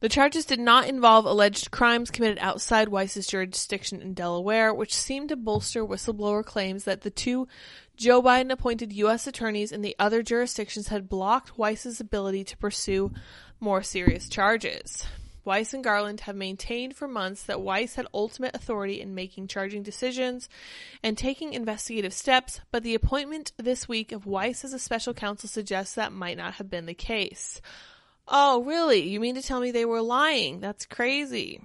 The 0.00 0.08
charges 0.08 0.46
did 0.46 0.60
not 0.60 0.88
involve 0.88 1.26
alleged 1.26 1.70
crimes 1.70 2.10
committed 2.10 2.38
outside 2.40 2.88
Weiss's 2.88 3.26
jurisdiction 3.26 4.00
in 4.00 4.14
Delaware, 4.14 4.72
which 4.72 4.94
seemed 4.94 5.28
to 5.28 5.36
bolster 5.36 5.84
whistleblower 5.84 6.42
claims 6.42 6.84
that 6.84 7.02
the 7.02 7.10
two 7.10 7.46
Joe 7.96 8.22
Biden 8.22 8.50
appointed 8.50 8.94
U.S. 8.94 9.26
attorneys 9.26 9.72
in 9.72 9.82
the 9.82 9.94
other 9.98 10.22
jurisdictions 10.22 10.88
had 10.88 11.10
blocked 11.10 11.58
Weiss's 11.58 12.00
ability 12.00 12.44
to 12.44 12.56
pursue 12.56 13.12
more 13.60 13.82
serious 13.82 14.26
charges. 14.30 15.06
Weiss 15.44 15.74
and 15.74 15.84
Garland 15.84 16.20
have 16.20 16.36
maintained 16.36 16.96
for 16.96 17.06
months 17.06 17.42
that 17.42 17.60
Weiss 17.60 17.96
had 17.96 18.06
ultimate 18.14 18.54
authority 18.54 19.02
in 19.02 19.14
making 19.14 19.48
charging 19.48 19.82
decisions 19.82 20.48
and 21.02 21.18
taking 21.18 21.52
investigative 21.52 22.14
steps, 22.14 22.60
but 22.70 22.82
the 22.82 22.94
appointment 22.94 23.52
this 23.58 23.86
week 23.86 24.12
of 24.12 24.24
Weiss 24.24 24.64
as 24.64 24.72
a 24.72 24.78
special 24.78 25.12
counsel 25.12 25.48
suggests 25.48 25.94
that 25.94 26.12
might 26.12 26.38
not 26.38 26.54
have 26.54 26.70
been 26.70 26.86
the 26.86 26.94
case. 26.94 27.60
Oh, 28.32 28.62
really? 28.62 29.08
You 29.08 29.18
mean 29.18 29.34
to 29.34 29.42
tell 29.42 29.60
me 29.60 29.72
they 29.72 29.84
were 29.84 30.00
lying? 30.00 30.60
That's 30.60 30.86
crazy. 30.86 31.60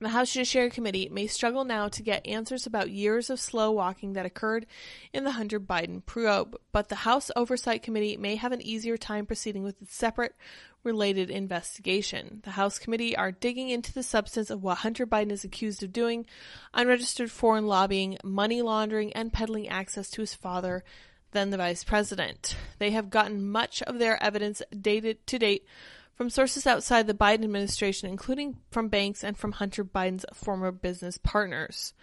The 0.00 0.10
House 0.10 0.32
Judiciary 0.32 0.70
Committee 0.70 1.08
may 1.08 1.26
struggle 1.26 1.64
now 1.64 1.88
to 1.88 2.02
get 2.02 2.26
answers 2.26 2.66
about 2.66 2.90
years 2.90 3.30
of 3.30 3.40
slow 3.40 3.72
walking 3.72 4.12
that 4.12 4.26
occurred 4.26 4.66
in 5.12 5.24
the 5.24 5.32
Hunter 5.32 5.58
Biden 5.58 6.04
probe, 6.04 6.56
but 6.70 6.88
the 6.88 6.94
House 6.94 7.32
Oversight 7.34 7.82
Committee 7.82 8.16
may 8.16 8.36
have 8.36 8.52
an 8.52 8.62
easier 8.62 8.96
time 8.96 9.26
proceeding 9.26 9.64
with 9.64 9.80
its 9.82 9.96
separate 9.96 10.36
related 10.84 11.30
investigation. 11.30 12.40
The 12.44 12.52
House 12.52 12.78
committee 12.78 13.16
are 13.16 13.32
digging 13.32 13.70
into 13.70 13.92
the 13.92 14.04
substance 14.04 14.50
of 14.50 14.62
what 14.62 14.78
Hunter 14.78 15.06
Biden 15.06 15.32
is 15.32 15.42
accused 15.42 15.82
of 15.82 15.92
doing 15.92 16.26
unregistered 16.74 17.32
foreign 17.32 17.66
lobbying, 17.66 18.18
money 18.22 18.62
laundering, 18.62 19.12
and 19.14 19.32
peddling 19.32 19.68
access 19.68 20.10
to 20.10 20.20
his 20.20 20.34
father, 20.34 20.84
than 21.32 21.50
the 21.50 21.56
vice 21.56 21.84
president. 21.84 22.56
They 22.78 22.90
have 22.92 23.10
gotten 23.10 23.48
much 23.48 23.82
of 23.82 23.98
their 23.98 24.22
evidence 24.22 24.62
dated 24.78 25.26
to 25.28 25.38
date 25.38 25.66
from 26.14 26.30
sources 26.30 26.66
outside 26.66 27.06
the 27.06 27.14
Biden 27.14 27.44
administration, 27.44 28.10
including 28.10 28.56
from 28.70 28.88
banks 28.88 29.22
and 29.22 29.36
from 29.36 29.52
Hunter 29.52 29.84
Biden's 29.84 30.26
former 30.34 30.72
business 30.72 31.16
partners. 31.18 31.94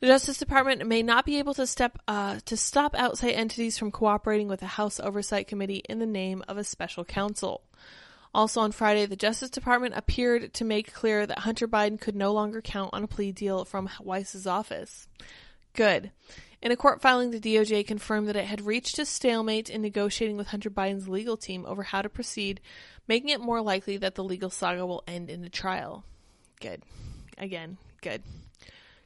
The 0.00 0.08
Justice 0.08 0.36
Department 0.36 0.86
may 0.86 1.02
not 1.02 1.24
be 1.24 1.38
able 1.38 1.54
to 1.54 1.66
step 1.66 1.98
uh, 2.06 2.40
to 2.44 2.56
stop 2.56 2.94
outside 2.94 3.30
entities 3.30 3.78
from 3.78 3.90
cooperating 3.90 4.46
with 4.46 4.60
the 4.60 4.66
House 4.66 5.00
Oversight 5.00 5.48
Committee 5.48 5.82
in 5.88 6.00
the 6.00 6.06
name 6.06 6.44
of 6.48 6.58
a 6.58 6.64
special 6.64 7.02
counsel. 7.02 7.62
Also 8.34 8.60
on 8.60 8.72
Friday, 8.72 9.06
the 9.06 9.16
Justice 9.16 9.48
Department 9.48 9.94
appeared 9.96 10.52
to 10.52 10.64
make 10.66 10.92
clear 10.92 11.26
that 11.26 11.38
Hunter 11.38 11.66
Biden 11.66 11.98
could 11.98 12.14
no 12.14 12.34
longer 12.34 12.60
count 12.60 12.90
on 12.92 13.04
a 13.04 13.08
plea 13.08 13.32
deal 13.32 13.64
from 13.64 13.88
Weiss's 13.98 14.46
office. 14.46 15.08
Good. 15.72 16.10
In 16.66 16.72
a 16.72 16.76
court 16.76 17.00
filing, 17.00 17.30
the 17.30 17.38
DOJ 17.38 17.86
confirmed 17.86 18.26
that 18.26 18.34
it 18.34 18.46
had 18.46 18.66
reached 18.66 18.98
a 18.98 19.06
stalemate 19.06 19.70
in 19.70 19.82
negotiating 19.82 20.36
with 20.36 20.48
Hunter 20.48 20.68
Biden's 20.68 21.08
legal 21.08 21.36
team 21.36 21.64
over 21.64 21.84
how 21.84 22.02
to 22.02 22.08
proceed, 22.08 22.60
making 23.06 23.28
it 23.28 23.40
more 23.40 23.62
likely 23.62 23.98
that 23.98 24.16
the 24.16 24.24
legal 24.24 24.50
saga 24.50 24.84
will 24.84 25.04
end 25.06 25.30
in 25.30 25.44
a 25.44 25.48
trial. 25.48 26.02
Good. 26.60 26.82
Again, 27.38 27.76
good. 28.02 28.24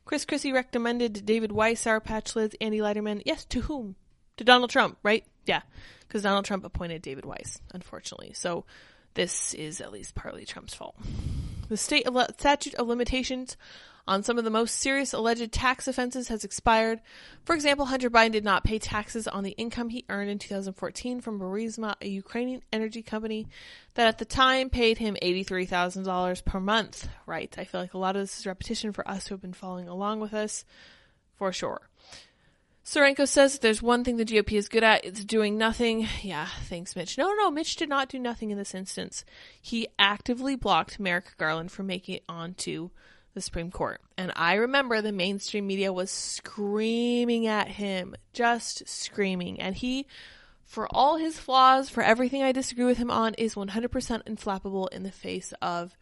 Chris 0.07 0.25
Christie 0.25 0.53
recommended 0.55 1.27
David 1.27 1.53
Weiss, 1.53 1.81
Sour 1.81 2.01
Patch 2.01 2.33
Lyds, 2.33 2.55
Andy 2.63 2.79
Leitermann. 2.79 3.21
Yes, 3.27 3.45
to 3.45 3.61
whom? 3.61 3.95
To 4.39 4.45
Donald 4.45 4.71
Trump, 4.71 4.97
right? 5.03 5.27
Yeah, 5.45 5.61
because 6.09 6.23
Donald 6.23 6.47
Trump 6.47 6.65
appointed 6.65 7.03
David 7.03 7.27
Weiss, 7.27 7.61
unfortunately. 7.75 8.33
So 8.33 8.65
this 9.13 9.53
is 9.53 9.83
at 9.83 9.93
least 9.93 10.15
partly 10.15 10.47
Trump's 10.47 10.73
fault. 10.73 10.97
The 11.69 11.77
state 11.77 12.09
statute 12.39 12.75
of 12.77 12.89
limitations 12.89 13.59
on 14.11 14.25
some 14.25 14.39
of 14.39 14.45
the 14.45 14.51
most 14.51 14.75
serious 14.75 15.13
alleged 15.13 15.53
tax 15.53 15.87
offenses 15.87 16.27
has 16.27 16.43
expired. 16.43 17.01
For 17.45 17.55
example, 17.55 17.87
Hunter 17.87 18.11
Biden 18.11 18.33
did 18.33 18.43
not 18.43 18.65
pay 18.65 18.81
taxes 18.81 19.29
on 19.29 19.45
the 19.45 19.53
income 19.53 19.89
he 19.89 20.05
earned 20.09 20.29
in 20.29 20.41
2014 20.41 21.21
from 21.21 21.39
Burisma, 21.39 21.95
a 22.01 22.09
Ukrainian 22.09 22.61
energy 22.73 23.03
company 23.03 23.47
that 23.95 24.09
at 24.09 24.19
the 24.19 24.25
time 24.25 24.69
paid 24.69 24.99
him 24.99 25.17
$83,000 25.23 26.45
per 26.45 26.59
month. 26.59 27.09
Right. 27.25 27.55
I 27.57 27.63
feel 27.63 27.81
like 27.81 27.95
a 27.95 27.99
lot 27.99 28.17
of 28.17 28.23
this 28.23 28.41
is 28.41 28.49
repetition 28.49 28.93
for 28.93 29.09
us 29.09 29.29
who 29.29 29.35
have 29.35 29.43
been 29.43 29.53
following 29.53 29.87
along 29.87 30.19
with 30.19 30.35
us, 30.35 30.65
for 31.37 31.53
sure. 31.53 31.89
Steranko 32.85 33.29
says 33.29 33.61
there's 33.61 33.81
one 33.81 34.03
thing 34.03 34.17
the 34.17 34.25
GOP 34.25 34.55
is 34.55 34.69
good 34.69 34.83
at, 34.83 35.05
it's 35.05 35.25
doing 35.25 35.57
nothing. 35.57 36.09
Yeah, 36.23 36.49
thanks, 36.65 36.97
Mitch. 36.97 37.17
No, 37.17 37.33
no, 37.35 37.49
Mitch 37.49 37.77
did 37.77 37.89
not 37.89 38.09
do 38.09 38.19
nothing 38.19 38.51
in 38.51 38.59
this 38.59 38.75
instance. 38.75 39.25
He 39.63 39.87
actively 40.01 40.57
blocked 40.57 40.99
Merrick 40.99 41.37
Garland 41.39 41.71
from 41.71 41.87
making 41.87 42.17
it 42.17 42.25
onto 42.29 42.91
the 43.35 43.41
Supreme 43.41 43.71
Court. 43.71 44.01
And 44.17 44.33
I 44.37 44.55
remember 44.55 45.01
the 45.01 45.13
mainstream 45.13 45.67
media 45.67 45.93
was 45.93 46.11
screaming 46.11 47.47
at 47.47 47.69
him, 47.69 48.15
just 48.33 48.89
screaming. 48.89 49.61
And 49.61 49.75
he, 49.75 50.07
for 50.65 50.89
all 50.91 51.17
his 51.17 51.39
flaws, 51.39 51.89
for 51.89 52.03
everything 52.03 52.43
I 52.43 52.53
disagree 52.53 52.85
with 52.85 52.99
him 52.99 53.11
on, 53.11 53.35
is 53.35 53.55
100% 53.55 53.89
inflappable 54.25 54.93
in 54.93 55.03
the 55.03 55.13
face 55.13 55.53
of 55.63 55.97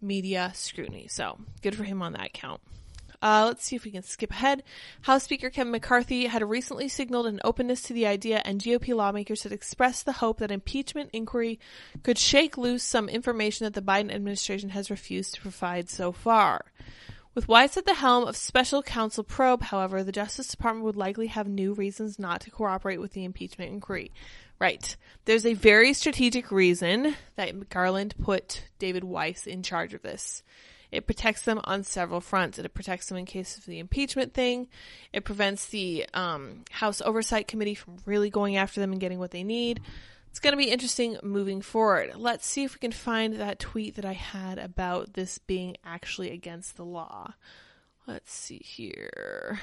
media 0.00 0.52
scrutiny. 0.54 1.06
So 1.08 1.38
good 1.62 1.76
for 1.76 1.84
him 1.84 2.02
on 2.02 2.12
that 2.14 2.32
count. 2.32 2.60
Uh, 3.22 3.44
let's 3.46 3.64
see 3.64 3.76
if 3.76 3.84
we 3.84 3.90
can 3.90 4.02
skip 4.02 4.30
ahead. 4.30 4.62
House 5.02 5.24
Speaker 5.24 5.50
Kevin 5.50 5.72
McCarthy 5.72 6.26
had 6.26 6.42
recently 6.48 6.88
signaled 6.88 7.26
an 7.26 7.40
openness 7.44 7.82
to 7.82 7.92
the 7.92 8.06
idea, 8.06 8.42
and 8.44 8.60
GOP 8.60 8.94
lawmakers 8.94 9.42
had 9.42 9.52
expressed 9.52 10.04
the 10.04 10.12
hope 10.12 10.38
that 10.38 10.50
impeachment 10.50 11.10
inquiry 11.12 11.58
could 12.02 12.18
shake 12.18 12.58
loose 12.58 12.82
some 12.82 13.08
information 13.08 13.64
that 13.64 13.74
the 13.74 13.82
Biden 13.82 14.12
administration 14.12 14.70
has 14.70 14.90
refused 14.90 15.34
to 15.34 15.40
provide 15.40 15.88
so 15.88 16.12
far. 16.12 16.66
With 17.34 17.48
Weiss 17.48 17.76
at 17.76 17.84
the 17.84 17.94
helm 17.94 18.28
of 18.28 18.36
special 18.36 18.80
counsel 18.80 19.24
probe, 19.24 19.62
however, 19.62 20.04
the 20.04 20.12
Justice 20.12 20.46
Department 20.46 20.84
would 20.84 20.94
likely 20.94 21.26
have 21.26 21.48
new 21.48 21.72
reasons 21.72 22.16
not 22.16 22.40
to 22.42 22.50
cooperate 22.50 23.00
with 23.00 23.12
the 23.12 23.24
impeachment 23.24 23.72
inquiry. 23.72 24.12
Right. 24.60 24.96
There's 25.24 25.44
a 25.44 25.54
very 25.54 25.94
strategic 25.94 26.52
reason 26.52 27.16
that 27.34 27.68
Garland 27.70 28.14
put 28.22 28.68
David 28.78 29.02
Weiss 29.02 29.48
in 29.48 29.64
charge 29.64 29.94
of 29.94 30.02
this. 30.02 30.44
It 30.94 31.06
protects 31.06 31.42
them 31.42 31.60
on 31.64 31.82
several 31.82 32.20
fronts. 32.20 32.58
It 32.58 32.74
protects 32.74 33.06
them 33.08 33.18
in 33.18 33.26
case 33.26 33.58
of 33.58 33.66
the 33.66 33.78
impeachment 33.78 34.32
thing. 34.32 34.68
It 35.12 35.24
prevents 35.24 35.66
the 35.66 36.06
um, 36.14 36.64
House 36.70 37.00
Oversight 37.00 37.48
Committee 37.48 37.74
from 37.74 37.96
really 38.06 38.30
going 38.30 38.56
after 38.56 38.80
them 38.80 38.92
and 38.92 39.00
getting 39.00 39.18
what 39.18 39.32
they 39.32 39.44
need. 39.44 39.80
It's 40.30 40.40
going 40.40 40.52
to 40.52 40.58
be 40.58 40.70
interesting 40.70 41.16
moving 41.22 41.62
forward. 41.62 42.12
Let's 42.16 42.46
see 42.46 42.64
if 42.64 42.74
we 42.74 42.80
can 42.80 42.92
find 42.92 43.34
that 43.34 43.58
tweet 43.60 43.96
that 43.96 44.04
I 44.04 44.14
had 44.14 44.58
about 44.58 45.14
this 45.14 45.38
being 45.38 45.76
actually 45.84 46.30
against 46.32 46.76
the 46.76 46.84
law. 46.84 47.34
Let's 48.06 48.32
see 48.32 48.58
here. 48.58 49.60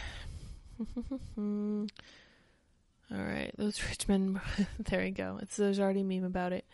All 1.37 1.87
right, 3.11 3.51
those 3.57 3.83
Richmond. 3.83 4.39
there 4.79 5.01
we 5.01 5.11
go. 5.11 5.39
It's 5.41 5.57
there's 5.57 5.79
already 5.79 6.01
a 6.01 6.05
meme 6.05 6.23
about 6.23 6.53
it. 6.53 6.65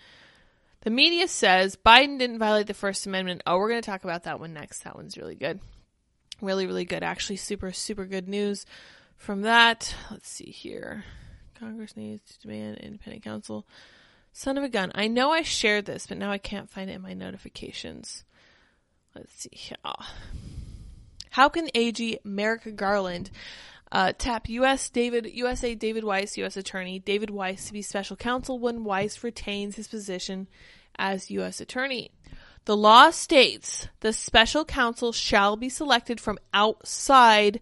The 0.88 0.92
media 0.92 1.28
says 1.28 1.76
Biden 1.76 2.18
didn't 2.18 2.40
violate 2.40 2.68
the 2.68 2.74
First 2.74 3.06
Amendment. 3.08 3.44
Oh, 3.46 3.58
we're 3.58 3.68
going 3.68 3.82
to 3.82 3.86
talk 3.86 4.06
about 4.06 4.24
that 4.24 4.40
one 4.40 4.54
next. 4.54 4.86
That 4.86 4.96
one's 4.96 5.18
really 5.18 5.36
good. 5.36 5.60
Really, 6.40 6.66
really 6.66 6.86
good. 6.86 7.04
Actually, 7.04 7.36
super, 7.36 7.74
super 7.74 8.06
good 8.06 8.30
news 8.30 8.66
from 9.18 9.42
that. 9.42 9.94
Let's 10.10 10.30
see 10.30 10.50
here. 10.50 11.04
Congress 11.60 11.98
needs 11.98 12.22
to 12.32 12.40
demand 12.40 12.78
independent 12.78 13.26
counsel. 13.26 13.68
Son 14.32 14.58
of 14.58 14.64
a 14.64 14.70
gun. 14.70 14.94
I 14.96 15.10
know 15.10 15.30
I 15.30 15.42
shared 15.42 15.88
this, 15.88 16.08
but 16.08 16.18
now 16.18 16.32
I 16.32 16.38
can't 16.38 16.70
find 16.70 16.90
it 16.90 16.94
in 16.94 17.02
my 17.02 17.14
notifications. 17.14 18.24
Let's 19.14 19.34
see 19.42 19.50
here. 19.52 19.76
How 21.32 21.50
can 21.50 21.68
AG 21.76 22.20
Merrick 22.24 22.78
Garland 22.78 23.30
uh, 23.92 24.14
tap 24.18 24.48
U.S. 24.48 24.90
David 24.90 25.30
USA 25.34 25.76
David 25.76 26.06
Weiss, 26.06 26.38
U.S. 26.38 26.56
Attorney 26.56 27.00
David 27.00 27.30
Weiss 27.30 27.68
to 27.68 27.74
be 27.74 27.82
special 27.82 28.16
counsel 28.16 28.58
when 28.58 28.86
Weiss 28.86 29.22
retains 29.22 29.76
his 29.76 29.90
position 29.90 30.48
as 30.98 31.32
U.S. 31.32 31.62
Attorney. 31.62 32.12
The 32.66 32.76
law 32.76 33.12
states 33.12 33.88
the 34.02 34.12
special 34.12 34.66
counsel 34.66 35.14
shall 35.14 35.56
be 35.56 35.70
selected 35.70 36.20
from 36.20 36.38
outside 36.54 37.62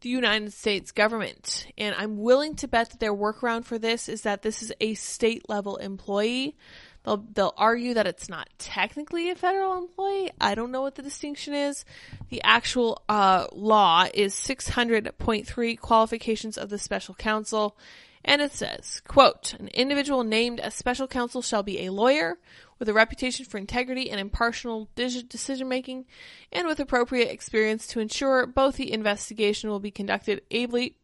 the 0.00 0.10
United 0.10 0.52
States 0.52 0.92
government. 0.92 1.66
And 1.76 1.94
I'm 1.98 2.18
willing 2.18 2.54
to 2.56 2.68
bet 2.68 2.90
that 2.90 3.00
their 3.00 3.14
workaround 3.14 3.64
for 3.64 3.78
this 3.78 4.08
is 4.08 4.22
that 4.22 4.42
this 4.42 4.62
is 4.62 4.72
a 4.80 4.94
state 4.94 5.48
level 5.48 5.76
employee. 5.78 6.56
They'll, 7.04 7.24
they'll 7.32 7.54
argue 7.56 7.94
that 7.94 8.06
it's 8.06 8.28
not 8.28 8.48
technically 8.58 9.30
a 9.30 9.34
federal 9.34 9.76
employee. 9.76 10.30
I 10.40 10.54
don't 10.54 10.70
know 10.70 10.82
what 10.82 10.94
the 10.94 11.02
distinction 11.02 11.52
is. 11.52 11.84
The 12.28 12.42
actual 12.44 13.02
uh, 13.08 13.46
law 13.52 14.06
is 14.14 14.34
600.3 14.34 15.78
qualifications 15.80 16.56
of 16.56 16.70
the 16.70 16.78
special 16.78 17.14
counsel. 17.14 17.76
And 18.24 18.40
it 18.40 18.52
says, 18.52 19.02
quote, 19.06 19.52
an 19.54 19.68
individual 19.68 20.24
named 20.24 20.58
as 20.58 20.74
special 20.74 21.06
counsel 21.06 21.42
shall 21.42 21.62
be 21.62 21.84
a 21.84 21.92
lawyer 21.92 22.38
with 22.78 22.88
a 22.88 22.94
reputation 22.94 23.44
for 23.44 23.58
integrity 23.58 24.10
and 24.10 24.18
impartial 24.18 24.88
decision 24.94 25.68
making 25.68 26.06
and 26.50 26.66
with 26.66 26.80
appropriate 26.80 27.30
experience 27.30 27.86
to 27.88 28.00
ensure 28.00 28.46
both 28.46 28.76
the 28.76 28.92
investigation 28.92 29.68
will 29.68 29.80
be 29.80 29.90
conducted 29.90 30.40
ably, 30.50 30.96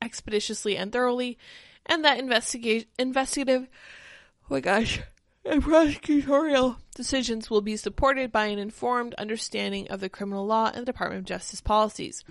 expeditiously, 0.00 0.76
and 0.76 0.92
thoroughly, 0.92 1.38
and 1.86 2.04
that 2.04 2.18
investigate, 2.18 2.88
investigative, 2.98 3.68
oh 4.44 4.54
my 4.54 4.60
gosh, 4.60 5.00
and 5.44 5.62
prosecutorial 5.62 6.76
decisions 6.94 7.50
will 7.50 7.62
be 7.62 7.76
supported 7.76 8.30
by 8.30 8.46
an 8.46 8.60
informed 8.60 9.14
understanding 9.14 9.88
of 9.88 9.98
the 9.98 10.08
criminal 10.08 10.46
law 10.46 10.66
and 10.66 10.82
the 10.82 10.92
Department 10.92 11.18
of 11.18 11.24
Justice 11.24 11.60
policies. 11.60 12.24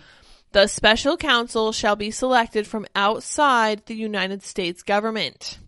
The 0.54 0.68
special 0.68 1.16
counsel 1.16 1.72
shall 1.72 1.96
be 1.96 2.12
selected 2.12 2.68
from 2.68 2.86
outside 2.94 3.86
the 3.86 3.96
United 3.96 4.44
States 4.44 4.84
government. 4.84 5.60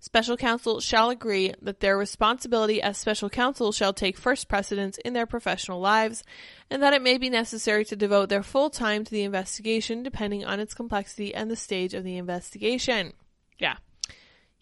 Special 0.00 0.38
counsel 0.38 0.80
shall 0.80 1.10
agree 1.10 1.52
that 1.60 1.80
their 1.80 1.98
responsibility 1.98 2.80
as 2.80 2.96
special 2.96 3.28
counsel 3.28 3.72
shall 3.72 3.92
take 3.92 4.16
first 4.16 4.48
precedence 4.48 4.96
in 4.98 5.12
their 5.12 5.26
professional 5.26 5.80
lives, 5.80 6.24
and 6.70 6.82
that 6.82 6.94
it 6.94 7.02
may 7.02 7.18
be 7.18 7.28
necessary 7.28 7.84
to 7.84 7.94
devote 7.94 8.30
their 8.30 8.42
full 8.42 8.70
time 8.70 9.04
to 9.04 9.10
the 9.10 9.22
investigation 9.22 10.02
depending 10.02 10.46
on 10.46 10.60
its 10.60 10.72
complexity 10.72 11.34
and 11.34 11.50
the 11.50 11.54
stage 11.54 11.92
of 11.92 12.02
the 12.02 12.16
investigation. 12.16 13.12
Yeah. 13.58 13.76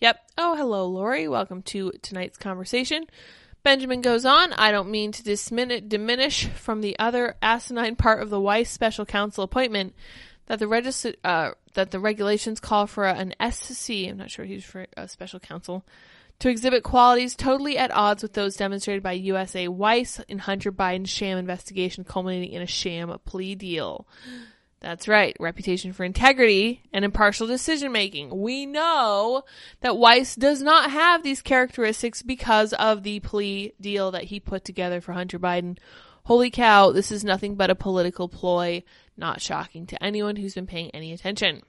Yep. 0.01 0.19
Oh, 0.37 0.57
hello, 0.57 0.87
Lori. 0.87 1.29
Welcome 1.29 1.63
to 1.63 1.93
tonight's 2.03 2.37
conversation. 2.37 3.07
Benjamin 3.63 4.01
goes 4.01 4.25
on, 4.25 4.53
I 4.55 4.73
don't 4.73 4.91
mean 4.91 5.13
to 5.13 5.23
dismin- 5.23 5.89
diminish 5.89 6.47
from 6.47 6.81
the 6.81 6.99
other 6.99 7.37
asinine 7.43 7.97
part 7.97 8.23
of 8.23 8.31
the 8.31 8.41
Weiss 8.41 8.71
special 8.71 9.05
counsel 9.05 9.45
appointment 9.45 9.95
that 10.47 10.59
the 10.59 10.67
regis- 10.67 11.07
uh, 11.23 11.53
that 11.75 11.91
the 11.91 12.01
regulations 12.01 12.59
call 12.59 12.87
for 12.87 13.07
an 13.07 13.35
SC, 13.39 14.09
I'm 14.09 14.17
not 14.17 14.31
sure 14.31 14.45
he's 14.45 14.65
for 14.65 14.87
a 14.97 15.07
special 15.07 15.39
counsel, 15.39 15.85
to 16.41 16.49
exhibit 16.49 16.83
qualities 16.83 17.37
totally 17.37 17.77
at 17.77 17.93
odds 17.93 18.23
with 18.23 18.33
those 18.33 18.57
demonstrated 18.57 19.03
by 19.03 19.13
USA 19.13 19.69
Weiss 19.69 20.21
in 20.27 20.39
Hunter 20.39 20.73
Biden's 20.73 21.11
sham 21.11 21.37
investigation 21.39 22.03
culminating 22.03 22.53
in 22.53 22.63
a 22.63 22.67
sham 22.67 23.17
plea 23.27 23.55
deal. 23.55 24.09
That's 24.81 25.07
right. 25.09 25.37
Reputation 25.39 25.93
for 25.93 26.05
integrity 26.05 26.83
and 26.93 27.05
impartial 27.05 27.47
decision 27.47 27.93
making. 27.93 28.41
We 28.41 28.65
know 28.65 29.45
that 29.83 29.99
Weiss 29.99 30.35
does 30.35 30.63
not 30.63 30.91
have 30.91 31.23
these 31.23 31.43
characteristics 31.43 32.23
because 32.23 32.73
of 32.73 33.03
the 33.03 33.21
plea 33.21 33.75
deal 33.79 34.11
that 34.13 34.25
he 34.25 34.41
put 34.41 34.65
together 34.65 35.03
for 35.03 35.13
Hunter 35.13 35.39
Biden. 35.39 35.77
Holy 36.25 36.51
cow, 36.51 36.93
this 36.93 37.13
is 37.13 37.25
nothing 37.25 37.57
but 37.57 37.69
a 37.69 37.75
political 37.75 38.29
ploy. 38.29 38.83
Not 39.19 39.43
shocking 39.43 39.87
to 39.87 40.03
anyone 40.03 40.37
who's 40.37 40.55
been 40.55 40.67
paying 40.67 40.91
any 40.93 41.13
attention. 41.13 41.63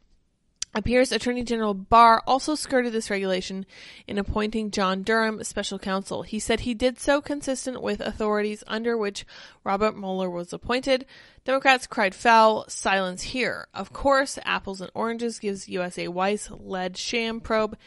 Appears 0.74 1.12
Attorney 1.12 1.44
General 1.44 1.74
Barr 1.74 2.22
also 2.26 2.56
skirted 2.56 2.94
this 2.94 3.10
regulation 3.10 3.66
in 4.08 4.18
appointing 4.18 4.72
John 4.72 5.04
Durham 5.04 5.44
special 5.44 5.78
counsel. 5.80 6.22
He 6.24 6.40
said 6.40 6.62
he 6.62 6.74
did 6.74 7.00
so 7.00 7.22
consistent 7.22 7.82
with 7.82 8.00
authorities 8.00 8.64
under 8.68 8.98
which 8.98 9.26
Robert 9.64 9.98
Mueller 9.98 10.30
was 10.30 10.54
appointed. 10.54 11.06
Democrats 11.44 11.88
cried 11.88 12.16
foul, 12.16 12.66
silence 12.68 13.22
here. 13.24 13.68
Of 13.74 13.92
course, 13.92 14.40
apples 14.46 14.82
and 14.82 14.92
oranges 14.94 15.40
gives 15.40 15.70
USA 15.70 16.08
Weiss 16.08 16.50
led 16.52 16.98
sham 16.98 17.42
probe 17.42 17.78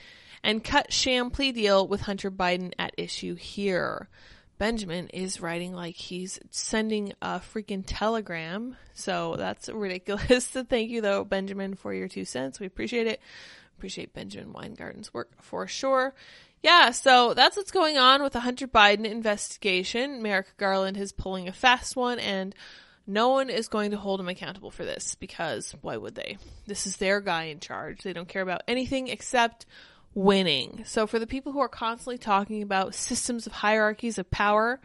and 0.43 0.63
cut 0.63 0.93
sham 0.93 1.31
plea 1.31 1.53
deal 1.53 1.89
with 1.89 2.03
Hunter 2.03 2.31
Biden 2.31 2.73
at 2.79 2.95
issue 2.99 3.35
here. 3.35 4.09
Benjamin 4.59 5.09
is 5.09 5.41
writing 5.41 5.75
like 5.75 5.97
he's 5.97 6.39
sending 6.51 7.13
a 7.21 7.41
freaking 7.41 7.83
telegram. 7.87 8.77
So 8.95 9.37
that's 9.37 9.69
ridiculous. 9.69 10.47
so 10.49 10.65
thank 10.65 10.91
you 10.91 11.01
though, 11.01 11.25
Benjamin, 11.25 11.75
for 11.75 11.93
your 11.93 12.09
two 12.09 12.25
cents. 12.25 12.61
We 12.61 12.67
appreciate 12.67 13.07
it. 13.07 13.21
Appreciate 13.77 14.15
Benjamin 14.15 14.53
Weingarten's 14.53 15.13
work 15.13 15.31
for 15.43 15.67
sure. 15.67 16.15
Yeah, 16.63 16.93
so 16.93 17.35
that's 17.35 17.57
what's 17.57 17.73
going 17.73 17.99
on 17.99 18.23
with 18.23 18.33
the 18.33 18.41
Hunter 18.41 18.67
Biden 18.67 19.05
investigation. 19.05 20.23
Merrick 20.23 20.57
Garland 20.57 20.97
is 20.97 21.13
pulling 21.13 21.47
a 21.47 21.53
fast 21.53 21.95
one 21.95 22.19
and 22.19 22.55
no 23.07 23.29
one 23.31 23.51
is 23.51 23.69
going 23.69 23.91
to 23.91 23.99
hold 23.99 24.21
him 24.21 24.29
accountable 24.29 24.71
for 24.71 24.85
this 24.85 25.15
because 25.17 25.75
why 25.83 25.97
would 25.97 26.15
they? 26.15 26.39
This 26.67 26.87
is 26.87 26.97
their 26.97 27.21
guy 27.21 27.45
in 27.45 27.61
charge. 27.61 28.03
They 28.03 28.15
don't 28.15 28.29
care 28.29 28.41
about 28.41 28.63
anything 28.67 29.09
except 29.09 29.67
winning. 30.15 30.83
So 30.87 31.07
for 31.07 31.19
the 31.19 31.27
people 31.27 31.53
who 31.53 31.61
are 31.61 31.69
constantly 31.69 32.19
talking 32.19 32.63
about 32.63 32.95
systems 32.95 33.47
of 33.47 33.53
hierarchies 33.53 34.19
of 34.19 34.31
power, 34.31 34.81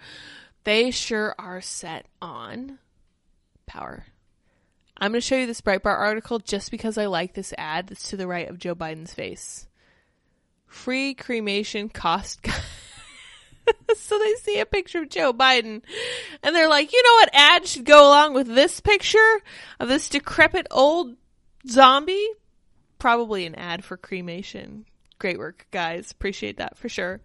they 0.63 0.91
sure 0.91 1.35
are 1.37 1.61
set 1.61 2.07
on 2.21 2.79
power. 3.65 4.05
I'm 4.97 5.11
going 5.11 5.21
to 5.21 5.25
show 5.25 5.37
you 5.37 5.47
this 5.47 5.61
Breitbart 5.61 5.97
article 5.97 6.39
just 6.39 6.71
because 6.71 6.97
I 6.97 7.05
like 7.05 7.33
this 7.33 7.53
ad 7.57 7.87
that's 7.87 8.09
to 8.09 8.17
the 8.17 8.27
right 8.27 8.49
of 8.49 8.59
Joe 8.59 8.75
Biden's 8.75 9.13
face. 9.13 9.65
Free 10.67 11.13
cremation 11.13 11.87
cost. 11.87 12.45
so 13.95 14.19
they 14.19 14.33
see 14.41 14.59
a 14.59 14.65
picture 14.65 15.03
of 15.03 15.09
Joe 15.09 15.31
Biden 15.31 15.81
and 16.43 16.55
they're 16.55 16.67
like, 16.67 16.91
you 16.91 17.01
know 17.01 17.13
what 17.13 17.29
ad 17.33 17.65
should 17.65 17.85
go 17.85 18.07
along 18.07 18.33
with 18.33 18.47
this 18.47 18.81
picture 18.81 19.41
of 19.79 19.87
this 19.87 20.09
decrepit 20.09 20.67
old 20.69 21.15
zombie? 21.67 22.29
Probably 22.97 23.45
an 23.45 23.55
ad 23.55 23.85
for 23.85 23.95
cremation 23.95 24.85
great 25.19 25.37
work, 25.37 25.67
guys. 25.71 26.11
Appreciate 26.11 26.57
that 26.57 26.77
for 26.77 26.89
sure. 26.89 27.21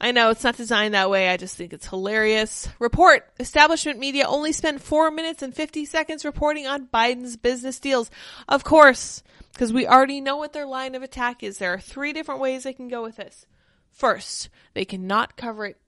I 0.00 0.10
know 0.10 0.30
it's 0.30 0.44
not 0.44 0.56
designed 0.56 0.94
that 0.94 1.10
way. 1.10 1.28
I 1.28 1.36
just 1.36 1.56
think 1.56 1.72
it's 1.72 1.86
hilarious. 1.86 2.68
Report. 2.78 3.24
Establishment 3.38 3.98
media 3.98 4.26
only 4.26 4.52
spent 4.52 4.82
four 4.82 5.10
minutes 5.10 5.42
and 5.42 5.54
50 5.54 5.84
seconds 5.84 6.24
reporting 6.24 6.66
on 6.66 6.88
Biden's 6.88 7.36
business 7.36 7.78
deals. 7.78 8.10
Of 8.48 8.64
course, 8.64 9.22
because 9.52 9.72
we 9.72 9.86
already 9.86 10.20
know 10.20 10.36
what 10.36 10.52
their 10.52 10.66
line 10.66 10.94
of 10.94 11.02
attack 11.02 11.42
is. 11.42 11.58
There 11.58 11.72
are 11.72 11.80
three 11.80 12.12
different 12.12 12.40
ways 12.40 12.64
they 12.64 12.72
can 12.72 12.88
go 12.88 13.02
with 13.02 13.16
this. 13.16 13.46
First, 13.92 14.48
they 14.74 14.84
cannot 14.84 15.36
cover 15.36 15.66
it 15.66 15.80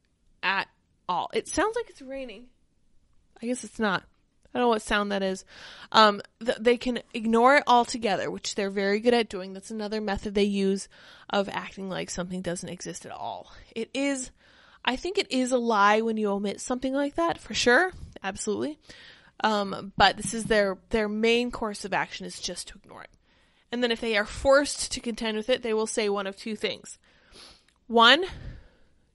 at 0.42 0.68
all. 1.09 1.31
It 1.35 1.49
sounds 1.49 1.75
like 1.75 1.90
it's 1.90 2.03
raining. 2.03 2.47
I 3.42 3.47
guess 3.47 3.64
it's 3.64 3.81
not. 3.81 4.05
I 4.55 4.59
don't 4.59 4.67
know 4.67 4.69
what 4.69 4.83
sound 4.83 5.11
that 5.11 5.23
is. 5.23 5.45
Um, 5.90 6.23
th- 6.45 6.59
they 6.61 6.77
can 6.77 7.01
ignore 7.12 7.57
it 7.57 7.64
altogether, 7.67 8.31
which 8.31 8.55
they're 8.55 8.71
very 8.71 9.01
good 9.01 9.12
at 9.12 9.29
doing. 9.29 9.53
That's 9.53 9.73
another 9.73 10.01
method 10.01 10.35
they 10.35 10.45
use 10.45 10.88
of 11.29 11.49
acting 11.49 11.88
like 11.90 12.09
something 12.09 12.40
doesn't 12.40 12.69
exist 12.69 13.05
at 13.05 13.11
all. 13.11 13.51
It 13.75 13.90
is, 13.93 14.31
I 14.85 14.95
think 14.95 15.19
it 15.19 15.31
is 15.33 15.51
a 15.51 15.59
lie 15.59 16.03
when 16.03 16.17
you 16.17 16.31
omit 16.31 16.61
something 16.61 16.95
like 16.95 17.17
that, 17.17 17.38
for 17.38 17.53
sure. 17.53 17.93
Absolutely. 18.23 18.79
Um, 19.43 19.93
but 19.97 20.17
this 20.17 20.33
is 20.33 20.45
their, 20.45 20.79
their 20.90 21.09
main 21.09 21.51
course 21.51 21.85
of 21.85 21.93
action 21.93 22.25
is 22.25 22.38
just 22.38 22.69
to 22.69 22.79
ignore 22.79 23.03
it. 23.03 23.11
And 23.73 23.83
then 23.83 23.90
if 23.90 24.01
they 24.01 24.17
are 24.17 24.25
forced 24.25 24.93
to 24.93 25.01
contend 25.01 25.37
with 25.37 25.51
it, 25.51 25.62
they 25.62 25.75
will 25.75 25.88
say 25.88 26.09
one 26.09 26.29
of 26.29 26.37
two 26.37 26.55
things. 26.55 26.97
One, 27.88 28.25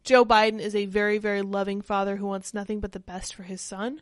Joe 0.04 0.26
Biden 0.26 0.60
is 0.60 0.76
a 0.76 0.86
very, 0.86 1.18
very 1.18 1.42
loving 1.42 1.82
father 1.82 2.18
who 2.18 2.26
wants 2.26 2.54
nothing 2.54 2.82
but 2.82 2.92
the 2.92 3.00
best 3.00 3.34
for 3.34 3.44
his 3.44 3.62
son. 3.62 4.02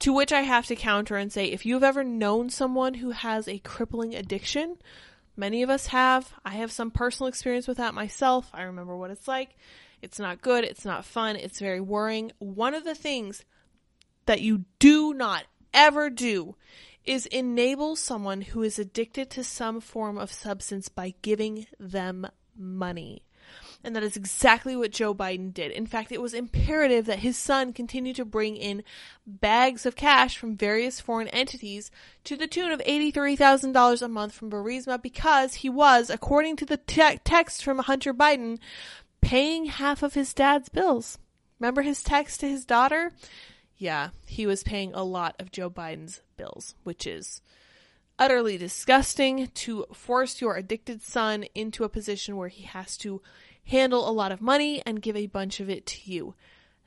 To 0.00 0.12
which 0.12 0.32
I 0.32 0.40
have 0.42 0.66
to 0.66 0.76
counter 0.76 1.16
and 1.16 1.32
say 1.32 1.46
if 1.46 1.66
you've 1.66 1.84
ever 1.84 2.02
known 2.02 2.48
someone 2.48 2.94
who 2.94 3.10
has 3.10 3.46
a 3.46 3.58
crippling 3.58 4.14
addiction, 4.14 4.76
many 5.36 5.62
of 5.62 5.70
us 5.70 5.88
have. 5.88 6.32
I 6.44 6.50
have 6.52 6.72
some 6.72 6.90
personal 6.90 7.28
experience 7.28 7.68
with 7.68 7.76
that 7.76 7.94
myself. 7.94 8.50
I 8.54 8.62
remember 8.62 8.96
what 8.96 9.10
it's 9.10 9.28
like. 9.28 9.56
It's 10.00 10.18
not 10.18 10.40
good, 10.40 10.64
it's 10.64 10.86
not 10.86 11.04
fun, 11.04 11.36
it's 11.36 11.60
very 11.60 11.80
worrying. 11.80 12.32
One 12.38 12.74
of 12.74 12.84
the 12.84 12.94
things 12.94 13.44
that 14.24 14.40
you 14.40 14.64
do 14.78 15.12
not 15.12 15.44
ever 15.74 16.08
do 16.08 16.56
is 17.04 17.26
enable 17.26 17.96
someone 17.96 18.40
who 18.40 18.62
is 18.62 18.78
addicted 18.78 19.30
to 19.30 19.44
some 19.44 19.80
form 19.80 20.16
of 20.16 20.32
substance 20.32 20.88
by 20.88 21.14
giving 21.20 21.66
them 21.78 22.26
money. 22.56 23.24
And 23.82 23.96
that 23.96 24.02
is 24.02 24.16
exactly 24.16 24.76
what 24.76 24.90
Joe 24.90 25.14
Biden 25.14 25.54
did. 25.54 25.72
In 25.72 25.86
fact, 25.86 26.12
it 26.12 26.20
was 26.20 26.34
imperative 26.34 27.06
that 27.06 27.20
his 27.20 27.38
son 27.38 27.72
continue 27.72 28.12
to 28.12 28.26
bring 28.26 28.56
in 28.56 28.82
bags 29.26 29.86
of 29.86 29.96
cash 29.96 30.36
from 30.36 30.56
various 30.56 31.00
foreign 31.00 31.28
entities 31.28 31.90
to 32.24 32.36
the 32.36 32.46
tune 32.46 32.72
of 32.72 32.80
$83,000 32.80 34.02
a 34.02 34.08
month 34.08 34.34
from 34.34 34.50
Burisma 34.50 35.00
because 35.00 35.54
he 35.54 35.70
was, 35.70 36.10
according 36.10 36.56
to 36.56 36.66
the 36.66 36.76
te- 36.76 37.20
text 37.24 37.64
from 37.64 37.78
Hunter 37.78 38.12
Biden, 38.12 38.58
paying 39.22 39.66
half 39.66 40.02
of 40.02 40.12
his 40.12 40.34
dad's 40.34 40.68
bills. 40.68 41.18
Remember 41.58 41.82
his 41.82 42.02
text 42.02 42.40
to 42.40 42.48
his 42.48 42.66
daughter? 42.66 43.12
Yeah, 43.78 44.10
he 44.26 44.46
was 44.46 44.62
paying 44.62 44.92
a 44.92 45.04
lot 45.04 45.36
of 45.38 45.50
Joe 45.50 45.70
Biden's 45.70 46.20
bills, 46.36 46.74
which 46.84 47.06
is 47.06 47.40
utterly 48.18 48.58
disgusting 48.58 49.46
to 49.54 49.86
force 49.94 50.42
your 50.42 50.56
addicted 50.56 51.02
son 51.02 51.44
into 51.54 51.84
a 51.84 51.88
position 51.88 52.36
where 52.36 52.48
he 52.48 52.64
has 52.64 52.98
to 52.98 53.22
handle 53.64 54.08
a 54.08 54.12
lot 54.12 54.32
of 54.32 54.40
money 54.40 54.82
and 54.84 55.02
give 55.02 55.16
a 55.16 55.26
bunch 55.26 55.60
of 55.60 55.70
it 55.70 55.86
to 55.86 56.10
you. 56.10 56.34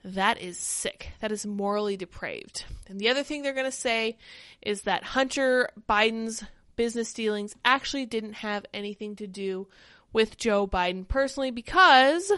That 0.04 0.42
is 0.42 0.58
sick. 0.58 1.12
That 1.22 1.32
is 1.32 1.46
morally 1.46 1.96
depraved. 1.96 2.66
And 2.88 3.00
the 3.00 3.10
other 3.10 3.24
thing 3.24 3.42
they're 3.42 3.54
going 3.54 3.66
to 3.66 3.72
say 3.72 4.18
is 4.62 4.82
that 4.82 5.04
Hunter 5.04 5.70
Biden's 5.90 6.44
business 6.76 7.14
dealings 7.14 7.56
actually 7.64 8.06
didn't 8.06 8.34
have 8.34 8.66
anything 8.74 9.16
to 9.18 9.28
do 9.28 9.68
with 10.12 10.38
Joe 10.38 10.68
Biden 10.68 11.08
personally 11.08 11.52
because 11.52 12.32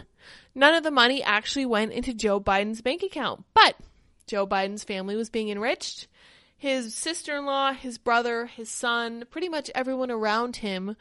none 0.53 0.73
of 0.75 0.83
the 0.83 0.91
money 0.91 1.23
actually 1.23 1.65
went 1.65 1.91
into 1.91 2.13
Joe 2.13 2.39
Biden's 2.39 2.81
bank 2.81 3.03
account. 3.03 3.43
But 3.53 3.75
Joe 4.27 4.47
Biden's 4.47 4.83
family 4.83 5.15
was 5.15 5.29
being 5.29 5.49
enriched. 5.49 6.07
His 6.57 6.95
sister 6.95 7.35
in 7.35 7.45
law, 7.45 7.73
his 7.73 7.97
brother, 7.97 8.45
his 8.45 8.69
son, 8.69 9.25
pretty 9.29 9.49
much 9.49 9.69
everyone 9.75 10.09
around 10.09 10.57
him 10.57 10.95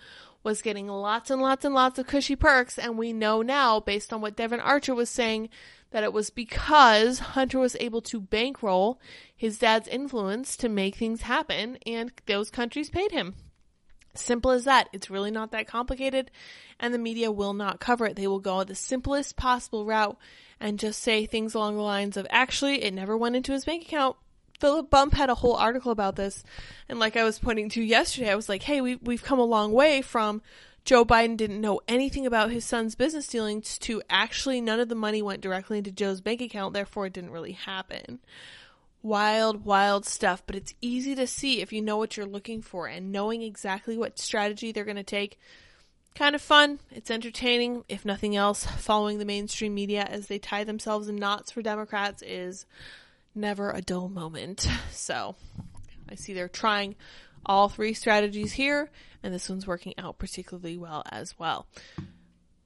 was 0.44 0.62
getting 0.62 0.86
lots 0.86 1.30
and 1.30 1.42
lots 1.42 1.64
and 1.64 1.74
lots 1.74 1.98
of 1.98 2.06
cushy 2.06 2.36
perks. 2.36 2.78
And 2.78 2.96
we 2.96 3.12
know 3.12 3.42
now, 3.42 3.80
based 3.80 4.12
on 4.12 4.20
what 4.20 4.36
Devon 4.36 4.60
Archer 4.60 4.94
was 4.94 5.10
saying, 5.10 5.48
that 5.90 6.04
it 6.04 6.12
was 6.12 6.30
because 6.30 7.18
Hunter 7.20 7.58
was 7.58 7.76
able 7.80 8.02
to 8.02 8.20
bankroll 8.20 9.00
his 9.34 9.58
dad's 9.58 9.88
influence 9.88 10.56
to 10.58 10.68
make 10.68 10.96
things 10.96 11.22
happen, 11.22 11.78
and 11.86 12.12
those 12.26 12.50
countries 12.50 12.90
paid 12.90 13.10
him. 13.10 13.34
Simple 14.14 14.52
as 14.52 14.64
that. 14.64 14.88
It's 14.92 15.10
really 15.10 15.30
not 15.30 15.50
that 15.52 15.66
complicated, 15.66 16.30
and 16.78 16.92
the 16.92 16.98
media 16.98 17.32
will 17.32 17.54
not 17.54 17.80
cover 17.80 18.06
it. 18.06 18.16
They 18.16 18.26
will 18.26 18.40
go 18.40 18.62
the 18.62 18.74
simplest 18.74 19.36
possible 19.36 19.84
route 19.84 20.16
and 20.60 20.78
just 20.78 21.02
say 21.02 21.26
things 21.26 21.54
along 21.54 21.76
the 21.76 21.82
lines 21.82 22.16
of, 22.16 22.26
actually, 22.30 22.84
it 22.84 22.94
never 22.94 23.16
went 23.16 23.36
into 23.36 23.52
his 23.52 23.64
bank 23.64 23.82
account. 23.84 24.16
Philip 24.60 24.88
Bump 24.90 25.14
had 25.14 25.30
a 25.30 25.34
whole 25.34 25.54
article 25.54 25.92
about 25.92 26.16
this, 26.16 26.44
and 26.88 26.98
like 26.98 27.16
I 27.16 27.24
was 27.24 27.38
pointing 27.38 27.68
to 27.70 27.82
yesterday, 27.82 28.30
I 28.30 28.36
was 28.36 28.48
like, 28.48 28.62
"Hey, 28.62 28.80
we 28.80 28.96
we've 28.96 29.22
come 29.22 29.38
a 29.38 29.44
long 29.44 29.72
way 29.72 30.00
from 30.00 30.42
Joe 30.84 31.04
Biden 31.04 31.36
didn't 31.36 31.60
know 31.60 31.80
anything 31.88 32.26
about 32.26 32.50
his 32.50 32.64
son's 32.64 32.94
business 32.94 33.26
dealings 33.26 33.78
to 33.78 34.02
actually 34.08 34.60
none 34.60 34.80
of 34.80 34.88
the 34.88 34.94
money 34.94 35.22
went 35.22 35.40
directly 35.40 35.78
into 35.78 35.90
Joe's 35.90 36.20
bank 36.20 36.40
account, 36.40 36.74
therefore 36.74 37.06
it 37.06 37.12
didn't 37.12 37.30
really 37.30 37.52
happen." 37.52 38.20
Wild, 39.02 39.66
wild 39.66 40.06
stuff, 40.06 40.42
but 40.46 40.56
it's 40.56 40.72
easy 40.80 41.14
to 41.14 41.26
see 41.26 41.60
if 41.60 41.74
you 41.74 41.82
know 41.82 41.98
what 41.98 42.16
you're 42.16 42.24
looking 42.24 42.62
for 42.62 42.86
and 42.86 43.12
knowing 43.12 43.42
exactly 43.42 43.98
what 43.98 44.18
strategy 44.18 44.72
they're 44.72 44.82
going 44.82 44.96
to 44.96 45.02
take. 45.02 45.38
Kind 46.14 46.34
of 46.34 46.40
fun. 46.40 46.78
It's 46.90 47.10
entertaining, 47.10 47.84
if 47.86 48.06
nothing 48.06 48.34
else. 48.34 48.64
Following 48.64 49.18
the 49.18 49.26
mainstream 49.26 49.74
media 49.74 50.04
as 50.04 50.28
they 50.28 50.38
tie 50.38 50.64
themselves 50.64 51.06
in 51.06 51.16
knots 51.16 51.50
for 51.50 51.60
Democrats 51.60 52.22
is 52.22 52.64
never 53.34 53.70
a 53.70 53.80
dull 53.80 54.08
moment. 54.08 54.66
So 54.90 55.34
I 56.08 56.14
see 56.14 56.32
they're 56.32 56.48
trying 56.48 56.94
all 57.44 57.68
three 57.68 57.92
strategies 57.92 58.52
here, 58.52 58.90
and 59.22 59.34
this 59.34 59.50
one's 59.50 59.66
working 59.66 59.92
out 59.98 60.18
particularly 60.18 60.78
well 60.78 61.02
as 61.10 61.38
well. 61.38 61.66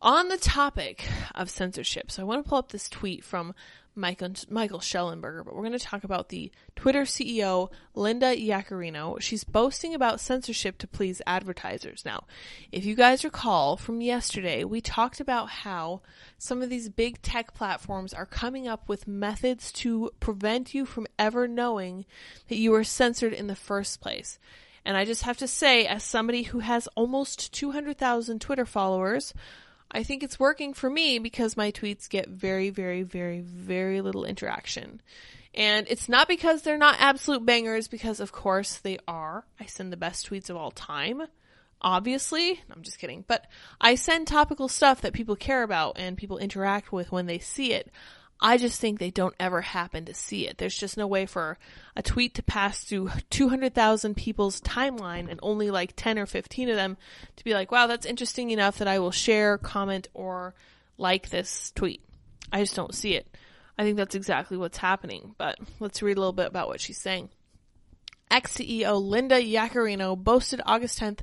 On 0.01 0.29
the 0.29 0.37
topic 0.37 1.05
of 1.35 1.51
censorship, 1.51 2.11
so 2.11 2.23
I 2.23 2.25
want 2.25 2.45
to 2.45 2.49
pull 2.49 2.59
up 2.59 2.71
this 2.71 2.89
tweet 2.89 3.25
from 3.25 3.55
Michael, 3.99 4.33
Michael 4.49 4.79
Shellenberger, 4.79 5.45
but 5.45 5.55
we're 5.55 5.63
going 5.67 5.73
to 5.73 5.79
talk 5.79 6.05
about 6.05 6.29
the 6.29 6.51
Twitter 6.77 7.03
CEO, 7.03 7.71
Linda 7.95 8.35
Yaccarino. 8.35 9.21
She's 9.21 9.45
boasting 9.45 9.95
about 9.95 10.21
censorship 10.21 10.79
to 10.79 10.87
please 10.87 11.21
advertisers. 11.27 12.05
Now, 12.05 12.25
if 12.73 12.85
you 12.85 12.95
guys 12.95 13.25
recall 13.25 13.77
from 13.77 14.01
yesterday, 14.01 14.65
we 14.65 14.81
talked 14.81 15.21
about 15.21 15.51
how 15.51 16.01
some 16.39 16.63
of 16.63 16.71
these 16.71 16.89
big 16.89 17.21
tech 17.21 17.53
platforms 17.53 18.15
are 18.15 18.27
coming 18.27 18.69
up 18.69 18.89
with 18.89 19.09
methods 19.09 19.73
to 19.73 20.13
prevent 20.21 20.73
you 20.73 20.87
from 20.87 21.07
ever 21.19 21.49
knowing 21.49 22.07
that 22.49 22.57
you 22.57 22.71
were 22.71 22.85
censored 22.85 23.33
in 23.33 23.49
the 23.49 23.57
first 23.57 24.01
place. 24.01 24.39
And 24.85 24.97
I 24.97 25.05
just 25.05 25.25
have 25.25 25.37
to 25.39 25.49
say, 25.49 25.87
as 25.87 26.03
somebody 26.03 26.45
who 26.45 26.61
has 26.61 26.87
almost 26.95 27.53
200,000 27.53 28.41
Twitter 28.41 28.65
followers, 28.65 29.35
I 29.91 30.03
think 30.03 30.23
it's 30.23 30.39
working 30.39 30.75
for 30.75 30.91
me 30.91 31.19
because 31.19 31.57
my 31.57 31.73
tweets 31.73 32.09
get 32.09 32.29
very, 32.29 32.71
very, 32.71 33.03
very, 33.03 33.41
very 33.41 34.01
little 34.01 34.25
interaction. 34.25 35.01
And 35.55 35.87
it's 35.89 36.09
not 36.09 36.29
because 36.29 36.63
they're 36.63 36.79
not 36.79 36.97
absolute 36.99 37.45
bangers, 37.45 37.89
because 37.89 38.21
of 38.21 38.33
course 38.33 38.77
they 38.77 38.99
are. 39.09 39.45
I 39.59 39.67
send 39.67 39.93
the 39.93 39.97
best 39.97 40.29
tweets 40.29 40.51
of 40.51 40.57
all 40.57 40.71
time. 40.71 41.23
Obviously, 41.81 42.61
I'm 42.71 42.83
just 42.83 42.99
kidding, 42.99 43.25
but 43.27 43.47
I 43.81 43.95
send 43.95 44.27
topical 44.27 44.69
stuff 44.69 45.01
that 45.01 45.13
people 45.13 45.37
care 45.37 45.63
about 45.63 45.99
and 45.99 46.17
people 46.17 46.39
interact 46.39 46.93
with 46.93 47.11
when 47.13 47.27
they 47.27 47.39
see 47.39 47.73
it. 47.73 47.91
I 48.41 48.57
just 48.57 48.81
think 48.81 48.99
they 48.99 49.11
don't 49.11 49.35
ever 49.41 49.61
happen 49.63 50.05
to 50.05 50.15
see 50.15 50.47
it. 50.47 50.59
There's 50.59 50.77
just 50.77 50.97
no 50.97 51.07
way 51.07 51.27
for 51.27 51.59
a 51.97 52.03
tweet 52.03 52.35
to 52.35 52.43
pass 52.43 52.85
through 52.85 53.11
200,000 53.31 54.17
people's 54.17 54.61
timeline 54.61 55.29
and 55.29 55.41
only 55.43 55.71
like 55.71 55.95
10 55.97 56.19
or 56.19 56.27
15 56.27 56.69
of 56.71 56.77
them 56.77 56.97
to 57.37 57.45
be 57.45 57.55
like, 57.55 57.73
wow, 57.73 57.87
that's 57.87 58.07
interesting 58.07 58.51
enough 58.51 58.79
that 58.79 58.89
I 58.89 59.01
will 59.01 59.11
share, 59.11 59.59
comment, 59.59 60.09
or 60.15 60.55
like 60.97 61.31
this 61.31 61.73
tweet. 61.75 62.03
I 62.53 62.61
just 62.61 62.77
don't 62.77 62.95
see 62.95 63.15
it. 63.15 63.27
I 63.77 63.83
think 63.83 63.97
that's 63.97 64.15
exactly 64.15 64.57
what's 64.57 64.79
happening, 64.79 65.35
but 65.39 65.59
let's 65.81 66.03
read 66.03 66.17
a 66.17 66.21
little 66.21 66.33
bit 66.33 66.47
about 66.49 66.69
what 66.69 66.81
she's 66.81 66.99
saying. 66.99 67.31
X 68.31 68.59
CEO 68.59 69.03
Linda 69.03 69.41
Yaccarino 69.41 70.17
boasted 70.17 70.61
August 70.67 71.01
10th 71.01 71.21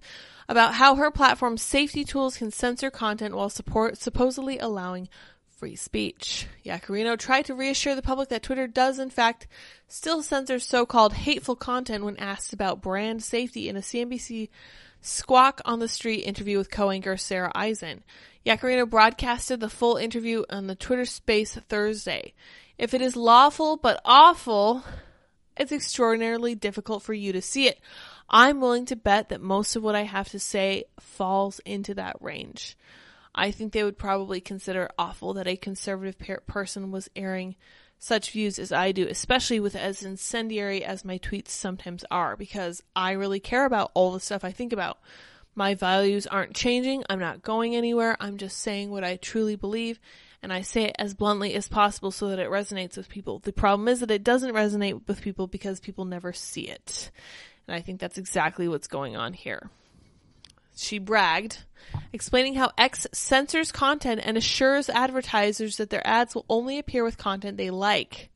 about 0.47 0.75
how 0.75 0.95
her 0.95 1.11
platform's 1.11 1.61
safety 1.61 2.03
tools 2.03 2.37
can 2.37 2.51
censor 2.51 2.89
content 2.89 3.35
while 3.35 3.49
support 3.49 3.97
supposedly 3.97 4.59
allowing 4.59 5.09
free 5.57 5.75
speech. 5.75 6.47
Yaccarino 6.65 7.17
tried 7.17 7.45
to 7.45 7.55
reassure 7.55 7.95
the 7.95 8.01
public 8.01 8.29
that 8.29 8.43
Twitter 8.43 8.67
does, 8.67 8.99
in 8.99 9.09
fact, 9.09 9.47
still 9.87 10.21
censor 10.21 10.59
so-called 10.59 11.13
hateful 11.13 11.55
content 11.55 12.03
when 12.03 12.17
asked 12.17 12.53
about 12.53 12.81
brand 12.81 13.23
safety 13.23 13.69
in 13.69 13.75
a 13.77 13.81
CNBC 13.81 14.49
Squawk 15.01 15.61
on 15.65 15.79
the 15.79 15.87
Street 15.87 16.21
interview 16.21 16.57
with 16.57 16.71
co-anchor 16.71 17.15
Sarah 17.15 17.51
Eisen. 17.55 18.03
Yaccarino 18.45 18.89
broadcasted 18.89 19.59
the 19.59 19.69
full 19.69 19.97
interview 19.97 20.43
on 20.49 20.67
the 20.67 20.75
Twitter 20.75 21.05
space 21.05 21.55
Thursday. 21.55 22.33
If 22.77 22.93
it 22.93 23.01
is 23.01 23.15
lawful 23.15 23.77
but 23.77 24.01
awful, 24.03 24.83
it's 25.57 25.71
extraordinarily 25.71 26.55
difficult 26.55 27.03
for 27.03 27.13
you 27.13 27.31
to 27.33 27.41
see 27.41 27.67
it. 27.67 27.79
I'm 28.29 28.59
willing 28.59 28.85
to 28.85 28.95
bet 28.95 29.29
that 29.29 29.41
most 29.41 29.75
of 29.75 29.83
what 29.83 29.95
I 29.95 30.03
have 30.03 30.29
to 30.29 30.39
say 30.39 30.85
falls 30.99 31.59
into 31.59 31.93
that 31.93 32.17
range. 32.19 32.75
I 33.35 33.51
think 33.51 33.73
they 33.73 33.83
would 33.83 33.97
probably 33.97 34.39
consider 34.39 34.89
awful 34.97 35.33
that 35.33 35.47
a 35.47 35.57
conservative 35.57 36.17
person 36.47 36.91
was 36.91 37.09
airing 37.15 37.55
such 37.99 38.31
views 38.31 38.57
as 38.57 38.71
I 38.71 38.91
do, 38.93 39.07
especially 39.07 39.59
with 39.59 39.75
as 39.75 40.03
incendiary 40.03 40.83
as 40.83 41.03
my 41.05 41.17
tweets 41.17 41.49
sometimes 41.49 42.05
are, 42.09 42.37
because 42.37 42.81
I 42.95 43.11
really 43.11 43.39
care 43.39 43.65
about 43.65 43.91
all 43.93 44.11
the 44.11 44.19
stuff 44.19 44.43
I 44.43 44.51
think 44.51 44.71
about. 44.71 44.99
My 45.53 45.73
values 45.73 46.27
aren't 46.27 46.55
changing. 46.55 47.03
I'm 47.09 47.19
not 47.19 47.41
going 47.41 47.75
anywhere. 47.75 48.17
I'm 48.19 48.37
just 48.37 48.59
saying 48.59 48.89
what 48.89 49.03
I 49.03 49.17
truly 49.17 49.55
believe, 49.55 49.99
and 50.41 50.51
I 50.51 50.61
say 50.61 50.83
it 50.83 50.95
as 50.99 51.13
bluntly 51.13 51.53
as 51.55 51.67
possible 51.67 52.11
so 52.11 52.29
that 52.29 52.39
it 52.39 52.49
resonates 52.49 52.97
with 52.97 53.09
people. 53.09 53.39
The 53.39 53.53
problem 53.53 53.87
is 53.87 54.01
that 54.01 54.11
it 54.11 54.23
doesn't 54.23 54.53
resonate 54.53 55.07
with 55.07 55.21
people 55.21 55.47
because 55.47 55.79
people 55.79 56.05
never 56.05 56.33
see 56.33 56.67
it. 56.69 57.11
And 57.67 57.75
I 57.75 57.81
think 57.81 57.99
that's 57.99 58.17
exactly 58.17 58.67
what's 58.67 58.87
going 58.87 59.15
on 59.15 59.33
here. 59.33 59.69
She 60.75 60.99
bragged, 60.99 61.59
explaining 62.11 62.55
how 62.55 62.71
X 62.77 63.07
censors 63.13 63.71
content 63.71 64.21
and 64.23 64.37
assures 64.37 64.89
advertisers 64.89 65.77
that 65.77 65.89
their 65.89 66.05
ads 66.05 66.35
will 66.35 66.45
only 66.49 66.77
appear 66.77 67.03
with 67.03 67.17
content 67.17 67.57
they 67.57 67.69
like. 67.69 68.29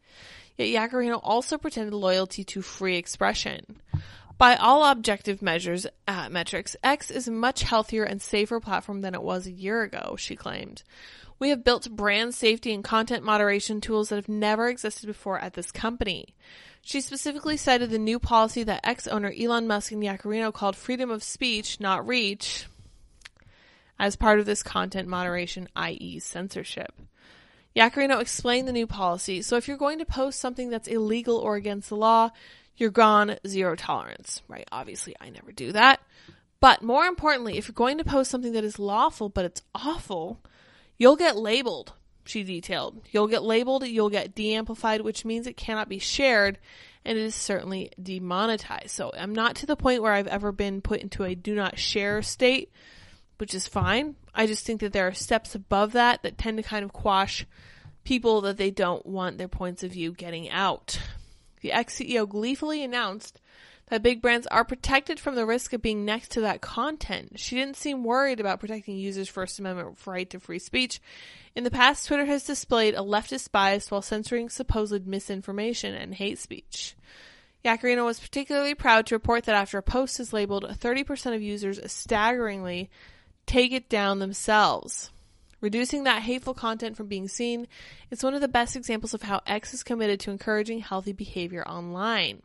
Yet 0.58 0.92
Yaccarino 0.92 1.20
also 1.24 1.58
pretended 1.58 1.94
loyalty 1.94 2.44
to 2.46 2.62
free 2.62 2.98
expression. 2.98 3.82
By 4.40 4.56
all 4.56 4.86
objective 4.86 5.42
measures, 5.42 5.86
uh, 6.08 6.30
metrics, 6.30 6.78
X 6.82 7.12
is 7.12 7.28
a 7.28 7.32
much 7.32 7.64
healthier 7.64 8.06
and 8.06 8.22
safer 8.22 8.62
platform 8.62 9.02
than 9.02 9.14
it 9.14 9.22
was 9.22 9.46
a 9.46 9.52
year 9.52 9.84
ago, 9.84 10.16
she 10.18 10.38
claimed. 10.38 10.82
We 11.40 11.50
have 11.50 11.66
built 11.66 11.92
brand 11.92 12.34
safety 12.34 12.74
and 12.74 12.82
content 12.82 13.26
moderation 13.26 13.82
tools 13.82 14.08
that 14.10 14.16
have 14.16 14.30
never 14.30 14.70
existed 14.70 15.08
before 15.08 15.40
at 15.40 15.56
this 15.56 15.74
company. 15.74 16.36
She 16.82 17.02
specifically 17.02 17.58
cited 17.58 17.90
the 17.90 18.00
new 18.00 18.18
policy 18.18 18.64
that 18.64 18.88
X 18.88 19.10
owner 19.10 19.34
Elon 19.38 19.68
Musk 19.68 19.92
and 19.92 20.02
Yaccarino 20.02 20.54
called 20.54 20.78
freedom 20.78 21.12
of 21.12 21.22
speech, 21.22 21.82
not 21.82 22.08
reach, 22.08 22.66
as 24.00 24.16
part 24.16 24.40
of 24.40 24.46
this 24.46 24.64
content 24.64 25.10
moderation, 25.10 25.68
i.e., 25.76 26.18
censorship. 26.20 26.94
Yaccarino 27.76 28.22
explained 28.22 28.70
the 28.70 28.74
new 28.74 28.88
policy. 28.88 29.42
So 29.42 29.58
if 29.58 29.68
you're 29.68 29.76
going 29.76 30.00
to 30.00 30.06
post 30.06 30.40
something 30.40 30.70
that's 30.70 30.88
illegal 30.88 31.38
or 31.38 31.56
against 31.56 31.90
the 31.90 31.98
law, 31.98 32.32
you're 32.80 32.90
gone 32.90 33.38
zero 33.48 33.76
tolerance, 33.76 34.42
right? 34.48 34.68
Obviously, 34.72 35.16
I 35.20 35.30
never 35.30 35.52
do 35.52 35.72
that. 35.72 36.00
But 36.60 36.82
more 36.82 37.06
importantly, 37.06 37.58
if 37.58 37.68
you're 37.68 37.74
going 37.74 38.00
to 38.00 38.04
post 38.04 38.32
something 38.32 38.54
that 38.54 38.64
is 38.64 38.80
lawful 38.80 39.30
but 39.30 39.46
it's 39.46 39.62
awful, 39.74 40.42
you'll 40.98 41.16
get 41.16 41.38
labeled 41.38 41.94
she 42.30 42.44
detailed. 42.44 43.02
You'll 43.12 43.28
get 43.28 43.44
labeled, 43.44 43.86
you'll 43.86 44.10
get 44.10 44.36
de-amplified, 44.36 45.02
which 45.02 45.26
means 45.26 45.48
it 45.48 45.58
cannot 45.58 45.90
be 45.90 46.00
shared, 46.00 46.60
and 47.04 47.18
it 47.18 47.22
is 47.22 47.36
certainly 47.36 47.92
demonetized. 48.02 48.92
So 48.92 49.12
I'm 49.18 49.34
not 49.34 49.56
to 49.58 49.66
the 49.66 49.76
point 49.76 50.02
where 50.02 50.14
I've 50.14 50.28
ever 50.28 50.52
been 50.52 50.82
put 50.82 51.02
into 51.02 51.24
a 51.24 51.36
do 51.36 51.56
not 51.56 51.80
share 51.80 52.22
state, 52.22 52.72
which 53.38 53.54
is 53.54 53.68
fine. 53.68 54.16
I 54.34 54.46
just 54.46 54.66
think 54.66 54.82
that 54.82 54.94
there 54.94 55.08
are 55.08 55.14
steps 55.14 55.56
above 55.56 55.94
that 55.94 56.24
that 56.24 56.38
tend 56.38 56.58
to 56.58 56.64
kind 56.64 56.86
of 56.86 56.94
quash 56.94 57.46
people 58.04 58.42
that 58.42 58.58
they 58.58 58.72
don't 58.72 59.06
want 59.06 59.38
their 59.38 59.48
points 59.48 59.84
of 59.84 59.92
view 59.92 60.12
getting 60.12 60.50
out. 60.50 61.00
The 61.62 61.72
X 61.72 62.00
CEO 62.00 62.28
gleefully 62.28 62.84
announced 62.84 63.40
that 63.90 64.04
big 64.04 64.22
brands 64.22 64.48
are 64.48 64.64
protected 64.64 65.20
from 65.20 65.36
the 65.36 65.46
risk 65.46 65.74
of 65.74 65.82
being 65.82 66.06
next 66.06 66.32
to 66.32 66.42
that 66.42 66.62
content. 66.62 67.40
She 67.40 67.56
didn't 67.56 67.76
seem 67.76 68.04
worried 68.04 68.40
about 68.40 68.60
protecting 68.60 68.98
users' 68.98 69.28
First 69.28 69.60
Amendment 69.60 69.98
right 70.06 70.30
to 70.30 70.40
free 70.40 70.60
speech. 70.60 71.02
In 71.56 71.64
the 71.64 71.72
past, 71.72 72.08
Twitter 72.08 72.26
has 72.26 72.44
displayed 72.44 72.94
a 72.94 73.00
leftist 73.00 73.52
bias 73.52 73.90
while 73.90 74.02
censoring 74.02 74.50
supposed 74.50 75.08
misinformation 75.08 75.96
and 75.96 76.14
hate 76.14 76.38
speech. 76.38 76.96
Yaccarino 77.66 78.06
was 78.06 78.20
particularly 78.20 78.76
proud 78.76 79.06
to 79.08 79.16
report 79.16 79.44
that 79.46 79.56
after 79.56 79.78
a 79.78 79.84
post 79.84 80.20
is 80.20 80.32
labeled, 80.32 80.64
30% 80.64 81.36
of 81.36 81.42
users 81.42 81.80
staggeringly 81.92 82.90
take 83.46 83.72
it 83.72 83.90
down 83.90 84.20
themselves. 84.20 85.12
Reducing 85.62 86.04
that 86.04 86.22
hateful 86.22 86.54
content 86.54 86.96
from 86.96 87.08
being 87.08 87.28
seen 87.28 87.68
is 88.10 88.24
one 88.24 88.34
of 88.34 88.42
the 88.42 88.48
best 88.48 88.76
examples 88.76 89.14
of 89.14 89.24
how 89.24 89.42
X 89.46 89.74
is 89.74 89.84
committed 89.84 90.20
to 90.22 90.32
encouraging 90.32 90.80
healthy 90.80 91.12
behavior 91.12 91.68
online. 91.68 92.42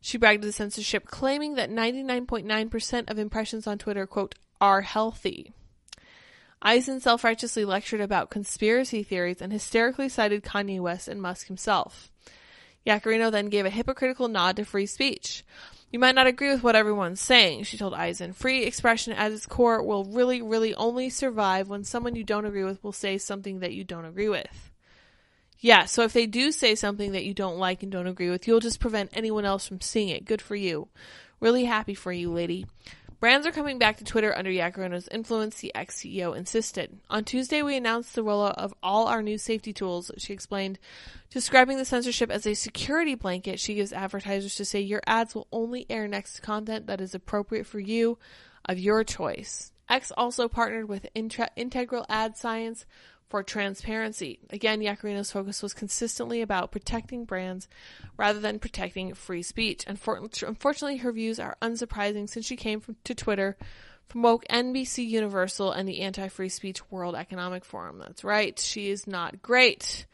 She 0.00 0.18
bragged 0.18 0.42
to 0.42 0.48
the 0.48 0.52
censorship, 0.52 1.06
claiming 1.06 1.56
that 1.56 1.70
99.9% 1.70 3.10
of 3.10 3.18
impressions 3.18 3.66
on 3.66 3.78
Twitter, 3.78 4.06
quote, 4.06 4.34
are 4.60 4.82
healthy. 4.82 5.52
Eisen 6.62 7.00
self 7.00 7.24
righteously 7.24 7.64
lectured 7.64 8.00
about 8.00 8.30
conspiracy 8.30 9.02
theories 9.02 9.42
and 9.42 9.52
hysterically 9.52 10.08
cited 10.08 10.42
Kanye 10.42 10.80
West 10.80 11.08
and 11.08 11.20
Musk 11.20 11.48
himself. 11.48 12.10
Yaccarino 12.86 13.30
then 13.30 13.48
gave 13.48 13.66
a 13.66 13.70
hypocritical 13.70 14.28
nod 14.28 14.56
to 14.56 14.64
free 14.64 14.86
speech. 14.86 15.44
You 15.90 15.98
might 15.98 16.14
not 16.14 16.26
agree 16.26 16.50
with 16.50 16.62
what 16.62 16.76
everyone's 16.76 17.20
saying, 17.20 17.62
she 17.64 17.78
told 17.78 17.94
Eisen. 17.94 18.32
Free 18.32 18.64
expression 18.64 19.12
at 19.12 19.32
its 19.32 19.46
core 19.46 19.82
will 19.82 20.04
really, 20.04 20.42
really 20.42 20.74
only 20.74 21.08
survive 21.08 21.68
when 21.68 21.84
someone 21.84 22.16
you 22.16 22.24
don't 22.24 22.44
agree 22.44 22.64
with 22.64 22.82
will 22.82 22.92
say 22.92 23.18
something 23.18 23.60
that 23.60 23.72
you 23.72 23.84
don't 23.84 24.04
agree 24.04 24.28
with. 24.28 24.72
Yeah, 25.58 25.86
so 25.86 26.02
if 26.02 26.12
they 26.12 26.26
do 26.26 26.52
say 26.52 26.74
something 26.74 27.12
that 27.12 27.24
you 27.24 27.32
don't 27.32 27.58
like 27.58 27.82
and 27.82 27.90
don't 27.90 28.06
agree 28.06 28.28
with, 28.28 28.46
you'll 28.46 28.60
just 28.60 28.80
prevent 28.80 29.10
anyone 29.14 29.44
else 29.44 29.66
from 29.66 29.80
seeing 29.80 30.08
it. 30.08 30.24
Good 30.24 30.42
for 30.42 30.54
you. 30.56 30.88
Really 31.40 31.64
happy 31.64 31.94
for 31.94 32.12
you, 32.12 32.30
lady. 32.32 32.66
Brands 33.18 33.46
are 33.46 33.52
coming 33.52 33.78
back 33.78 33.96
to 33.96 34.04
Twitter 34.04 34.36
under 34.36 34.50
Yaccarino's 34.50 35.08
influence, 35.08 35.60
the 35.60 35.74
X 35.74 35.96
CEO 35.96 36.36
insisted. 36.36 36.98
On 37.08 37.24
Tuesday, 37.24 37.62
we 37.62 37.74
announced 37.74 38.14
the 38.14 38.22
rollout 38.22 38.54
of 38.58 38.74
all 38.82 39.06
our 39.06 39.22
new 39.22 39.38
safety 39.38 39.72
tools, 39.72 40.10
she 40.18 40.34
explained, 40.34 40.78
describing 41.30 41.78
the 41.78 41.86
censorship 41.86 42.30
as 42.30 42.46
a 42.46 42.52
security 42.52 43.14
blanket 43.14 43.58
she 43.58 43.74
gives 43.74 43.92
advertisers 43.92 44.54
to 44.56 44.66
say 44.66 44.80
your 44.80 45.00
ads 45.06 45.34
will 45.34 45.46
only 45.50 45.86
air 45.88 46.06
next 46.06 46.34
to 46.34 46.42
content 46.42 46.86
that 46.88 47.00
is 47.00 47.14
appropriate 47.14 47.66
for 47.66 47.80
you 47.80 48.18
of 48.66 48.78
your 48.78 49.02
choice. 49.02 49.72
X 49.88 50.12
also 50.14 50.46
partnered 50.46 50.88
with 50.88 51.06
Intra- 51.14 51.50
Integral 51.56 52.04
Ad 52.10 52.36
Science 52.36 52.84
for 53.28 53.42
transparency. 53.42 54.38
Again, 54.50 54.80
Yaccarino's 54.80 55.32
focus 55.32 55.62
was 55.62 55.74
consistently 55.74 56.42
about 56.42 56.70
protecting 56.70 57.24
brands 57.24 57.68
rather 58.16 58.38
than 58.38 58.58
protecting 58.58 59.14
free 59.14 59.42
speech. 59.42 59.84
And 59.86 59.98
unfortunately, 59.98 60.98
her 60.98 61.12
views 61.12 61.40
are 61.40 61.56
unsurprising 61.60 62.28
since 62.28 62.46
she 62.46 62.56
came 62.56 62.80
from, 62.80 62.96
to 63.04 63.14
Twitter 63.14 63.56
from 64.06 64.22
woke 64.22 64.44
NBC 64.48 65.06
Universal 65.06 65.72
and 65.72 65.88
the 65.88 66.00
Anti-Free 66.02 66.48
Speech 66.48 66.90
World 66.90 67.16
Economic 67.16 67.64
Forum. 67.64 67.98
That's 67.98 68.22
right, 68.22 68.58
she 68.58 68.90
is 68.90 69.06
not 69.06 69.42
great. 69.42 70.06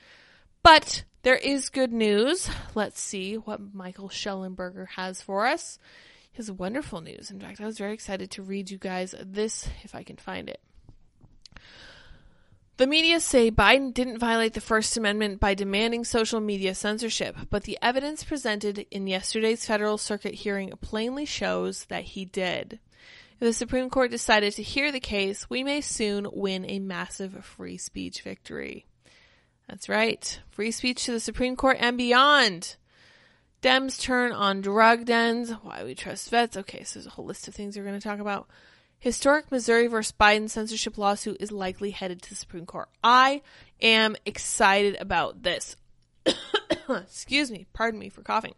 But 0.62 1.04
there 1.22 1.36
is 1.36 1.68
good 1.68 1.92
news. 1.92 2.48
Let's 2.74 3.00
see 3.00 3.34
what 3.34 3.74
Michael 3.74 4.08
Shellenberger 4.08 4.88
has 4.96 5.20
for 5.20 5.46
us. 5.46 5.78
His 6.32 6.50
wonderful 6.50 7.02
news. 7.02 7.30
In 7.30 7.38
fact, 7.38 7.60
I 7.60 7.66
was 7.66 7.76
very 7.76 7.92
excited 7.92 8.30
to 8.32 8.42
read 8.42 8.70
you 8.70 8.78
guys 8.78 9.14
this 9.20 9.68
if 9.84 9.94
I 9.94 10.02
can 10.02 10.16
find 10.16 10.48
it. 10.48 10.60
The 12.78 12.86
media 12.86 13.20
say 13.20 13.50
Biden 13.50 13.92
didn't 13.92 14.18
violate 14.18 14.54
the 14.54 14.60
First 14.60 14.96
Amendment 14.96 15.38
by 15.38 15.52
demanding 15.52 16.04
social 16.04 16.40
media 16.40 16.74
censorship, 16.74 17.36
but 17.50 17.64
the 17.64 17.78
evidence 17.82 18.24
presented 18.24 18.86
in 18.90 19.06
yesterday's 19.06 19.66
Federal 19.66 19.98
Circuit 19.98 20.34
hearing 20.34 20.72
plainly 20.80 21.26
shows 21.26 21.84
that 21.86 22.04
he 22.04 22.24
did. 22.24 22.80
If 23.34 23.40
the 23.40 23.52
Supreme 23.52 23.90
Court 23.90 24.10
decided 24.10 24.54
to 24.54 24.62
hear 24.62 24.90
the 24.90 25.00
case, 25.00 25.50
we 25.50 25.62
may 25.62 25.82
soon 25.82 26.26
win 26.32 26.64
a 26.66 26.78
massive 26.78 27.44
free 27.44 27.76
speech 27.76 28.22
victory. 28.22 28.86
That's 29.68 29.88
right. 29.88 30.40
Free 30.50 30.70
speech 30.70 31.04
to 31.04 31.12
the 31.12 31.20
Supreme 31.20 31.56
Court 31.56 31.76
and 31.78 31.98
beyond. 31.98 32.76
Dems 33.60 34.00
turn 34.00 34.32
on 34.32 34.60
drug 34.62 35.04
dens. 35.04 35.50
Why 35.62 35.84
we 35.84 35.94
trust 35.94 36.30
vets. 36.30 36.56
Okay, 36.56 36.84
so 36.84 36.98
there's 36.98 37.06
a 37.06 37.10
whole 37.10 37.26
list 37.26 37.48
of 37.48 37.54
things 37.54 37.76
we're 37.76 37.84
going 37.84 38.00
to 38.00 38.08
talk 38.08 38.18
about. 38.18 38.48
Historic 39.02 39.50
Missouri 39.50 39.88
versus 39.88 40.14
Biden 40.16 40.48
censorship 40.48 40.96
lawsuit 40.96 41.38
is 41.40 41.50
likely 41.50 41.90
headed 41.90 42.22
to 42.22 42.28
the 42.28 42.36
Supreme 42.36 42.66
Court. 42.66 42.88
I 43.02 43.42
am 43.80 44.14
excited 44.24 44.96
about 45.00 45.42
this. 45.42 45.74
Excuse 46.88 47.50
me. 47.50 47.66
Pardon 47.72 47.98
me 47.98 48.10
for 48.10 48.22
coughing. 48.22 48.54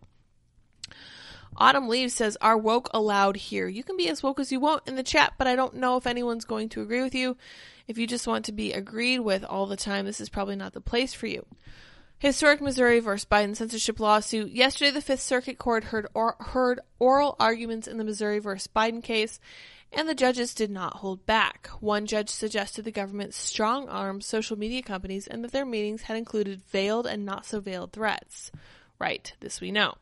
Autumn 1.57 1.89
Leaves 1.89 2.13
says, 2.13 2.37
Are 2.43 2.59
woke 2.59 2.91
allowed 2.93 3.37
here? 3.37 3.69
You 3.69 3.83
can 3.83 3.97
be 3.97 4.11
as 4.11 4.23
woke 4.23 4.39
as 4.39 4.53
you 4.53 4.61
want 4.61 4.87
in 4.87 4.97
the 4.97 5.03
chat, 5.03 5.33
but 5.39 5.47
I 5.47 5.57
don't 5.57 5.77
know 5.77 5.97
if 5.97 6.07
anyone's 6.07 6.45
going 6.45 6.69
to 6.69 6.83
agree 6.83 7.01
with 7.01 7.15
you. 7.15 7.39
If 7.89 7.97
you 7.97 8.07
just 8.07 8.27
want 8.27 8.45
to 8.45 8.53
be 8.53 8.75
agreed 8.75 9.21
with 9.21 9.45
all 9.45 9.65
the 9.65 9.79
time, 9.79 10.05
this 10.05 10.21
is 10.21 10.29
probably 10.29 10.57
not 10.57 10.75
the 10.75 10.83
place 10.83 11.15
for 11.15 11.27
you. 11.27 11.47
Historic 12.19 12.61
Missouri 12.61 13.01
versus 13.01 13.27
Biden 13.31 13.57
censorship 13.57 13.99
lawsuit. 13.99 14.53
Yesterday, 14.53 14.91
the 14.91 15.01
Fifth 15.01 15.21
Circuit 15.21 15.59
Court 15.59 15.85
heard, 15.85 16.07
or, 16.13 16.37
heard 16.39 16.81
oral 16.99 17.35
arguments 17.41 17.89
in 17.89 17.97
the 17.97 18.05
Missouri 18.05 18.41
versus 18.41 18.69
Biden 18.75 19.03
case, 19.03 19.41
and 19.97 20.09
the 20.09 20.15
judges 20.15 20.55
did 20.55 20.71
not 20.71 20.97
hold 20.97 21.25
back. 21.27 21.69
One 21.81 22.07
judge 22.07 22.29
suggested 22.29 22.85
the 22.85 22.91
government 22.91 23.35
strong 23.35 23.89
arm 23.89 24.21
social 24.21 24.59
media 24.59 24.83
companies 24.83 25.27
and 25.27 25.45
that 25.45 25.53
their 25.53 25.65
meetings 25.65 26.03
had 26.03 26.17
included 26.17 26.63
veiled 26.65 27.07
and 27.07 27.25
not 27.25 27.47
so 27.47 27.61
veiled 27.61 27.93
threats. 27.93 28.51
Right, 28.99 29.33
this 29.41 29.61
we 29.61 29.71
know. 29.71 29.95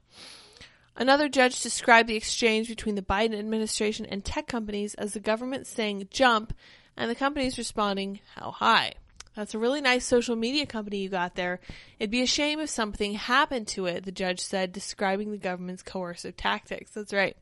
Another 0.96 1.28
judge 1.28 1.62
described 1.62 2.08
the 2.08 2.16
exchange 2.16 2.68
between 2.68 2.94
the 2.94 3.02
Biden 3.02 3.38
administration 3.38 4.04
and 4.06 4.24
tech 4.24 4.46
companies 4.46 4.94
as 4.94 5.14
the 5.14 5.20
government 5.20 5.66
saying 5.66 6.08
jump 6.10 6.52
and 6.96 7.10
the 7.10 7.14
companies 7.14 7.56
responding 7.56 8.20
how 8.34 8.50
high. 8.50 8.92
That's 9.34 9.54
a 9.54 9.58
really 9.58 9.80
nice 9.80 10.04
social 10.04 10.36
media 10.36 10.66
company 10.66 10.98
you 10.98 11.08
got 11.08 11.34
there. 11.36 11.60
It'd 11.98 12.10
be 12.10 12.20
a 12.20 12.26
shame 12.26 12.60
if 12.60 12.68
something 12.68 13.14
happened 13.14 13.66
to 13.68 13.86
it, 13.86 14.04
the 14.04 14.12
judge 14.12 14.40
said, 14.40 14.72
describing 14.72 15.30
the 15.30 15.38
government's 15.38 15.82
coercive 15.82 16.36
tactics. 16.36 16.90
That's 16.92 17.14
right. 17.14 17.36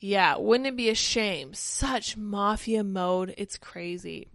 Yeah, 0.00 0.36
wouldn't 0.36 0.66
it 0.66 0.76
be 0.76 0.90
a 0.90 0.94
shame? 0.94 1.54
Such 1.54 2.16
mafia 2.16 2.84
mode. 2.84 3.34
It's 3.38 3.56
crazy. 3.56 4.28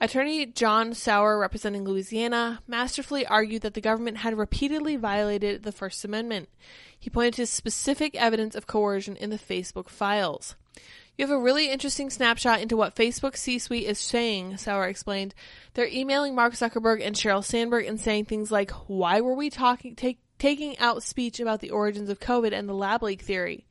Attorney 0.00 0.46
John 0.46 0.94
Sauer, 0.94 1.38
representing 1.38 1.84
Louisiana, 1.84 2.60
masterfully 2.68 3.26
argued 3.26 3.62
that 3.62 3.74
the 3.74 3.80
government 3.80 4.18
had 4.18 4.38
repeatedly 4.38 4.94
violated 4.94 5.64
the 5.64 5.72
First 5.72 6.04
Amendment. 6.04 6.48
He 6.96 7.10
pointed 7.10 7.34
to 7.34 7.46
specific 7.46 8.14
evidence 8.14 8.54
of 8.54 8.68
coercion 8.68 9.16
in 9.16 9.30
the 9.30 9.38
Facebook 9.38 9.88
files. 9.88 10.54
You 11.16 11.26
have 11.26 11.36
a 11.36 11.40
really 11.40 11.68
interesting 11.68 12.10
snapshot 12.10 12.60
into 12.60 12.76
what 12.76 12.94
Facebook 12.94 13.36
C 13.36 13.58
suite 13.58 13.88
is 13.88 13.98
saying, 13.98 14.56
Sauer 14.58 14.86
explained. 14.86 15.34
They're 15.74 15.88
emailing 15.88 16.36
Mark 16.36 16.52
Zuckerberg 16.52 17.04
and 17.04 17.16
Sheryl 17.16 17.44
Sandberg 17.44 17.86
and 17.86 17.98
saying 17.98 18.26
things 18.26 18.52
like, 18.52 18.70
Why 18.86 19.20
were 19.20 19.34
we 19.34 19.50
talking, 19.50 19.96
take, 19.96 20.20
taking 20.38 20.78
out 20.78 21.02
speech 21.02 21.40
about 21.40 21.58
the 21.58 21.70
origins 21.70 22.08
of 22.08 22.20
COVID 22.20 22.52
and 22.52 22.68
the 22.68 22.72
lab 22.72 23.02
leak 23.02 23.22
theory? 23.22 23.66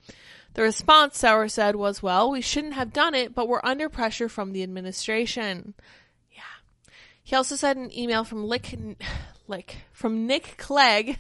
The 0.58 0.64
response, 0.64 1.20
Sauer 1.20 1.50
said, 1.50 1.76
was, 1.76 2.02
Well, 2.02 2.32
we 2.32 2.42
shouldn't 2.42 2.74
have 2.74 2.92
done 2.92 3.14
it, 3.14 3.36
but 3.36 3.48
we're 3.48 3.62
under 3.64 3.90
pressure 3.90 4.28
from 4.28 4.54
the 4.54 4.64
administration. 4.64 5.76
Yeah. 6.32 6.42
He 7.24 7.36
also 7.36 7.56
said 7.56 7.78
an 7.78 7.96
email 7.96 8.24
from 8.24 8.44
Lick, 8.44 8.76
Lick, 9.48 9.78
from 9.92 10.26
Nick 10.26 10.56
Clegg. 10.58 11.20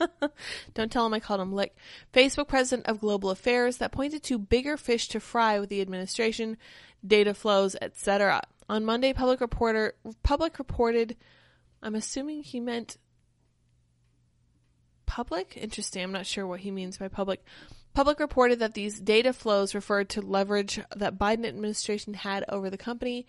Don't 0.74 0.90
tell 0.90 1.04
him 1.04 1.12
I 1.12 1.20
called 1.20 1.42
him 1.42 1.52
Lick. 1.52 1.76
Facebook 2.14 2.48
president 2.48 2.86
of 2.86 2.98
Global 2.98 3.28
Affairs 3.28 3.76
that 3.76 3.92
pointed 3.92 4.22
to 4.22 4.38
bigger 4.38 4.78
fish 4.78 5.06
to 5.08 5.20
fry 5.20 5.60
with 5.60 5.68
the 5.68 5.82
administration, 5.82 6.56
data 7.06 7.34
flows, 7.34 7.76
etc. 7.82 8.40
On 8.70 8.86
Monday, 8.86 9.12
public 9.12 9.42
reporter 9.42 9.96
public 10.22 10.58
reported. 10.58 11.18
I'm 11.82 11.94
assuming 11.94 12.42
he 12.42 12.58
meant 12.58 12.96
public. 15.04 15.58
Interesting. 15.60 16.04
I'm 16.04 16.12
not 16.12 16.24
sure 16.24 16.46
what 16.46 16.60
he 16.60 16.70
means 16.70 16.96
by 16.96 17.08
public. 17.08 17.44
Public 17.94 18.20
reported 18.20 18.58
that 18.60 18.74
these 18.74 18.98
data 18.98 19.32
flows 19.32 19.74
referred 19.74 20.08
to 20.10 20.22
leverage 20.22 20.80
that 20.96 21.18
Biden 21.18 21.46
administration 21.46 22.14
had 22.14 22.44
over 22.48 22.70
the 22.70 22.78
company. 22.78 23.26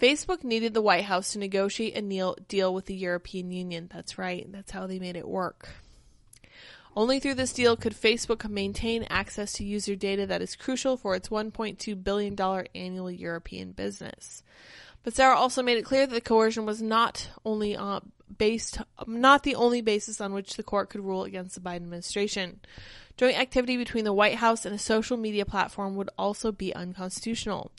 Facebook 0.00 0.42
needed 0.42 0.74
the 0.74 0.82
White 0.82 1.04
House 1.04 1.32
to 1.32 1.38
negotiate 1.38 1.96
a 1.96 2.34
deal 2.48 2.74
with 2.74 2.86
the 2.86 2.94
European 2.94 3.50
Union. 3.50 3.90
That's 3.92 4.18
right. 4.18 4.50
That's 4.50 4.70
how 4.70 4.86
they 4.86 4.98
made 4.98 5.16
it 5.16 5.28
work. 5.28 5.68
Only 6.94 7.20
through 7.20 7.34
this 7.34 7.52
deal 7.52 7.76
could 7.76 7.92
Facebook 7.92 8.48
maintain 8.48 9.06
access 9.10 9.52
to 9.54 9.64
user 9.64 9.94
data 9.94 10.26
that 10.26 10.40
is 10.40 10.56
crucial 10.56 10.96
for 10.96 11.14
its 11.14 11.28
$1.2 11.28 12.02
billion 12.02 12.66
annual 12.74 13.10
European 13.10 13.72
business. 13.72 14.42
But 15.02 15.14
Sarah 15.14 15.36
also 15.36 15.62
made 15.62 15.76
it 15.76 15.84
clear 15.84 16.06
that 16.06 16.14
the 16.14 16.22
coercion 16.22 16.64
was 16.64 16.80
not 16.80 17.28
only 17.44 17.76
uh, 17.76 18.00
based, 18.38 18.78
not 19.06 19.42
the 19.42 19.54
only 19.56 19.82
basis 19.82 20.22
on 20.22 20.32
which 20.32 20.56
the 20.56 20.62
court 20.62 20.88
could 20.88 21.04
rule 21.04 21.24
against 21.24 21.54
the 21.54 21.60
Biden 21.60 21.76
administration. 21.76 22.60
Joint 23.16 23.38
activity 23.38 23.76
between 23.78 24.04
the 24.04 24.12
White 24.12 24.36
House 24.36 24.66
and 24.66 24.74
a 24.74 24.78
social 24.78 25.16
media 25.16 25.46
platform 25.46 25.96
would 25.96 26.10
also 26.18 26.52
be 26.52 26.74
unconstitutional. 26.74 27.72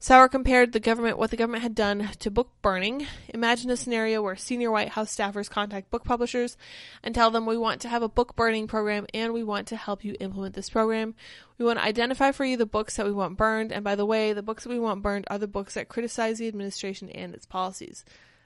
Sauer 0.00 0.28
compared 0.28 0.72
the 0.72 0.80
government 0.80 1.18
what 1.18 1.30
the 1.30 1.36
government 1.36 1.64
had 1.64 1.74
done 1.74 2.10
to 2.20 2.30
book 2.30 2.52
burning. 2.62 3.06
Imagine 3.34 3.68
a 3.70 3.76
scenario 3.76 4.22
where 4.22 4.36
senior 4.36 4.70
White 4.70 4.90
House 4.90 5.14
staffers 5.14 5.50
contact 5.50 5.90
book 5.90 6.04
publishers 6.04 6.56
and 7.02 7.14
tell 7.14 7.32
them 7.32 7.44
we 7.46 7.58
want 7.58 7.80
to 7.80 7.88
have 7.88 8.02
a 8.02 8.08
book 8.08 8.36
burning 8.36 8.68
program 8.68 9.06
and 9.12 9.34
we 9.34 9.42
want 9.42 9.66
to 9.68 9.76
help 9.76 10.04
you 10.04 10.14
implement 10.20 10.54
this 10.54 10.70
program. 10.70 11.16
We 11.58 11.64
want 11.64 11.80
to 11.80 11.84
identify 11.84 12.30
for 12.30 12.44
you 12.44 12.56
the 12.56 12.64
books 12.64 12.96
that 12.96 13.06
we 13.06 13.12
want 13.12 13.36
burned, 13.36 13.72
and 13.72 13.82
by 13.82 13.96
the 13.96 14.06
way, 14.06 14.32
the 14.32 14.42
books 14.42 14.62
that 14.62 14.70
we 14.70 14.78
want 14.78 15.02
burned 15.02 15.26
are 15.28 15.38
the 15.38 15.48
books 15.48 15.74
that 15.74 15.88
criticize 15.88 16.38
the 16.38 16.46
administration 16.46 17.10
and 17.10 17.34
its 17.34 17.44
policies. 17.44 18.04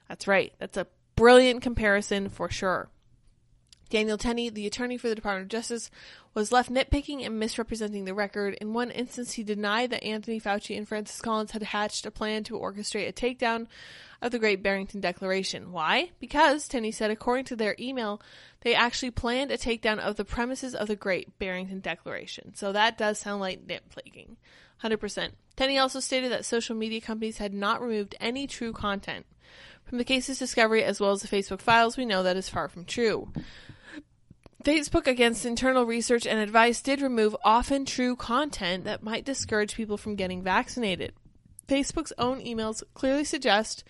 That's 0.09 0.27
right. 0.27 0.53
That's 0.57 0.77
a 0.77 0.87
brilliant 1.15 1.61
comparison 1.61 2.29
for 2.29 2.49
sure. 2.49 2.89
Daniel 3.93 4.17
Tenny, 4.17 4.49
the 4.49 4.65
attorney 4.65 4.97
for 4.97 5.07
the 5.07 5.13
Department 5.13 5.43
of 5.43 5.49
Justice, 5.49 5.91
was 6.33 6.51
left 6.51 6.73
nitpicking 6.73 7.23
and 7.23 7.39
misrepresenting 7.39 8.05
the 8.05 8.15
record. 8.15 8.55
In 8.55 8.73
one 8.73 8.89
instance, 8.89 9.33
he 9.33 9.43
denied 9.43 9.91
that 9.91 10.03
Anthony 10.03 10.41
Fauci 10.41 10.75
and 10.75 10.87
Francis 10.87 11.21
Collins 11.21 11.51
had 11.51 11.61
hatched 11.61 12.03
a 12.07 12.09
plan 12.09 12.43
to 12.45 12.57
orchestrate 12.57 13.07
a 13.07 13.13
takedown 13.13 13.67
of 14.19 14.31
the 14.31 14.39
Great 14.39 14.63
Barrington 14.63 14.99
Declaration. 14.99 15.71
Why? 15.71 16.09
Because, 16.19 16.67
Tenny 16.67 16.91
said, 16.91 17.11
according 17.11 17.45
to 17.45 17.55
their 17.55 17.75
email, 17.79 18.19
they 18.61 18.73
actually 18.73 19.11
planned 19.11 19.51
a 19.51 19.59
takedown 19.59 19.99
of 19.99 20.15
the 20.15 20.25
premises 20.25 20.73
of 20.73 20.87
the 20.87 20.95
Great 20.95 21.37
Barrington 21.37 21.79
Declaration. 21.79 22.55
So 22.55 22.71
that 22.71 22.97
does 22.97 23.19
sound 23.19 23.41
like 23.41 23.67
nitpicking. 23.67 24.37
100%. 24.83 25.33
Tenny 25.55 25.77
also 25.77 25.99
stated 25.99 26.31
that 26.31 26.45
social 26.45 26.75
media 26.75 26.99
companies 26.99 27.37
had 27.37 27.53
not 27.53 27.79
removed 27.79 28.15
any 28.19 28.47
true 28.47 28.73
content. 28.73 29.27
From 29.83 29.99
the 29.99 30.03
case's 30.03 30.39
discovery 30.39 30.83
as 30.83 30.99
well 30.99 31.11
as 31.11 31.21
the 31.21 31.27
Facebook 31.27 31.61
files, 31.61 31.95
we 31.95 32.05
know 32.05 32.23
that 32.23 32.37
is 32.37 32.49
far 32.49 32.67
from 32.67 32.85
true. 32.85 33.31
Facebook, 34.63 35.07
against 35.07 35.45
internal 35.45 35.85
research 35.85 36.25
and 36.25 36.39
advice, 36.39 36.81
did 36.81 37.01
remove 37.01 37.35
often 37.43 37.85
true 37.85 38.15
content 38.15 38.85
that 38.85 39.03
might 39.03 39.25
discourage 39.25 39.75
people 39.75 39.97
from 39.97 40.15
getting 40.15 40.41
vaccinated. 40.41 41.13
Facebook's 41.67 42.13
own 42.17 42.41
emails 42.41 42.83
clearly 42.93 43.23
suggest 43.23 43.83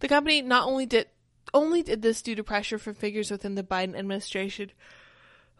the 0.00 0.08
company 0.08 0.42
not 0.42 0.66
only 0.66 0.86
did 0.86 1.06
only 1.52 1.82
did 1.82 2.02
this 2.02 2.22
due 2.22 2.34
to 2.34 2.44
pressure 2.44 2.78
from 2.78 2.94
figures 2.94 3.30
within 3.30 3.54
the 3.56 3.62
Biden 3.62 3.96
administration. 3.96 4.70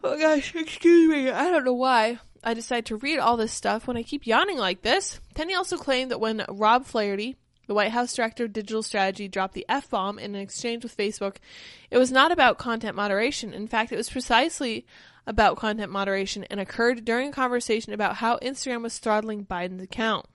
Oh 0.03 0.17
gosh, 0.17 0.55
excuse 0.55 1.09
me, 1.09 1.29
I 1.29 1.49
don't 1.49 1.65
know 1.65 1.73
why 1.73 2.19
I 2.43 2.53
decided 2.53 2.85
to 2.87 2.95
read 2.95 3.19
all 3.19 3.37
this 3.37 3.51
stuff 3.51 3.87
when 3.87 3.97
I 3.97 4.03
keep 4.03 4.25
yawning 4.25 4.57
like 4.57 4.81
this. 4.81 5.19
Tenny 5.33 5.53
also 5.53 5.77
claimed 5.77 6.11
that 6.11 6.19
when 6.19 6.45
Rob 6.49 6.85
Flaherty, 6.85 7.35
the 7.67 7.73
White 7.73 7.91
House 7.91 8.13
Director 8.13 8.45
of 8.45 8.53
Digital 8.53 8.83
Strategy 8.83 9.27
dropped 9.27 9.53
the 9.53 9.65
F 9.69 9.89
bomb 9.89 10.19
in 10.19 10.35
an 10.35 10.41
exchange 10.41 10.83
with 10.83 10.97
Facebook. 10.97 11.37
It 11.89 11.97
was 11.97 12.11
not 12.11 12.31
about 12.31 12.57
content 12.57 12.95
moderation. 12.95 13.53
In 13.53 13.67
fact, 13.67 13.91
it 13.91 13.97
was 13.97 14.09
precisely 14.09 14.85
about 15.27 15.57
content 15.57 15.91
moderation 15.91 16.43
and 16.45 16.59
occurred 16.59 17.05
during 17.05 17.29
a 17.29 17.33
conversation 17.33 17.93
about 17.93 18.17
how 18.17 18.37
Instagram 18.39 18.81
was 18.81 18.97
throttling 18.97 19.45
Biden's 19.45 19.83
account. 19.83 20.25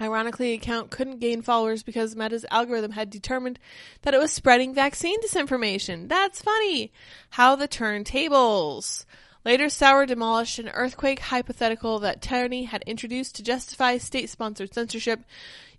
Ironically, 0.00 0.48
the 0.48 0.54
account 0.54 0.90
couldn't 0.90 1.20
gain 1.20 1.40
followers 1.40 1.84
because 1.84 2.16
Meta's 2.16 2.44
algorithm 2.50 2.92
had 2.92 3.10
determined 3.10 3.60
that 4.02 4.12
it 4.12 4.18
was 4.18 4.32
spreading 4.32 4.74
vaccine 4.74 5.20
disinformation. 5.22 6.08
That's 6.08 6.42
funny. 6.42 6.92
How 7.30 7.54
the 7.54 7.68
turntables. 7.68 9.04
Later, 9.44 9.68
Sauer 9.68 10.06
demolished 10.06 10.58
an 10.58 10.70
earthquake 10.70 11.20
hypothetical 11.20 12.00
that 12.00 12.20
Tenny 12.20 12.64
had 12.64 12.82
introduced 12.86 13.36
to 13.36 13.42
justify 13.42 13.98
state 13.98 14.30
sponsored 14.30 14.74
censorship. 14.74 15.20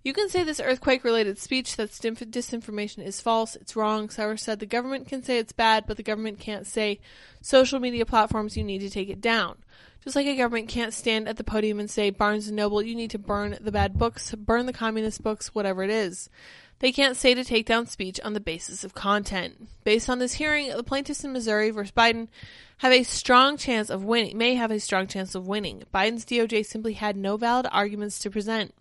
You 0.06 0.12
can 0.12 0.28
say 0.28 0.44
this 0.44 0.60
earthquake 0.60 1.02
related 1.02 1.36
speech 1.36 1.74
that's 1.74 1.98
disinformation 1.98 3.04
is 3.04 3.20
false. 3.20 3.56
It's 3.56 3.74
wrong. 3.74 4.08
Sauer 4.08 4.36
said 4.36 4.60
the 4.60 4.64
government 4.64 5.08
can 5.08 5.24
say 5.24 5.38
it's 5.38 5.50
bad, 5.50 5.82
but 5.88 5.96
the 5.96 6.04
government 6.04 6.38
can't 6.38 6.64
say 6.64 7.00
social 7.40 7.80
media 7.80 8.06
platforms 8.06 8.56
you 8.56 8.62
need 8.62 8.82
to 8.82 8.88
take 8.88 9.08
it 9.08 9.20
down. 9.20 9.56
Just 10.04 10.14
like 10.14 10.28
a 10.28 10.36
government 10.36 10.68
can't 10.68 10.94
stand 10.94 11.28
at 11.28 11.38
the 11.38 11.42
podium 11.42 11.80
and 11.80 11.90
say 11.90 12.10
Barnes 12.10 12.46
and 12.46 12.54
Noble, 12.54 12.82
you 12.82 12.94
need 12.94 13.10
to 13.10 13.18
burn 13.18 13.58
the 13.60 13.72
bad 13.72 13.98
books, 13.98 14.32
burn 14.32 14.66
the 14.66 14.72
communist 14.72 15.24
books, 15.24 15.56
whatever 15.56 15.82
it 15.82 15.90
is. 15.90 16.30
They 16.78 16.92
can't 16.92 17.16
say 17.16 17.34
to 17.34 17.42
take 17.42 17.66
down 17.66 17.88
speech 17.88 18.20
on 18.20 18.32
the 18.32 18.38
basis 18.38 18.84
of 18.84 18.94
content. 18.94 19.66
Based 19.82 20.08
on 20.08 20.20
this 20.20 20.34
hearing, 20.34 20.68
the 20.68 20.84
plaintiffs 20.84 21.24
in 21.24 21.32
Missouri 21.32 21.70
versus 21.70 21.90
Biden 21.90 22.28
have 22.76 22.92
a 22.92 23.02
strong 23.02 23.56
chance 23.56 23.90
of 23.90 24.04
winning, 24.04 24.38
may 24.38 24.54
have 24.54 24.70
a 24.70 24.78
strong 24.78 25.08
chance 25.08 25.34
of 25.34 25.48
winning. 25.48 25.82
Biden's 25.92 26.24
DOJ 26.24 26.64
simply 26.64 26.92
had 26.92 27.16
no 27.16 27.36
valid 27.36 27.66
arguments 27.72 28.20
to 28.20 28.30
present. 28.30 28.72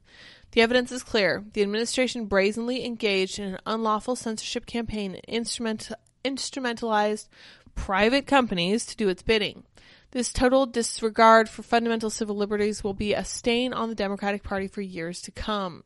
The 0.55 0.61
evidence 0.61 0.89
is 0.93 1.03
clear. 1.03 1.43
The 1.51 1.61
administration 1.61 2.27
brazenly 2.27 2.85
engaged 2.85 3.39
in 3.39 3.55
an 3.55 3.59
unlawful 3.65 4.15
censorship 4.15 4.65
campaign 4.65 5.15
and 5.15 5.25
instrument, 5.27 5.91
instrumentalized 6.23 7.27
private 7.75 8.25
companies 8.25 8.85
to 8.85 8.95
do 8.95 9.09
its 9.09 9.21
bidding. 9.21 9.63
This 10.11 10.31
total 10.31 10.65
disregard 10.65 11.49
for 11.49 11.61
fundamental 11.61 12.09
civil 12.09 12.37
liberties 12.37 12.85
will 12.85 12.93
be 12.93 13.13
a 13.13 13.25
stain 13.25 13.73
on 13.73 13.89
the 13.89 13.95
Democratic 13.95 14.43
Party 14.43 14.69
for 14.69 14.79
years 14.79 15.21
to 15.23 15.31
come. 15.31 15.83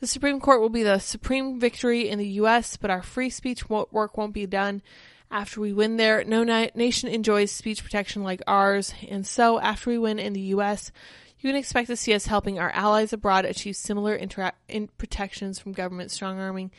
The 0.00 0.08
Supreme 0.08 0.40
Court 0.40 0.60
will 0.60 0.68
be 0.68 0.82
the 0.82 0.98
supreme 0.98 1.60
victory 1.60 2.08
in 2.08 2.18
the 2.18 2.26
U.S., 2.30 2.76
but 2.76 2.90
our 2.90 3.04
free 3.04 3.30
speech 3.30 3.70
work 3.70 4.16
won't 4.16 4.34
be 4.34 4.46
done 4.46 4.82
after 5.30 5.60
we 5.60 5.72
win 5.72 5.96
there. 5.96 6.24
No 6.24 6.42
na- 6.42 6.70
nation 6.74 7.08
enjoys 7.08 7.52
speech 7.52 7.84
protection 7.84 8.24
like 8.24 8.42
ours, 8.48 8.94
and 9.08 9.24
so 9.24 9.60
after 9.60 9.90
we 9.90 9.98
win 9.98 10.18
in 10.18 10.32
the 10.32 10.40
U.S., 10.40 10.90
you 11.42 11.50
can 11.50 11.56
expect 11.56 11.88
to 11.88 11.96
see 11.96 12.14
us 12.14 12.26
helping 12.26 12.58
our 12.58 12.70
allies 12.70 13.12
abroad 13.12 13.44
achieve 13.44 13.76
similar 13.76 14.18
intera- 14.18 14.52
in 14.68 14.88
protections 14.98 15.58
from 15.58 15.72
government 15.72 16.10
strong 16.10 16.38
arming, 16.38 16.70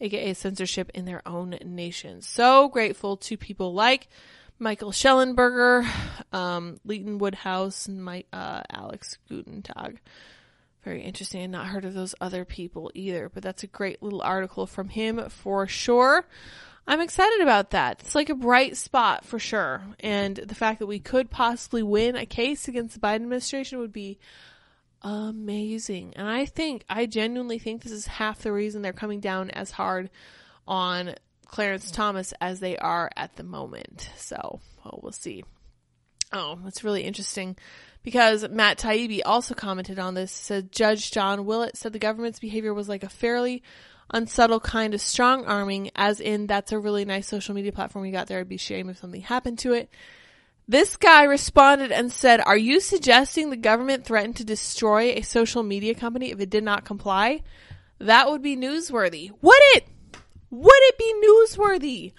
aka 0.00 0.34
censorship, 0.34 0.90
in 0.94 1.04
their 1.04 1.26
own 1.26 1.58
nations. 1.64 2.28
So 2.28 2.68
grateful 2.68 3.16
to 3.18 3.36
people 3.36 3.74
like 3.74 4.08
Michael 4.58 4.92
Shellenberger, 4.92 5.86
um, 6.32 6.80
Leighton 6.84 7.18
Woodhouse, 7.18 7.86
and 7.86 8.04
my, 8.04 8.24
uh, 8.32 8.62
Alex 8.70 9.18
Gutentag 9.30 9.98
very 10.84 11.02
interesting. 11.02 11.42
I've 11.42 11.50
not 11.50 11.66
heard 11.66 11.84
of 11.84 11.94
those 11.94 12.14
other 12.20 12.44
people 12.44 12.90
either, 12.94 13.28
but 13.28 13.42
that's 13.42 13.62
a 13.62 13.68
great 13.68 14.02
little 14.02 14.22
article 14.22 14.66
from 14.66 14.88
him 14.88 15.28
for 15.28 15.66
sure. 15.66 16.26
I'm 16.86 17.00
excited 17.00 17.40
about 17.40 17.70
that. 17.70 18.00
It's 18.00 18.14
like 18.14 18.28
a 18.28 18.34
bright 18.34 18.76
spot 18.76 19.24
for 19.24 19.38
sure. 19.38 19.82
And 20.00 20.36
the 20.36 20.54
fact 20.54 20.80
that 20.80 20.86
we 20.86 20.98
could 20.98 21.30
possibly 21.30 21.82
win 21.82 22.16
a 22.16 22.26
case 22.26 22.66
against 22.66 22.94
the 22.94 23.00
Biden 23.00 23.16
administration 23.16 23.78
would 23.78 23.92
be 23.92 24.18
amazing. 25.02 26.14
And 26.16 26.28
I 26.28 26.44
think, 26.44 26.84
I 26.88 27.06
genuinely 27.06 27.58
think 27.58 27.82
this 27.82 27.92
is 27.92 28.06
half 28.06 28.40
the 28.40 28.52
reason 28.52 28.82
they're 28.82 28.92
coming 28.92 29.20
down 29.20 29.50
as 29.50 29.70
hard 29.70 30.10
on 30.66 31.14
Clarence 31.46 31.90
Thomas 31.90 32.34
as 32.40 32.60
they 32.60 32.76
are 32.76 33.10
at 33.16 33.36
the 33.36 33.42
moment. 33.42 34.10
So, 34.16 34.60
well, 34.84 35.00
we'll 35.02 35.12
see. 35.12 35.44
Oh, 36.32 36.58
that's 36.64 36.82
really 36.82 37.02
interesting 37.02 37.56
because 38.02 38.48
Matt 38.48 38.78
Taibbi 38.78 39.20
also 39.24 39.54
commented 39.54 39.98
on 39.98 40.14
this. 40.14 40.32
Said 40.32 40.72
Judge 40.72 41.10
John 41.10 41.44
Willett 41.44 41.76
said 41.76 41.92
the 41.92 41.98
government's 41.98 42.38
behavior 42.38 42.72
was 42.72 42.88
like 42.88 43.04
a 43.04 43.08
fairly 43.08 43.62
unsubtle 44.10 44.60
kind 44.60 44.94
of 44.94 45.00
strong 45.00 45.44
arming, 45.44 45.90
as 45.94 46.20
in 46.20 46.46
that's 46.46 46.72
a 46.72 46.78
really 46.78 47.04
nice 47.04 47.26
social 47.26 47.54
media 47.54 47.72
platform 47.72 48.04
you 48.04 48.12
got 48.12 48.26
there. 48.26 48.40
I'd 48.40 48.48
be 48.48 48.56
shame 48.56 48.88
if 48.88 48.98
something 48.98 49.22
happened 49.22 49.58
to 49.60 49.72
it. 49.72 49.88
This 50.68 50.96
guy 50.96 51.24
responded 51.24 51.90
and 51.92 52.12
said, 52.12 52.40
Are 52.40 52.56
you 52.56 52.80
suggesting 52.80 53.50
the 53.50 53.56
government 53.56 54.04
threatened 54.04 54.36
to 54.36 54.44
destroy 54.44 55.10
a 55.10 55.22
social 55.22 55.62
media 55.62 55.94
company 55.94 56.30
if 56.30 56.40
it 56.40 56.50
did 56.50 56.64
not 56.64 56.84
comply? 56.84 57.42
That 57.98 58.30
would 58.30 58.42
be 58.42 58.56
newsworthy. 58.56 59.30
Would 59.42 59.60
it? 59.74 59.86
Would 60.50 60.72
it 60.74 60.98
be 60.98 61.14
newsworthy? 61.26 62.12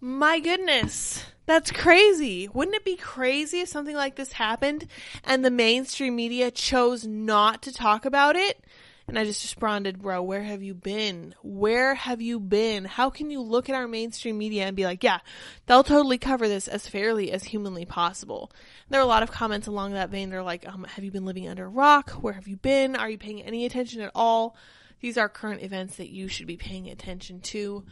My 0.00 0.40
goodness. 0.40 1.24
That's 1.46 1.72
crazy. 1.72 2.48
Wouldn't 2.48 2.76
it 2.76 2.84
be 2.84 2.96
crazy 2.96 3.60
if 3.60 3.68
something 3.68 3.96
like 3.96 4.14
this 4.14 4.32
happened 4.32 4.86
and 5.24 5.44
the 5.44 5.50
mainstream 5.50 6.14
media 6.14 6.50
chose 6.50 7.06
not 7.06 7.60
to 7.62 7.72
talk 7.72 8.04
about 8.04 8.36
it? 8.36 8.64
And 9.10 9.18
I 9.18 9.24
just 9.24 9.42
responded, 9.42 10.00
bro, 10.00 10.22
where 10.22 10.42
have 10.42 10.62
you 10.62 10.72
been? 10.72 11.34
Where 11.42 11.96
have 11.96 12.20
you 12.20 12.38
been? 12.38 12.84
How 12.84 13.10
can 13.10 13.28
you 13.28 13.40
look 13.40 13.68
at 13.68 13.74
our 13.74 13.88
mainstream 13.88 14.38
media 14.38 14.66
and 14.66 14.76
be 14.76 14.84
like, 14.84 15.02
yeah, 15.02 15.18
they'll 15.66 15.82
totally 15.82 16.16
cover 16.16 16.46
this 16.46 16.68
as 16.68 16.86
fairly 16.86 17.32
as 17.32 17.42
humanly 17.42 17.84
possible? 17.84 18.52
And 18.52 18.94
there 18.94 19.00
are 19.00 19.04
a 19.04 19.08
lot 19.08 19.24
of 19.24 19.32
comments 19.32 19.66
along 19.66 19.94
that 19.94 20.10
vein. 20.10 20.30
They're 20.30 20.44
like, 20.44 20.64
um, 20.64 20.84
have 20.84 21.04
you 21.04 21.10
been 21.10 21.24
living 21.24 21.48
under 21.48 21.64
a 21.64 21.68
rock? 21.68 22.10
Where 22.12 22.34
have 22.34 22.46
you 22.46 22.56
been? 22.56 22.94
Are 22.94 23.10
you 23.10 23.18
paying 23.18 23.42
any 23.42 23.66
attention 23.66 24.00
at 24.00 24.12
all? 24.14 24.56
These 25.00 25.18
are 25.18 25.28
current 25.28 25.62
events 25.62 25.96
that 25.96 26.10
you 26.10 26.28
should 26.28 26.46
be 26.46 26.56
paying 26.56 26.88
attention 26.88 27.40
to 27.40 27.84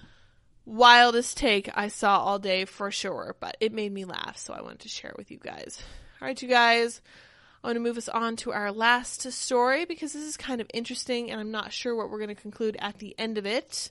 wildest 0.68 1.36
take 1.36 1.68
I 1.74 1.88
saw 1.88 2.20
all 2.20 2.38
day 2.38 2.64
for 2.64 2.92
sure, 2.92 3.34
but 3.40 3.56
it 3.58 3.72
made 3.72 3.92
me 3.92 4.04
laugh, 4.04 4.36
so 4.36 4.54
I 4.54 4.62
wanted 4.62 4.80
to 4.80 4.88
share 4.88 5.10
it 5.10 5.16
with 5.16 5.32
you 5.32 5.38
guys. 5.38 5.82
All 6.20 6.28
right, 6.28 6.40
you 6.40 6.48
guys, 6.48 7.00
I 7.68 7.72
want 7.72 7.76
to 7.76 7.80
move 7.80 7.98
us 7.98 8.08
on 8.08 8.36
to 8.36 8.52
our 8.52 8.72
last 8.72 9.30
story 9.30 9.84
because 9.84 10.14
this 10.14 10.22
is 10.24 10.38
kind 10.38 10.62
of 10.62 10.70
interesting, 10.72 11.30
and 11.30 11.38
I'm 11.38 11.50
not 11.50 11.70
sure 11.70 11.94
what 11.94 12.08
we're 12.08 12.16
going 12.16 12.34
to 12.34 12.34
conclude 12.34 12.78
at 12.78 12.98
the 12.98 13.14
end 13.18 13.36
of 13.36 13.44
it. 13.44 13.90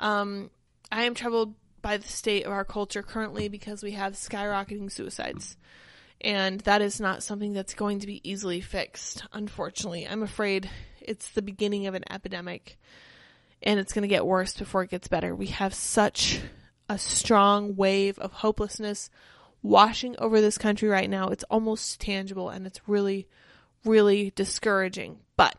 Um, 0.00 0.48
I 0.90 1.02
am 1.02 1.14
troubled 1.14 1.54
by 1.82 1.98
the 1.98 2.08
state 2.08 2.46
of 2.46 2.52
our 2.52 2.64
culture 2.64 3.02
currently 3.02 3.50
because 3.50 3.82
we 3.82 3.90
have 3.90 4.14
skyrocketing 4.14 4.90
suicides. 4.90 5.58
And 6.22 6.60
that 6.60 6.80
is 6.80 7.02
not 7.02 7.22
something 7.22 7.52
that's 7.52 7.74
going 7.74 7.98
to 7.98 8.06
be 8.06 8.26
easily 8.26 8.62
fixed, 8.62 9.24
unfortunately. 9.30 10.08
I'm 10.08 10.22
afraid 10.22 10.70
it's 10.98 11.28
the 11.32 11.42
beginning 11.42 11.86
of 11.88 11.94
an 11.94 12.04
epidemic 12.10 12.78
and 13.62 13.78
it's 13.78 13.92
going 13.92 14.04
to 14.04 14.08
get 14.08 14.24
worse 14.24 14.56
before 14.56 14.84
it 14.84 14.90
gets 14.90 15.08
better. 15.08 15.36
We 15.36 15.48
have 15.48 15.74
such 15.74 16.40
a 16.88 16.96
strong 16.96 17.76
wave 17.76 18.18
of 18.18 18.32
hopelessness 18.32 19.10
washing 19.62 20.16
over 20.18 20.40
this 20.40 20.58
country 20.58 20.88
right 20.88 21.08
now. 21.08 21.28
It's 21.28 21.44
almost 21.44 22.00
tangible 22.00 22.50
and 22.50 22.66
it's 22.66 22.80
really, 22.88 23.28
really 23.84 24.32
discouraging. 24.34 25.18
But 25.36 25.56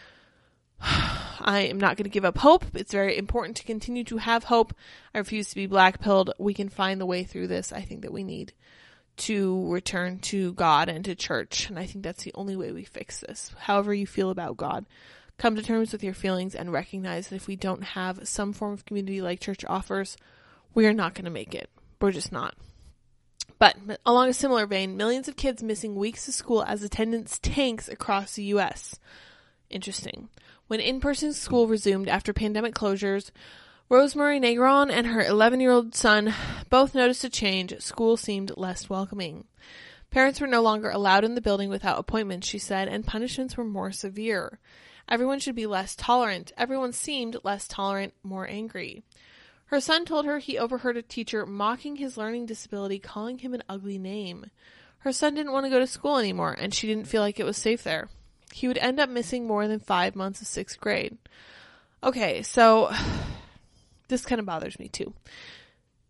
I 0.80 1.66
am 1.70 1.78
not 1.78 1.96
going 1.96 2.04
to 2.04 2.10
give 2.10 2.24
up 2.24 2.38
hope. 2.38 2.64
It's 2.74 2.92
very 2.92 3.16
important 3.16 3.56
to 3.58 3.64
continue 3.64 4.04
to 4.04 4.18
have 4.18 4.44
hope. 4.44 4.74
I 5.14 5.18
refuse 5.18 5.48
to 5.48 5.54
be 5.54 5.68
blackpilled. 5.68 6.30
We 6.38 6.54
can 6.54 6.68
find 6.68 7.00
the 7.00 7.06
way 7.06 7.24
through 7.24 7.48
this. 7.48 7.72
I 7.72 7.82
think 7.82 8.02
that 8.02 8.12
we 8.12 8.24
need 8.24 8.52
to 9.18 9.70
return 9.70 10.18
to 10.18 10.54
God 10.54 10.88
and 10.88 11.04
to 11.04 11.14
church. 11.14 11.68
And 11.68 11.78
I 11.78 11.86
think 11.86 12.04
that's 12.04 12.24
the 12.24 12.32
only 12.34 12.56
way 12.56 12.72
we 12.72 12.84
fix 12.84 13.20
this. 13.20 13.52
However 13.58 13.92
you 13.92 14.06
feel 14.06 14.30
about 14.30 14.56
God, 14.56 14.86
Come 15.40 15.56
to 15.56 15.62
terms 15.62 15.90
with 15.92 16.04
your 16.04 16.12
feelings 16.12 16.54
and 16.54 16.70
recognize 16.70 17.28
that 17.28 17.36
if 17.36 17.46
we 17.46 17.56
don't 17.56 17.82
have 17.82 18.28
some 18.28 18.52
form 18.52 18.74
of 18.74 18.84
community 18.84 19.22
like 19.22 19.40
church 19.40 19.64
offers, 19.66 20.18
we 20.74 20.86
are 20.86 20.92
not 20.92 21.14
going 21.14 21.24
to 21.24 21.30
make 21.30 21.54
it. 21.54 21.70
We're 21.98 22.12
just 22.12 22.30
not. 22.30 22.54
But 23.60 23.76
along 24.06 24.30
a 24.30 24.32
similar 24.32 24.66
vein, 24.66 24.96
millions 24.96 25.28
of 25.28 25.36
kids 25.36 25.62
missing 25.62 25.94
weeks 25.94 26.26
of 26.26 26.34
school 26.34 26.64
as 26.64 26.82
attendance 26.82 27.38
tanks 27.38 27.88
across 27.88 28.34
the 28.34 28.44
U.S. 28.44 28.98
Interesting. 29.68 30.30
When 30.66 30.80
in 30.80 30.98
person 30.98 31.34
school 31.34 31.68
resumed 31.68 32.08
after 32.08 32.32
pandemic 32.32 32.74
closures, 32.74 33.30
Rosemary 33.90 34.40
Negron 34.40 34.90
and 34.90 35.06
her 35.08 35.20
11 35.22 35.60
year 35.60 35.72
old 35.72 35.94
son 35.94 36.32
both 36.70 36.94
noticed 36.94 37.22
a 37.22 37.28
change. 37.28 37.78
School 37.80 38.16
seemed 38.16 38.56
less 38.56 38.88
welcoming. 38.88 39.44
Parents 40.10 40.40
were 40.40 40.46
no 40.46 40.62
longer 40.62 40.88
allowed 40.88 41.24
in 41.24 41.34
the 41.34 41.42
building 41.42 41.68
without 41.68 41.98
appointments, 41.98 42.48
she 42.48 42.58
said, 42.58 42.88
and 42.88 43.06
punishments 43.06 43.58
were 43.58 43.64
more 43.64 43.92
severe. 43.92 44.58
Everyone 45.06 45.38
should 45.38 45.54
be 45.54 45.66
less 45.66 45.94
tolerant. 45.94 46.50
Everyone 46.56 46.92
seemed 46.92 47.36
less 47.44 47.68
tolerant, 47.68 48.14
more 48.22 48.48
angry. 48.48 49.02
Her 49.70 49.80
son 49.80 50.04
told 50.04 50.26
her 50.26 50.40
he 50.40 50.58
overheard 50.58 50.96
a 50.96 51.02
teacher 51.02 51.46
mocking 51.46 51.94
his 51.94 52.16
learning 52.16 52.46
disability, 52.46 52.98
calling 52.98 53.38
him 53.38 53.54
an 53.54 53.62
ugly 53.68 53.98
name. 53.98 54.46
Her 54.98 55.12
son 55.12 55.36
didn't 55.36 55.52
want 55.52 55.64
to 55.64 55.70
go 55.70 55.78
to 55.78 55.86
school 55.86 56.18
anymore, 56.18 56.56
and 56.58 56.74
she 56.74 56.88
didn't 56.88 57.06
feel 57.06 57.22
like 57.22 57.38
it 57.38 57.44
was 57.46 57.56
safe 57.56 57.84
there. 57.84 58.08
He 58.52 58.66
would 58.66 58.78
end 58.78 58.98
up 58.98 59.08
missing 59.08 59.46
more 59.46 59.68
than 59.68 59.78
five 59.78 60.16
months 60.16 60.40
of 60.40 60.48
sixth 60.48 60.80
grade. 60.80 61.16
Okay, 62.02 62.42
so 62.42 62.92
this 64.08 64.26
kind 64.26 64.40
of 64.40 64.44
bothers 64.44 64.76
me 64.80 64.88
too. 64.88 65.14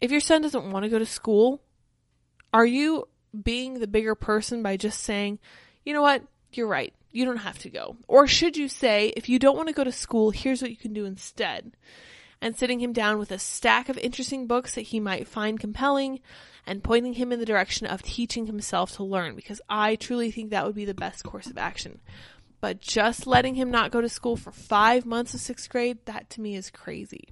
If 0.01 0.11
your 0.11 0.21
son 0.21 0.41
doesn't 0.41 0.71
want 0.71 0.85
to 0.85 0.91
go 0.91 0.99
to 0.99 1.05
school, 1.05 1.61
are 2.55 2.65
you 2.65 3.09
being 3.43 3.75
the 3.75 3.87
bigger 3.87 4.15
person 4.15 4.63
by 4.63 4.79
just 4.79 5.01
saying, 5.01 5.39
you 5.85 5.93
know 5.93 6.01
what, 6.01 6.23
you're 6.55 6.67
right. 6.67 6.95
You 7.13 7.27
don't 7.27 7.37
have 7.37 7.59
to 7.59 7.69
go. 7.69 7.99
Or 8.09 8.27
should 8.27 8.57
you 8.57 8.69
say, 8.69 9.13
if 9.19 9.29
you 9.29 9.39
don't 9.39 9.57
want 9.57 9.69
to 9.69 9.75
go 9.75 9.85
to 9.85 9.93
school, 9.93 10.31
here's 10.31 10.63
what 10.63 10.71
you 10.71 10.79
can 10.79 10.95
do 10.95 11.05
instead. 11.05 11.73
And 12.43 12.57
sitting 12.57 12.80
him 12.80 12.93
down 12.93 13.18
with 13.18 13.30
a 13.30 13.38
stack 13.38 13.88
of 13.88 13.99
interesting 13.99 14.47
books 14.47 14.74
that 14.74 14.82
he 14.82 15.01
might 15.01 15.28
find 15.28 15.61
compelling 15.61 16.20
and 16.66 16.82
pointing 16.82 17.14
him 17.14 17.32
in 17.32 17.38
the 17.38 17.47
direction 17.47 17.86
of 17.86 18.03
teaching 18.03 18.47
himself 18.47 18.93
to 18.97 19.05
learn 19.05 19.34
because 19.36 19.61
I 19.68 19.97
truly 19.97 20.30
think 20.30 20.51
that 20.51 20.64
would 20.64 20.74
be 20.74 20.84
the 20.84 20.95
best 20.95 21.24
course 21.24 21.49
of 21.49 21.59
action. 21.59 22.01
But 22.61 22.80
just 22.80 23.26
letting 23.26 23.55
him 23.55 23.70
not 23.70 23.91
go 23.91 24.01
to 24.01 24.09
school 24.09 24.36
for 24.36 24.53
five 24.53 25.07
months 25.07 25.34
of 25.34 25.41
sixth 25.41 25.68
grade, 25.68 25.99
that 26.05 26.30
to 26.30 26.41
me 26.41 26.57
is 26.57 26.70
crazy. 26.70 27.28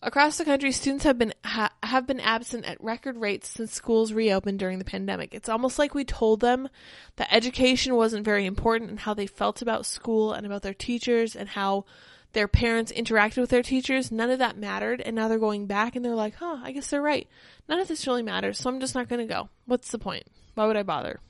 Across 0.00 0.38
the 0.38 0.44
country, 0.44 0.70
students 0.70 1.04
have 1.04 1.18
been 1.18 1.34
ha- 1.44 1.72
have 1.82 2.06
been 2.06 2.20
absent 2.20 2.64
at 2.64 2.82
record 2.82 3.16
rates 3.16 3.48
since 3.48 3.72
schools 3.72 4.12
reopened 4.12 4.60
during 4.60 4.78
the 4.78 4.84
pandemic. 4.84 5.34
It's 5.34 5.48
almost 5.48 5.76
like 5.76 5.92
we 5.92 6.04
told 6.04 6.38
them 6.38 6.68
that 7.16 7.34
education 7.34 7.96
wasn't 7.96 8.24
very 8.24 8.46
important 8.46 8.90
and 8.90 9.00
how 9.00 9.12
they 9.12 9.26
felt 9.26 9.60
about 9.60 9.86
school 9.86 10.32
and 10.32 10.46
about 10.46 10.62
their 10.62 10.74
teachers 10.74 11.34
and 11.34 11.48
how 11.48 11.84
their 12.32 12.48
parents 12.48 12.92
interacted 12.92 13.38
with 13.38 13.50
their 13.50 13.62
teachers. 13.62 14.12
None 14.12 14.30
of 14.30 14.38
that 14.38 14.58
mattered, 14.58 15.00
and 15.00 15.16
now 15.16 15.28
they're 15.28 15.38
going 15.38 15.66
back 15.66 15.96
and 15.96 16.04
they're 16.04 16.14
like, 16.14 16.34
"Huh, 16.36 16.58
I 16.62 16.72
guess 16.72 16.90
they're 16.90 17.02
right. 17.02 17.28
None 17.68 17.80
of 17.80 17.88
this 17.88 18.06
really 18.06 18.22
matters, 18.22 18.58
so 18.58 18.70
I'm 18.70 18.80
just 18.80 18.94
not 18.94 19.08
going 19.08 19.26
to 19.26 19.32
go. 19.32 19.48
What's 19.66 19.90
the 19.90 19.98
point? 19.98 20.26
Why 20.54 20.66
would 20.66 20.76
I 20.76 20.82
bother?" 20.82 21.20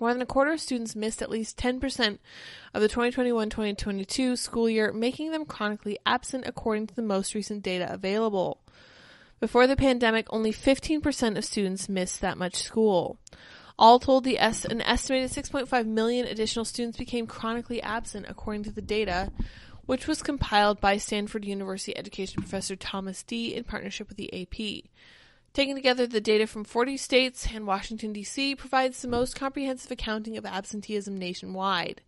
More 0.00 0.12
than 0.12 0.22
a 0.22 0.26
quarter 0.26 0.52
of 0.52 0.60
students 0.60 0.96
missed 0.96 1.22
at 1.22 1.30
least 1.30 1.56
10% 1.56 2.18
of 2.74 2.82
the 2.82 2.88
2021 2.88 3.48
2022 3.48 4.36
school 4.36 4.68
year, 4.68 4.92
making 4.92 5.30
them 5.30 5.46
chronically 5.46 5.98
absent 6.04 6.44
according 6.46 6.88
to 6.88 6.94
the 6.94 7.02
most 7.02 7.34
recent 7.34 7.62
data 7.62 7.92
available. 7.92 8.60
Before 9.40 9.66
the 9.66 9.76
pandemic, 9.76 10.26
only 10.30 10.52
15% 10.52 11.36
of 11.36 11.44
students 11.44 11.88
missed 11.88 12.20
that 12.20 12.38
much 12.38 12.56
school. 12.56 13.18
All 13.78 13.98
told, 13.98 14.24
the 14.24 14.38
es- 14.38 14.64
an 14.64 14.80
estimated 14.80 15.30
6.5 15.30 15.86
million 15.86 16.26
additional 16.26 16.64
students 16.64 16.96
became 16.96 17.26
chronically 17.26 17.82
absent, 17.82 18.26
according 18.28 18.62
to 18.64 18.72
the 18.72 18.82
data, 18.82 19.32
which 19.86 20.06
was 20.06 20.22
compiled 20.22 20.80
by 20.80 20.96
Stanford 20.96 21.44
University 21.44 21.96
education 21.96 22.42
professor 22.42 22.76
Thomas 22.76 23.22
Dee 23.22 23.54
in 23.54 23.64
partnership 23.64 24.08
with 24.08 24.16
the 24.16 24.42
AP. 24.42 24.84
Taking 25.52 25.76
together 25.76 26.06
the 26.06 26.20
data 26.20 26.46
from 26.46 26.64
40 26.64 26.96
states 26.96 27.46
and 27.54 27.66
Washington, 27.66 28.12
D.C., 28.12 28.56
provides 28.56 29.00
the 29.00 29.08
most 29.08 29.36
comprehensive 29.36 29.90
accounting 29.90 30.36
of 30.36 30.44
absenteeism 30.44 31.16
nationwide. 31.16 32.00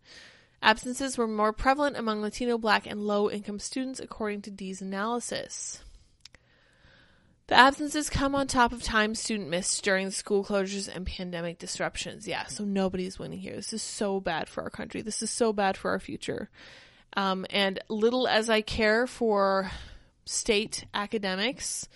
Absences 0.62 1.16
were 1.16 1.28
more 1.28 1.52
prevalent 1.52 1.96
among 1.96 2.22
Latino, 2.22 2.58
Black, 2.58 2.86
and 2.86 3.06
low 3.06 3.30
income 3.30 3.60
students, 3.60 4.00
according 4.00 4.42
to 4.42 4.50
Dee's 4.50 4.82
analysis. 4.82 5.84
The 7.46 7.54
absences 7.54 8.10
come 8.10 8.34
on 8.34 8.48
top 8.48 8.72
of 8.72 8.82
time 8.82 9.14
student 9.14 9.48
missed 9.48 9.84
during 9.84 10.06
the 10.06 10.12
school 10.12 10.44
closures 10.44 10.92
and 10.92 11.06
pandemic 11.06 11.58
disruptions. 11.58 12.26
Yeah, 12.26 12.46
so 12.46 12.64
nobody's 12.64 13.20
winning 13.20 13.38
here. 13.38 13.54
This 13.54 13.72
is 13.72 13.82
so 13.82 14.18
bad 14.18 14.48
for 14.48 14.64
our 14.64 14.70
country. 14.70 15.02
This 15.02 15.22
is 15.22 15.30
so 15.30 15.52
bad 15.52 15.76
for 15.76 15.92
our 15.92 16.00
future. 16.00 16.50
Um, 17.14 17.46
and 17.50 17.80
little 17.88 18.28
as 18.28 18.50
I 18.50 18.60
care 18.60 19.06
for 19.06 19.70
state 20.24 20.84
academics, 20.92 21.88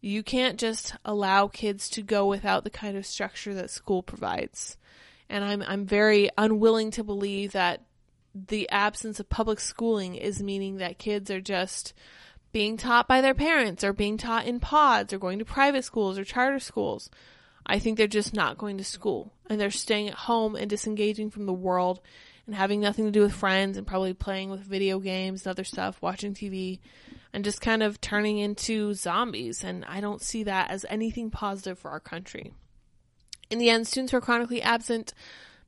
you 0.00 0.22
can't 0.22 0.58
just 0.58 0.94
allow 1.04 1.48
kids 1.48 1.88
to 1.90 2.02
go 2.02 2.26
without 2.26 2.64
the 2.64 2.70
kind 2.70 2.96
of 2.96 3.06
structure 3.06 3.54
that 3.54 3.70
school 3.70 4.02
provides. 4.02 4.76
And 5.28 5.44
I'm 5.44 5.62
I'm 5.62 5.86
very 5.86 6.30
unwilling 6.38 6.92
to 6.92 7.02
believe 7.02 7.52
that 7.52 7.82
the 8.34 8.68
absence 8.70 9.18
of 9.18 9.28
public 9.28 9.58
schooling 9.58 10.14
is 10.14 10.42
meaning 10.42 10.76
that 10.76 10.98
kids 10.98 11.30
are 11.30 11.40
just 11.40 11.94
being 12.52 12.76
taught 12.76 13.08
by 13.08 13.20
their 13.20 13.34
parents 13.34 13.82
or 13.82 13.92
being 13.92 14.16
taught 14.16 14.46
in 14.46 14.60
pods 14.60 15.12
or 15.12 15.18
going 15.18 15.38
to 15.38 15.44
private 15.44 15.84
schools 15.84 16.18
or 16.18 16.24
charter 16.24 16.58
schools. 16.58 17.10
I 17.66 17.78
think 17.78 17.98
they're 17.98 18.06
just 18.06 18.32
not 18.32 18.58
going 18.58 18.78
to 18.78 18.84
school 18.84 19.32
and 19.50 19.60
they're 19.60 19.70
staying 19.70 20.08
at 20.08 20.14
home 20.14 20.54
and 20.54 20.70
disengaging 20.70 21.30
from 21.30 21.46
the 21.46 21.52
world 21.52 22.00
and 22.46 22.54
having 22.54 22.80
nothing 22.80 23.04
to 23.04 23.10
do 23.10 23.22
with 23.22 23.32
friends 23.32 23.76
and 23.76 23.86
probably 23.86 24.14
playing 24.14 24.50
with 24.50 24.60
video 24.60 24.98
games 24.98 25.44
and 25.44 25.50
other 25.50 25.64
stuff, 25.64 26.00
watching 26.00 26.34
TV 26.34 26.78
and 27.32 27.44
just 27.44 27.60
kind 27.60 27.82
of 27.82 28.00
turning 28.00 28.38
into 28.38 28.94
zombies. 28.94 29.64
And 29.64 29.84
I 29.84 30.00
don't 30.00 30.22
see 30.22 30.44
that 30.44 30.70
as 30.70 30.86
anything 30.88 31.30
positive 31.30 31.78
for 31.78 31.90
our 31.90 32.00
country. 32.00 32.52
In 33.50 33.58
the 33.58 33.70
end, 33.70 33.86
students 33.86 34.12
who 34.12 34.18
are 34.18 34.22
chronically 34.22 34.62
absent, 34.62 35.12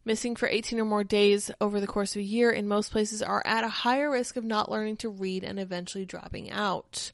missing 0.05 0.37
for 0.37 0.49
18 0.49 0.81
or 0.81 0.85
more 0.85 1.05
days 1.05 1.51
over 1.61 1.81
the 1.81 1.87
course 1.87 2.15
of 2.15 2.21
a 2.21 2.25
year 2.25 2.51
in 2.51 2.67
most 2.67 2.91
places 2.91 3.23
are 3.23 3.43
at 3.45 3.65
a 3.65 3.69
higher 3.69 4.11
risk 4.11 4.37
of 4.37 4.45
not 4.45 4.71
learning 4.71 4.97
to 4.99 5.09
read 5.09 5.45
and 5.45 5.59
eventually 5.59 6.05
dropping 6.05 6.51
out. 6.51 7.11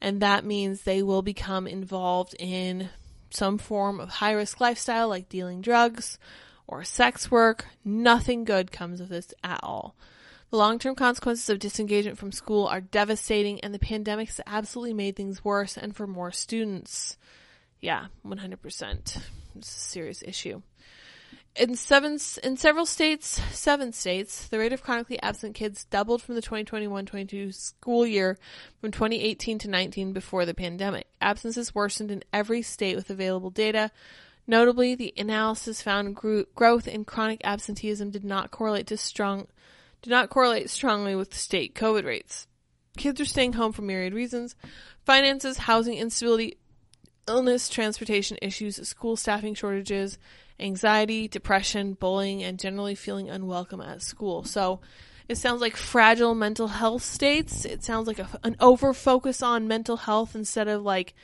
And 0.00 0.20
that 0.22 0.44
means 0.44 0.82
they 0.82 1.02
will 1.02 1.22
become 1.22 1.66
involved 1.66 2.34
in 2.38 2.88
some 3.30 3.58
form 3.58 4.00
of 4.00 4.08
high 4.08 4.32
risk 4.32 4.60
lifestyle 4.60 5.08
like 5.08 5.28
dealing 5.28 5.60
drugs 5.60 6.18
or 6.70 6.84
sex 6.84 7.30
work. 7.30 7.66
Nothing 7.84 8.44
good 8.44 8.72
comes 8.72 9.00
of 9.00 9.08
this 9.08 9.34
at 9.44 9.60
all. 9.62 9.96
The 10.50 10.56
long 10.56 10.78
term 10.78 10.94
consequences 10.94 11.48
of 11.50 11.58
disengagement 11.58 12.18
from 12.18 12.32
school 12.32 12.66
are 12.66 12.80
devastating, 12.80 13.60
and 13.60 13.74
the 13.74 13.78
pandemic 13.78 14.28
has 14.28 14.40
absolutely 14.46 14.94
made 14.94 15.16
things 15.16 15.44
worse 15.44 15.76
and 15.76 15.94
for 15.94 16.06
more 16.06 16.32
students. 16.32 17.18
Yeah, 17.80 18.06
100%. 18.26 19.20
It's 19.56 19.76
a 19.76 19.80
serious 19.80 20.22
issue. 20.22 20.62
In 21.56 21.74
seven, 21.74 22.18
in 22.44 22.56
several 22.56 22.86
states, 22.86 23.40
seven 23.52 23.92
states, 23.92 24.46
the 24.46 24.58
rate 24.58 24.72
of 24.72 24.82
chronically 24.82 25.20
absent 25.20 25.54
kids 25.54 25.84
doubled 25.84 26.22
from 26.22 26.36
the 26.36 26.42
2021-22 26.42 27.52
school 27.52 28.06
year 28.06 28.38
from 28.80 28.92
2018 28.92 29.58
to 29.58 29.68
19 29.68 30.12
before 30.12 30.46
the 30.46 30.54
pandemic. 30.54 31.06
Absences 31.20 31.74
worsened 31.74 32.10
in 32.12 32.22
every 32.32 32.62
state 32.62 32.94
with 32.94 33.10
available 33.10 33.50
data. 33.50 33.90
Notably, 34.50 34.96
the 34.96 35.14
analysis 35.16 35.80
found 35.80 36.16
growth 36.16 36.88
in 36.88 37.04
chronic 37.04 37.40
absenteeism 37.44 38.10
did 38.10 38.24
not 38.24 38.50
correlate 38.50 38.88
to 38.88 38.96
strong 38.96 39.46
do 40.02 40.10
not 40.10 40.28
correlate 40.28 40.68
strongly 40.68 41.14
with 41.14 41.32
state 41.32 41.72
COVID 41.76 42.04
rates. 42.04 42.48
Kids 42.96 43.20
are 43.20 43.24
staying 43.24 43.52
home 43.52 43.70
for 43.70 43.82
myriad 43.82 44.12
reasons 44.12 44.56
finances, 45.06 45.56
housing 45.56 45.98
instability, 45.98 46.58
illness, 47.28 47.68
transportation 47.68 48.38
issues, 48.42 48.74
school 48.88 49.14
staffing 49.14 49.54
shortages, 49.54 50.18
anxiety, 50.58 51.28
depression, 51.28 51.92
bullying, 51.92 52.42
and 52.42 52.58
generally 52.58 52.96
feeling 52.96 53.30
unwelcome 53.30 53.80
at 53.80 54.02
school. 54.02 54.42
So 54.42 54.80
it 55.28 55.38
sounds 55.38 55.60
like 55.60 55.76
fragile 55.76 56.34
mental 56.34 56.66
health 56.66 57.04
states. 57.04 57.64
It 57.64 57.84
sounds 57.84 58.08
like 58.08 58.18
a, 58.18 58.28
an 58.42 58.56
over 58.58 58.92
focus 58.94 59.44
on 59.44 59.68
mental 59.68 59.96
health 59.96 60.34
instead 60.34 60.66
of 60.66 60.82
like 60.82 61.14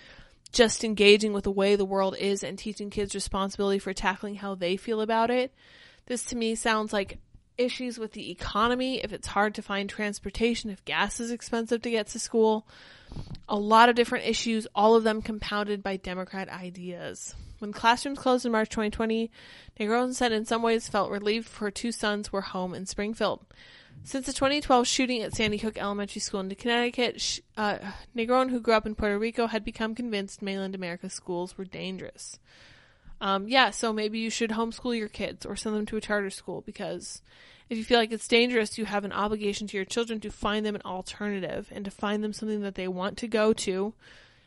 just 0.56 0.84
engaging 0.84 1.34
with 1.34 1.44
the 1.44 1.50
way 1.50 1.76
the 1.76 1.84
world 1.84 2.16
is 2.18 2.42
and 2.42 2.58
teaching 2.58 2.88
kids 2.88 3.14
responsibility 3.14 3.78
for 3.78 3.92
tackling 3.92 4.36
how 4.36 4.54
they 4.54 4.78
feel 4.78 5.02
about 5.02 5.30
it. 5.30 5.52
This 6.06 6.22
to 6.24 6.36
me 6.36 6.54
sounds 6.54 6.94
like 6.94 7.18
issues 7.58 7.98
with 7.98 8.12
the 8.12 8.30
economy, 8.30 8.98
if 9.04 9.12
it's 9.12 9.26
hard 9.26 9.54
to 9.56 9.62
find 9.62 9.86
transportation, 9.86 10.70
if 10.70 10.82
gas 10.86 11.20
is 11.20 11.30
expensive 11.30 11.82
to 11.82 11.90
get 11.90 12.06
to 12.06 12.18
school. 12.18 12.66
A 13.50 13.56
lot 13.58 13.90
of 13.90 13.96
different 13.96 14.24
issues, 14.24 14.66
all 14.74 14.94
of 14.94 15.04
them 15.04 15.20
compounded 15.20 15.82
by 15.82 15.98
Democrat 15.98 16.48
ideas. 16.48 17.34
When 17.58 17.72
classrooms 17.74 18.18
closed 18.18 18.46
in 18.46 18.52
March 18.52 18.70
2020, 18.70 19.30
Negron 19.78 20.14
said 20.14 20.32
in 20.32 20.46
some 20.46 20.62
ways 20.62 20.88
felt 20.88 21.10
relieved 21.10 21.54
her 21.58 21.70
two 21.70 21.92
sons 21.92 22.32
were 22.32 22.40
home 22.40 22.74
in 22.74 22.86
Springfield. 22.86 23.44
Since 24.04 24.26
the 24.26 24.32
2012 24.32 24.86
shooting 24.86 25.22
at 25.22 25.34
Sandy 25.34 25.56
Hook 25.56 25.76
Elementary 25.78 26.20
School 26.20 26.40
in 26.40 26.54
Connecticut, 26.54 27.40
uh, 27.56 27.78
Negron, 28.16 28.50
who 28.50 28.60
grew 28.60 28.74
up 28.74 28.86
in 28.86 28.94
Puerto 28.94 29.18
Rico, 29.18 29.48
had 29.48 29.64
become 29.64 29.94
convinced 29.94 30.42
mainland 30.42 30.74
America 30.74 31.10
schools 31.10 31.58
were 31.58 31.64
dangerous. 31.64 32.38
Um, 33.20 33.48
yeah, 33.48 33.70
so 33.70 33.92
maybe 33.92 34.18
you 34.18 34.30
should 34.30 34.50
homeschool 34.50 34.96
your 34.96 35.08
kids 35.08 35.46
or 35.46 35.56
send 35.56 35.74
them 35.74 35.86
to 35.86 35.96
a 35.96 36.00
charter 36.00 36.30
school 36.30 36.60
because 36.60 37.22
if 37.68 37.78
you 37.78 37.84
feel 37.84 37.98
like 37.98 38.12
it's 38.12 38.28
dangerous, 38.28 38.78
you 38.78 38.84
have 38.84 39.04
an 39.04 39.12
obligation 39.12 39.66
to 39.68 39.76
your 39.76 39.84
children 39.84 40.20
to 40.20 40.30
find 40.30 40.64
them 40.64 40.76
an 40.76 40.82
alternative 40.84 41.68
and 41.72 41.84
to 41.84 41.90
find 41.90 42.22
them 42.22 42.32
something 42.32 42.60
that 42.60 42.74
they 42.74 42.88
want 42.88 43.16
to 43.18 43.26
go 43.26 43.52
to 43.52 43.94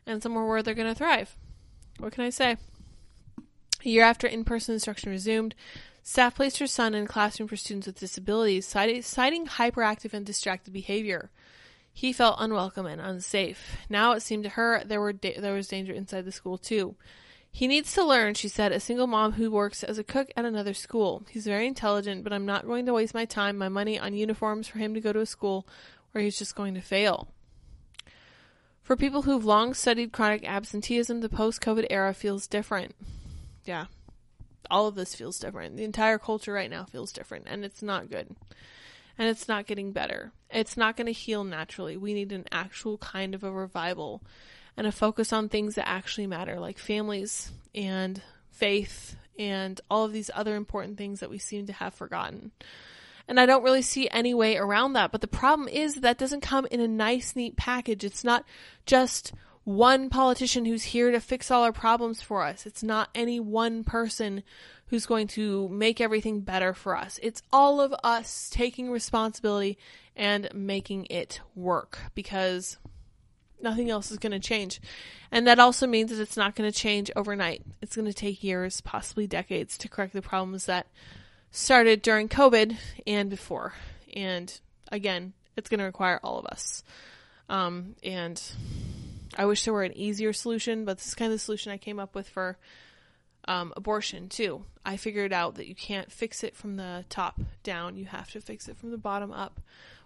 and 0.06 0.24
somewhere 0.24 0.46
where 0.46 0.64
they're 0.64 0.74
going 0.74 0.88
to 0.88 0.96
thrive. 0.96 1.36
What 1.98 2.14
can 2.14 2.24
I 2.24 2.30
say? 2.30 2.58
A 3.86 3.90
year 3.90 4.04
after 4.04 4.28
in 4.28 4.44
person 4.44 4.74
instruction 4.74 5.12
resumed, 5.12 5.56
staff 6.04 6.36
placed 6.36 6.60
her 6.60 6.68
son 6.68 6.94
in 6.94 7.04
a 7.04 7.08
classroom 7.08 7.48
for 7.48 7.56
students 7.56 7.88
with 7.88 8.00
disabilities, 8.00 8.66
citing 8.66 9.48
hyperactive 9.48 10.14
and 10.14 10.26
distracted 10.26 10.72
behavior. 10.72 11.30
He 11.92 12.14
felt 12.14 12.38
unwelcome 12.40 12.86
and 12.86 13.02
unsafe. 13.02 13.78
Now 13.90 14.14
it 14.14 14.22
seemed 14.22 14.44
to 14.44 14.52
her 14.52 14.84
there 14.86 15.02
were 15.02 15.14
da- 15.14 15.40
there 15.40 15.54
was 15.54 15.68
danger 15.68 15.94
inside 15.94 16.26
the 16.26 16.32
school 16.32 16.58
too. 16.58 16.96
He 17.52 17.68
needs 17.68 17.94
to 17.94 18.06
learn, 18.06 18.36
she 18.36 18.48
said, 18.48 18.72
a 18.72 18.80
single 18.80 19.08
mom 19.08 19.34
who 19.34 19.50
works 19.50 19.84
as 19.84 19.98
a 19.98 20.04
cook 20.04 20.32
at 20.38 20.46
another 20.46 20.74
school. 20.74 21.24
He's 21.30 21.48
very 21.48 21.68
intelligent, 21.68 22.24
but 22.24 22.32
I'm 22.32 22.46
not 22.46 22.68
going 22.68 22.86
to 22.86 22.94
waste 22.94 23.14
my 23.14 23.26
time, 23.26 23.58
my 23.58 23.70
money 23.70 24.00
on 24.00 24.14
uniforms 24.14 24.68
for 24.68 24.78
him 24.78 24.94
to 24.94 25.02
go 25.02 25.12
to 25.12 25.20
a 25.20 25.26
school 25.26 25.68
where 26.12 26.24
he's 26.24 26.38
just 26.38 26.56
going 26.56 26.76
to 26.76 26.82
fail. 26.82 27.28
For 28.84 28.96
people 28.96 29.24
who've 29.24 29.46
long 29.46 29.74
studied 29.74 30.12
chronic 30.12 30.48
absenteeism, 30.48 31.22
the 31.22 31.30
post 31.30 31.62
COVID 31.62 31.88
era 31.90 32.14
feels 32.14 32.48
different. 32.48 32.96
Yeah. 33.66 33.86
All 34.70 34.88
of 34.88 34.96
this 34.96 35.16
feels 35.16 35.40
different. 35.40 35.78
The 35.78 35.84
entire 35.84 36.18
culture 36.18 36.54
right 36.54 36.70
now 36.70 36.86
feels 36.86 37.12
different, 37.12 37.46
and 37.48 37.66
it's 37.66 37.82
not 37.82 38.10
good. 38.10 38.36
And 39.18 39.28
it's 39.28 39.48
not 39.48 39.66
getting 39.66 39.92
better. 39.92 40.32
It's 40.50 40.78
not 40.78 40.96
going 40.96 41.08
to 41.08 41.12
heal 41.12 41.44
naturally. 41.44 41.98
We 41.98 42.14
need 42.14 42.32
an 42.32 42.46
actual 42.52 42.98
kind 42.98 43.36
of 43.36 43.44
a 43.44 43.52
revival 43.52 44.22
and 44.78 44.88
a 44.88 44.92
focus 44.92 45.34
on 45.34 45.50
things 45.50 45.76
that 45.76 45.90
actually 45.90 46.28
matter, 46.28 46.60
like 46.60 46.78
families 46.78 47.52
and 47.76 48.22
faith 48.52 49.18
and 49.38 49.80
all 49.90 50.06
of 50.06 50.14
these 50.14 50.32
other 50.34 50.56
important 50.56 50.98
things 50.98 51.20
that 51.20 51.30
we 51.30 51.38
seem 51.38 51.66
to 51.68 51.74
have 51.74 51.94
forgotten. 51.94 52.52
And 53.28 53.40
I 53.40 53.46
don't 53.46 53.64
really 53.64 53.82
see 53.82 54.10
any 54.10 54.34
way 54.34 54.58
around 54.58 54.94
that. 54.94 55.12
But 55.12 55.22
the 55.22 55.28
problem 55.28 55.68
is 55.68 55.96
that 55.96 56.18
doesn't 56.18 56.42
come 56.42 56.66
in 56.72 56.80
a 56.80 56.88
nice, 56.88 57.36
neat 57.36 57.56
package. 57.56 58.04
It's 58.04 58.24
not 58.24 58.44
just 58.86 59.34
one 59.64 60.10
politician 60.10 60.66
who's 60.66 60.84
here 60.84 61.12
to 61.12 61.20
fix 61.20 61.52
all 61.52 61.64
our 61.64 61.72
problems 61.72 62.22
for 62.22 62.44
us. 62.44 62.66
It's 62.66 62.84
not 62.84 63.10
any 63.14 63.40
one 63.40 63.84
person 63.84 64.44
who's 64.88 65.06
going 65.06 65.28
to 65.28 65.70
make 65.70 66.02
everything 66.02 66.42
better 66.42 66.74
for 66.74 66.96
us. 66.98 67.20
It's 67.22 67.44
all 67.54 67.80
of 67.80 67.94
us 68.04 68.50
taking 68.52 68.90
responsibility 68.90 69.78
and 70.16 70.50
making 70.54 71.06
it 71.10 71.42
work 71.56 72.00
because 72.16 72.78
nothing 73.62 73.90
else 73.90 74.12
is 74.12 74.18
going 74.18 74.32
to 74.32 74.40
change. 74.40 74.82
And 75.32 75.46
that 75.46 75.60
also 75.60 75.86
means 75.86 76.10
that 76.10 76.22
it's 76.22 76.38
not 76.38 76.56
going 76.56 76.70
to 76.72 76.78
change 76.78 77.12
overnight. 77.16 77.62
It's 77.82 77.96
going 77.96 78.08
to 78.08 78.14
take 78.14 78.44
years, 78.44 78.82
possibly 78.82 79.28
decades, 79.28 79.78
to 79.80 79.90
correct 79.90 80.14
the 80.14 80.22
problems 80.22 80.66
that 80.66 80.88
started 81.52 82.02
during 82.02 82.30
COVID 82.30 82.78
and 83.06 83.30
before. 83.30 83.74
And 84.16 84.60
again, 84.92 85.34
it's 85.56 85.70
going 85.70 85.80
to 85.80 85.86
require 85.86 86.20
all 86.24 86.40
of 86.40 86.46
us. 86.46 86.84
Um, 87.48 87.96
and 88.04 88.42
I 89.38 89.46
wish 89.46 89.64
there 89.64 89.74
were 89.74 89.84
an 89.84 89.98
easier 89.98 90.34
solution, 90.34 90.86
but 90.86 90.98
this 90.98 91.08
is 91.08 91.16
kind 91.16 91.32
of 91.32 91.36
the 91.36 91.44
solution 91.44 91.72
I 91.72 91.78
came 91.78 92.00
up 92.00 92.16
with 92.16 92.30
for 92.30 92.58
um, 93.46 93.74
abortion 93.76 94.30
too. 94.30 94.66
I 94.86 94.98
figured 94.98 95.34
out 95.34 95.56
that 95.56 95.68
you 95.68 95.76
can't 95.76 96.12
fix 96.12 96.44
it 96.44 96.56
from 96.56 96.78
the 96.78 97.06
top 97.10 97.40
down. 97.64 97.96
You 97.96 98.06
have 98.06 98.32
to 98.32 98.42
fix 98.42 98.68
it 98.68 98.78
from 98.78 98.92
the 98.92 98.98
bottom 98.98 99.32
up, 99.32 99.60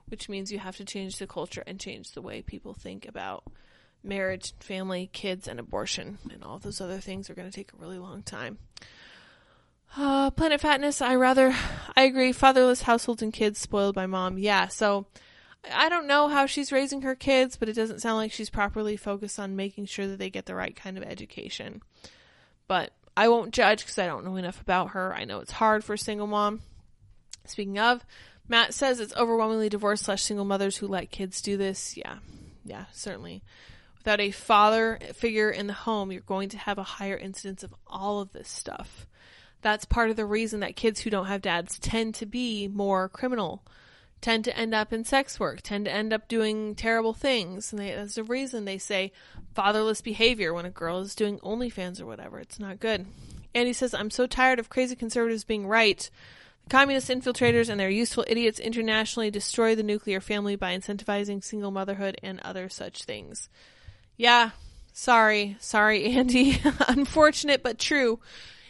which 0.08 0.30
means 0.30 0.52
you 0.52 0.60
have 0.60 0.78
to 0.78 0.86
change 0.86 1.18
the 1.18 1.28
culture 1.28 1.64
and 1.66 1.80
change 1.80 2.12
the 2.12 2.22
way 2.22 2.42
people 2.42 2.74
think 2.74 3.08
about 3.08 3.44
marriage, 4.04 4.54
family, 4.60 5.10
kids, 5.14 5.48
and 5.48 5.60
abortion. 5.60 6.18
And 6.32 6.44
all 6.44 6.60
those 6.60 6.82
other 6.82 7.00
things 7.00 7.30
are 7.30 7.34
going 7.34 7.50
to 7.50 7.56
take 7.56 7.72
a 7.74 7.78
really 7.78 7.98
long 7.98 8.24
time. 8.24 8.58
Uh, 9.96 10.32
Planet 10.32 10.60
Fatness, 10.60 11.02
I 11.02 11.16
rather, 11.16 11.56
I 11.96 12.04
agree. 12.04 12.32
Fatherless 12.32 12.82
households 12.82 13.22
and 13.22 13.32
kids 13.32 13.60
spoiled 13.60 13.94
by 13.94 14.08
mom. 14.08 14.38
Yeah, 14.38 14.68
so 14.68 15.06
I 15.72 15.90
don't 15.90 16.08
know 16.08 16.28
how 16.28 16.46
she's 16.46 16.72
raising 16.72 17.04
her 17.04 17.16
kids, 17.16 17.56
but 17.56 17.70
it 17.70 17.76
doesn't 17.76 18.02
sound 18.02 18.18
like 18.18 18.32
she's 18.32 18.50
properly 18.50 18.98
focused 18.98 19.40
on 19.40 19.56
making 19.56 19.86
sure 19.86 20.08
that 20.08 20.20
they 20.20 20.30
get 20.30 20.46
the 20.46 20.56
right 20.56 20.76
kind 20.76 20.98
of 20.98 21.04
education. 21.04 21.82
But 22.68 22.92
I 23.16 23.30
won't 23.30 23.54
judge 23.54 23.80
because 23.80 23.98
I 23.98 24.08
don't 24.08 24.26
know 24.26 24.36
enough 24.36 24.62
about 24.62 24.92
her. 24.92 25.14
I 25.14 25.26
know 25.26 25.40
it's 25.40 25.52
hard 25.52 25.84
for 25.84 25.94
a 25.94 25.98
single 25.98 26.28
mom. 26.28 26.62
Speaking 27.46 27.80
of, 27.80 28.06
Matt 28.48 28.74
says 28.74 29.00
it's 29.00 29.16
overwhelmingly 29.16 29.70
divorced 29.70 30.06
slash 30.06 30.24
single 30.24 30.46
mothers 30.46 30.78
who 30.78 30.88
let 30.88 31.12
kids 31.12 31.42
do 31.42 31.56
this. 31.58 31.96
Yeah, 31.96 32.18
yeah, 32.66 32.86
certainly. 32.92 33.44
Without 33.98 34.20
a 34.20 34.32
father 34.32 35.00
figure 35.14 35.50
in 35.50 35.68
the 35.68 35.74
home, 35.74 36.12
you're 36.12 36.22
going 36.22 36.50
to 36.50 36.58
have 36.58 36.78
a 36.78 36.84
higher 36.84 37.16
incidence 37.16 37.64
of 37.64 37.74
all 37.88 38.20
of 38.20 38.34
this 38.34 38.50
stuff. 38.50 39.08
That's 39.62 39.86
part 39.86 40.10
of 40.10 40.18
the 40.18 40.26
reason 40.26 40.60
that 40.60 40.76
kids 40.76 41.00
who 41.00 41.10
don't 41.10 41.28
have 41.28 41.42
dads 41.42 41.80
tend 41.80 42.16
to 42.16 42.26
be 42.26 42.68
more 42.68 43.08
criminal, 43.08 43.64
tend 44.24 44.46
to 44.46 44.58
end 44.58 44.74
up 44.74 44.94
in 44.94 45.04
sex 45.04 45.38
work, 45.38 45.62
tend 45.62 45.84
to 45.84 45.94
end 45.94 46.14
up 46.14 46.30
doing 46.30 46.76
terrible 46.76 47.14
things. 47.14 47.74
And 47.74 47.82
that's 47.82 48.16
the 48.16 48.24
reason 48.24 48.64
they 48.64 48.78
say 48.78 49.12
fatherless 49.54 50.00
behavior 50.00 50.54
when 50.54 50.66
a 50.66 50.72
girl 50.72 51.02
is 51.02 51.14
doing 51.14 51.40
OnlyFans 51.40 52.00
or 52.00 52.06
whatever. 52.06 52.40
It's 52.40 52.58
not 52.58 52.80
good. 52.80 53.06
And 53.54 53.68
he 53.68 53.74
says, 53.74 53.94
I'm 53.94 54.10
so 54.10 54.26
tired 54.26 54.60
of 54.60 54.70
crazy 54.70 54.96
conservatives 54.96 55.44
being 55.44 55.68
right. 55.68 56.10
The 56.64 56.70
communist 56.70 57.10
infiltrators 57.10 57.68
and 57.68 57.78
their 57.78 57.90
useful 57.90 58.24
idiots 58.26 58.60
internationally 58.60 59.30
destroy 59.30 59.76
the 59.76 59.84
nuclear 59.84 60.22
family 60.22 60.56
by 60.56 60.76
incentivizing 60.76 61.44
single 61.44 61.72
motherhood 61.72 62.18
and 62.24 62.40
other 62.40 62.70
such 62.70 63.04
things. 63.04 63.50
Yeah, 64.16 64.52
sorry, 64.94 65.58
sorry, 65.60 66.06
Andy. 66.06 66.62
Unfortunate 66.88 67.62
but 67.62 67.78
true. 67.78 68.22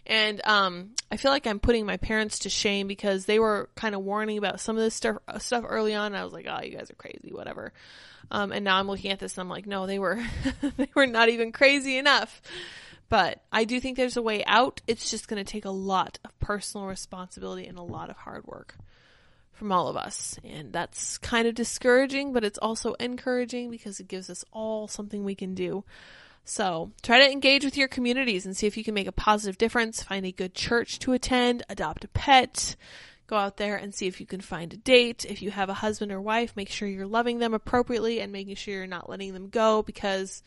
And 0.05 0.41
um, 0.45 0.91
I 1.11 1.17
feel 1.17 1.31
like 1.31 1.47
I'm 1.47 1.59
putting 1.59 1.85
my 1.85 1.97
parents 1.97 2.39
to 2.39 2.49
shame 2.49 2.87
because 2.87 3.25
they 3.25 3.39
were 3.39 3.69
kind 3.75 3.95
of 3.95 4.01
warning 4.01 4.37
about 4.37 4.59
some 4.59 4.75
of 4.77 4.83
this 4.83 4.95
stuff 4.95 5.17
stuff 5.39 5.63
early 5.67 5.93
on. 5.93 6.13
I 6.13 6.23
was 6.23 6.33
like, 6.33 6.45
"Oh, 6.49 6.61
you 6.61 6.75
guys 6.75 6.91
are 6.91 6.95
crazy, 6.95 7.31
whatever." 7.31 7.71
Um, 8.29 8.51
and 8.51 8.65
now 8.65 8.77
I'm 8.77 8.87
looking 8.87 9.11
at 9.11 9.19
this 9.19 9.37
and 9.37 9.41
I'm 9.41 9.49
like, 9.49 9.65
"No, 9.65 9.87
they 9.87 9.99
were 9.99 10.21
they 10.77 10.89
were 10.93 11.07
not 11.07 11.29
even 11.29 11.51
crazy 11.51 11.97
enough." 11.97 12.41
But 13.09 13.43
I 13.51 13.63
do 13.65 13.79
think 13.79 13.95
there's 13.95 14.17
a 14.17 14.21
way 14.21 14.43
out. 14.45 14.81
It's 14.87 15.11
just 15.11 15.27
going 15.27 15.43
to 15.43 15.49
take 15.49 15.65
a 15.65 15.69
lot 15.69 16.19
of 16.25 16.37
personal 16.39 16.87
responsibility 16.87 17.67
and 17.67 17.77
a 17.77 17.83
lot 17.83 18.09
of 18.09 18.17
hard 18.17 18.45
work 18.45 18.75
from 19.51 19.71
all 19.71 19.87
of 19.87 19.95
us. 19.95 20.39
And 20.43 20.73
that's 20.73 21.19
kind 21.19 21.47
of 21.47 21.53
discouraging, 21.53 22.33
but 22.33 22.43
it's 22.43 22.57
also 22.57 22.93
encouraging 22.95 23.69
because 23.69 23.99
it 23.99 24.07
gives 24.07 24.29
us 24.29 24.43
all 24.51 24.87
something 24.87 25.23
we 25.23 25.35
can 25.35 25.53
do. 25.53 25.83
So 26.45 26.91
try 27.01 27.19
to 27.19 27.31
engage 27.31 27.63
with 27.63 27.77
your 27.77 27.87
communities 27.87 28.45
and 28.45 28.55
see 28.55 28.67
if 28.67 28.75
you 28.77 28.83
can 28.83 28.93
make 28.93 29.07
a 29.07 29.13
positive 29.13 29.57
difference. 29.57 30.03
Find 30.03 30.25
a 30.25 30.31
good 30.31 30.53
church 30.53 30.99
to 30.99 31.13
attend, 31.13 31.63
adopt 31.69 32.03
a 32.03 32.09
pet, 32.09 32.75
go 33.27 33.37
out 33.37 33.57
there 33.57 33.75
and 33.77 33.95
see 33.95 34.07
if 34.07 34.19
you 34.19 34.25
can 34.25 34.41
find 34.41 34.73
a 34.73 34.77
date. 34.77 35.25
If 35.25 35.41
you 35.41 35.51
have 35.51 35.69
a 35.69 35.75
husband 35.75 36.11
or 36.11 36.21
wife, 36.21 36.55
make 36.55 36.69
sure 36.69 36.87
you're 36.87 37.07
loving 37.07 37.39
them 37.39 37.53
appropriately 37.53 38.19
and 38.19 38.31
making 38.31 38.55
sure 38.55 38.73
you're 38.73 38.87
not 38.87 39.09
letting 39.09 39.33
them 39.33 39.49
go 39.49 39.81
because 39.83 40.43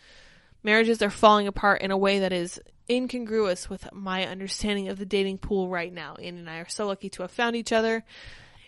marriages 0.63 1.01
are 1.01 1.11
falling 1.11 1.47
apart 1.47 1.81
in 1.81 1.91
a 1.91 1.99
way 1.99 2.21
that 2.21 2.33
is 2.33 2.61
incongruous 2.89 3.69
with 3.71 3.89
my 3.93 4.27
understanding 4.27 4.89
of 4.89 4.99
the 4.99 5.07
dating 5.07 5.39
pool 5.39 5.69
right 5.69 5.93
now. 5.93 6.15
Anne 6.17 6.37
and 6.37 6.49
I 6.49 6.59
are 6.59 6.69
so 6.69 6.87
lucky 6.87 7.09
to 7.11 7.23
have 7.23 7.31
found 7.31 7.57
each 7.57 7.73
other 7.73 8.05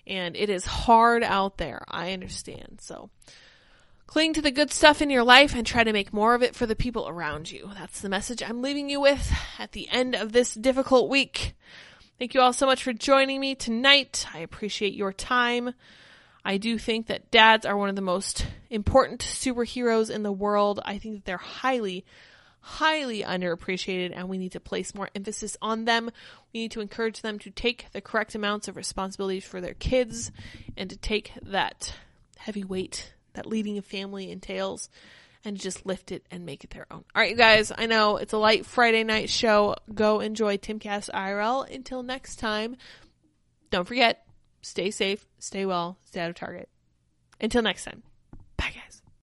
and 0.07 0.35
it 0.35 0.49
is 0.49 0.65
hard 0.65 1.23
out 1.23 1.59
there. 1.59 1.85
I 1.89 2.13
understand. 2.13 2.79
So, 2.81 3.11
Cling 4.09 4.33
to 4.33 4.41
the 4.41 4.51
good 4.51 4.73
stuff 4.73 5.03
in 5.03 5.11
your 5.11 5.23
life 5.23 5.55
and 5.55 5.67
try 5.67 5.85
to 5.85 5.93
make 5.93 6.15
more 6.15 6.35
of 6.35 6.43
it 6.43 6.57
for 6.57 6.65
the 6.65 6.75
people 6.75 7.07
around 7.07 7.53
you. 7.53 7.71
That's 7.75 8.01
the 8.01 8.09
message 8.09 8.43
I'm 8.43 8.63
leaving 8.63 8.89
you 8.89 9.03
with 9.03 9.31
at 9.59 9.73
the 9.73 9.87
end 9.91 10.15
of 10.15 10.33
this 10.33 10.55
difficult 10.55 11.11
week. 11.11 11.55
Thank 12.19 12.33
you 12.33 12.41
all 12.41 12.55
so 12.55 12.65
much 12.65 12.83
for 12.83 12.95
joining 12.95 13.39
me 13.39 13.55
tonight. 13.55 14.27
I 14.33 14.39
appreciate 14.39 14.95
your 14.95 15.13
time. 15.13 15.75
I 16.43 16.57
do 16.57 16.79
think 16.79 17.07
that 17.09 17.31
dads 17.31 17.67
are 17.67 17.77
one 17.77 17.91
of 17.91 17.97
the 17.97 18.03
most 18.03 18.47
important 18.71 19.21
superheroes 19.21 20.09
in 20.09 20.23
the 20.23 20.33
world. 20.33 20.81
I 20.87 20.97
think 20.97 21.17
that 21.17 21.25
they're 21.27 21.37
highly, 21.37 22.07
highly 22.61 23.23
underappreciated 23.23 24.13
and 24.17 24.31
we 24.31 24.39
need 24.39 24.53
to 24.53 24.61
place 24.61 24.95
more 24.95 25.11
emphasis 25.15 25.55
on 25.61 25.85
them. 25.85 26.11
We 26.55 26.61
need 26.61 26.71
to 26.71 26.81
encourage 26.81 27.21
them 27.21 27.39
to 27.41 27.51
take 27.51 27.89
the 27.93 28.01
correct 28.01 28.35
amounts 28.35 28.69
of 28.69 28.77
responsibility 28.77 29.41
for 29.41 29.61
their 29.61 29.75
kids 29.75 30.33
and 30.79 30.89
to 30.89 30.97
take 30.97 31.33
that 31.43 31.93
heavy 32.39 32.65
weight 32.65 33.13
that 33.39 33.47
leading 33.47 33.79
a 33.79 33.83
family 33.83 34.33
entails 34.33 34.91
and 35.45 35.57
just 35.57 35.87
lift 35.87 36.11
it 36.11 36.27
and 36.29 36.45
make 36.45 36.65
it 36.65 36.71
their 36.71 36.87
own. 36.91 37.05
All 37.15 37.23
right, 37.23 37.31
you 37.31 37.37
guys, 37.37 37.71
I 37.77 37.87
know 37.87 38.17
it's 38.17 38.33
a 38.33 38.39
light 38.39 38.67
Friday 38.67 39.05
night 39.05 39.31
show. 39.31 39.77
Go 39.95 40.19
enjoy 40.19 40.57
Timcast 40.57 41.09
IRL. 41.11 41.73
Until 41.73 42.03
next 42.03 42.41
time, 42.41 42.77
don't 43.71 43.87
forget, 43.87 44.27
stay 44.61 44.91
safe, 44.91 45.25
stay 45.39 45.65
well, 45.65 45.99
stay 46.05 46.21
out 46.21 46.31
of 46.31 46.35
Target. 46.37 46.69
Until 47.41 47.63
next 47.63 47.85
time. 47.85 48.03